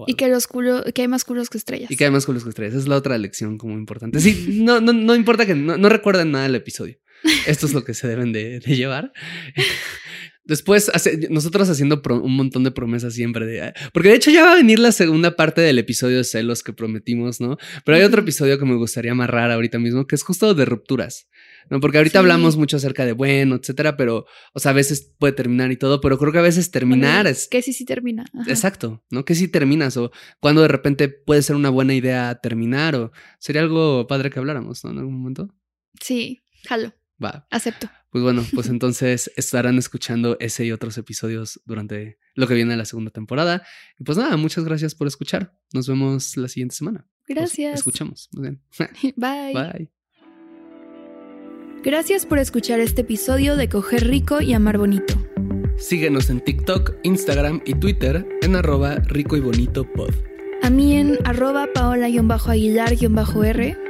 Y 0.06 0.14
que 0.14 0.28
los 0.28 0.46
culo, 0.46 0.84
que 0.94 1.02
hay 1.02 1.08
más 1.08 1.24
culos 1.24 1.50
que 1.50 1.58
estrellas. 1.58 1.90
Y 1.90 1.96
que 1.96 2.04
además 2.04 2.24
con 2.24 2.34
los 2.34 2.44
que 2.44 2.50
estrellas. 2.50 2.74
Es 2.76 2.86
la 2.86 2.96
otra 2.96 3.18
lección 3.18 3.58
como 3.58 3.74
importante. 3.74 4.20
Sí, 4.20 4.60
no, 4.62 4.80
no, 4.80 4.92
no 4.92 5.14
importa 5.16 5.46
que 5.46 5.54
no, 5.54 5.76
no 5.76 5.88
recuerden 5.88 6.30
nada 6.30 6.44
del 6.44 6.54
episodio. 6.54 6.98
Esto 7.46 7.66
es 7.66 7.74
lo 7.74 7.84
que 7.84 7.94
se 7.94 8.06
deben 8.06 8.32
de, 8.32 8.60
de 8.60 8.76
llevar. 8.76 9.12
Después, 10.44 10.90
hace- 10.94 11.28
nosotros 11.30 11.68
haciendo 11.68 12.02
pro- 12.02 12.20
un 12.20 12.34
montón 12.34 12.64
de 12.64 12.70
promesas 12.70 13.14
siempre. 13.14 13.46
De, 13.46 13.62
"Ah", 13.62 13.74
porque 13.92 14.08
de 14.08 14.14
hecho 14.16 14.30
ya 14.30 14.42
va 14.44 14.52
a 14.52 14.56
venir 14.56 14.78
la 14.78 14.90
segunda 14.90 15.36
parte 15.36 15.60
del 15.60 15.78
episodio 15.78 16.16
de 16.16 16.24
celos 16.24 16.62
que 16.62 16.72
prometimos, 16.72 17.40
¿no? 17.40 17.56
Pero 17.84 17.96
hay 17.98 18.02
otro 18.04 18.22
episodio 18.22 18.58
que 18.58 18.64
me 18.64 18.74
gustaría 18.76 19.12
amarrar 19.12 19.50
ahorita 19.50 19.78
mismo, 19.78 20.06
que 20.06 20.14
es 20.16 20.22
justo 20.22 20.54
de 20.54 20.64
rupturas, 20.64 21.28
¿no? 21.68 21.78
Porque 21.78 21.98
ahorita 21.98 22.14
Sí. 22.14 22.18
hablamos 22.18 22.56
mucho 22.56 22.78
acerca 22.78 23.04
de 23.04 23.12
bueno, 23.12 23.56
etcétera, 23.56 23.96
pero, 23.96 24.24
o 24.54 24.58
sea, 24.60 24.70
a 24.70 24.74
veces 24.74 25.14
puede 25.18 25.34
terminar 25.34 25.70
y 25.72 25.76
todo, 25.76 26.00
pero 26.00 26.18
creo 26.18 26.32
que 26.32 26.38
a 26.38 26.42
veces 26.42 26.70
terminar 26.70 27.24
Bueno, 27.24 27.30
es 27.30 27.46
Que 27.48 27.60
sí, 27.62 27.72
sí 27.72 27.84
termina. 27.84 28.24
Ajá. 28.32 28.50
Exacto, 28.50 29.04
¿no? 29.10 29.24
Que 29.26 29.34
si 29.34 29.46
terminas 29.46 29.96
o 29.98 30.10
cuando 30.40 30.62
de 30.62 30.68
repente 30.68 31.08
puede 31.10 31.42
ser 31.42 31.54
una 31.54 31.68
buena 31.68 31.94
idea 31.94 32.34
terminar 32.42 32.96
o 32.96 33.12
sería 33.38 33.60
algo 33.62 34.06
padre 34.06 34.30
que 34.30 34.38
habláramos, 34.38 34.84
¿no? 34.84 34.90
En 34.90 34.98
algún 34.98 35.18
momento. 35.18 35.48
Sí, 36.00 36.40
jalo, 36.66 36.94
Va, 37.22 37.46
acepto. 37.50 37.90
Pues 38.10 38.22
bueno, 38.24 38.44
pues 38.54 38.68
entonces 38.68 39.30
estarán 39.36 39.78
escuchando 39.78 40.36
ese 40.40 40.66
y 40.66 40.72
otros 40.72 40.98
episodios 40.98 41.60
durante 41.64 42.18
lo 42.34 42.46
que 42.46 42.52
viene 42.54 42.72
de 42.72 42.76
la 42.76 42.84
segunda 42.84 43.10
temporada. 43.10 43.62
Y 43.98 44.04
pues 44.04 44.18
nada, 44.18 44.36
muchas 44.36 44.64
gracias 44.64 44.94
por 44.94 45.06
escuchar. 45.06 45.54
Nos 45.72 45.88
vemos 45.88 46.36
la 46.36 46.48
siguiente 46.48 46.74
semana. 46.74 47.06
Nos 47.28 47.36
Gracias. 47.36 47.78
escuchamos. 47.78 48.28
Muy 48.32 48.42
bien. 48.42 48.60
Bye. 49.16 49.54
Bye. 49.54 49.90
Gracias 51.82 52.26
por 52.26 52.38
escuchar 52.38 52.80
este 52.80 53.00
episodio 53.02 53.56
de 53.56 53.68
Coger 53.68 54.08
Rico 54.08 54.42
y 54.42 54.52
Amar 54.52 54.76
Bonito. 54.76 55.14
Síguenos 55.78 56.28
en 56.28 56.44
TikTok, 56.44 56.96
Instagram 57.04 57.62
y 57.64 57.74
Twitter 57.74 58.26
en 58.42 58.56
arroba 58.56 58.96
rico 58.96 59.36
y 59.36 59.40
bonito 59.40 59.90
pod. 59.90 60.12
A 60.62 60.68
mí 60.68 60.96
en 60.96 61.16
arroba 61.24 61.68
paola-aguilar-r. 61.72 63.89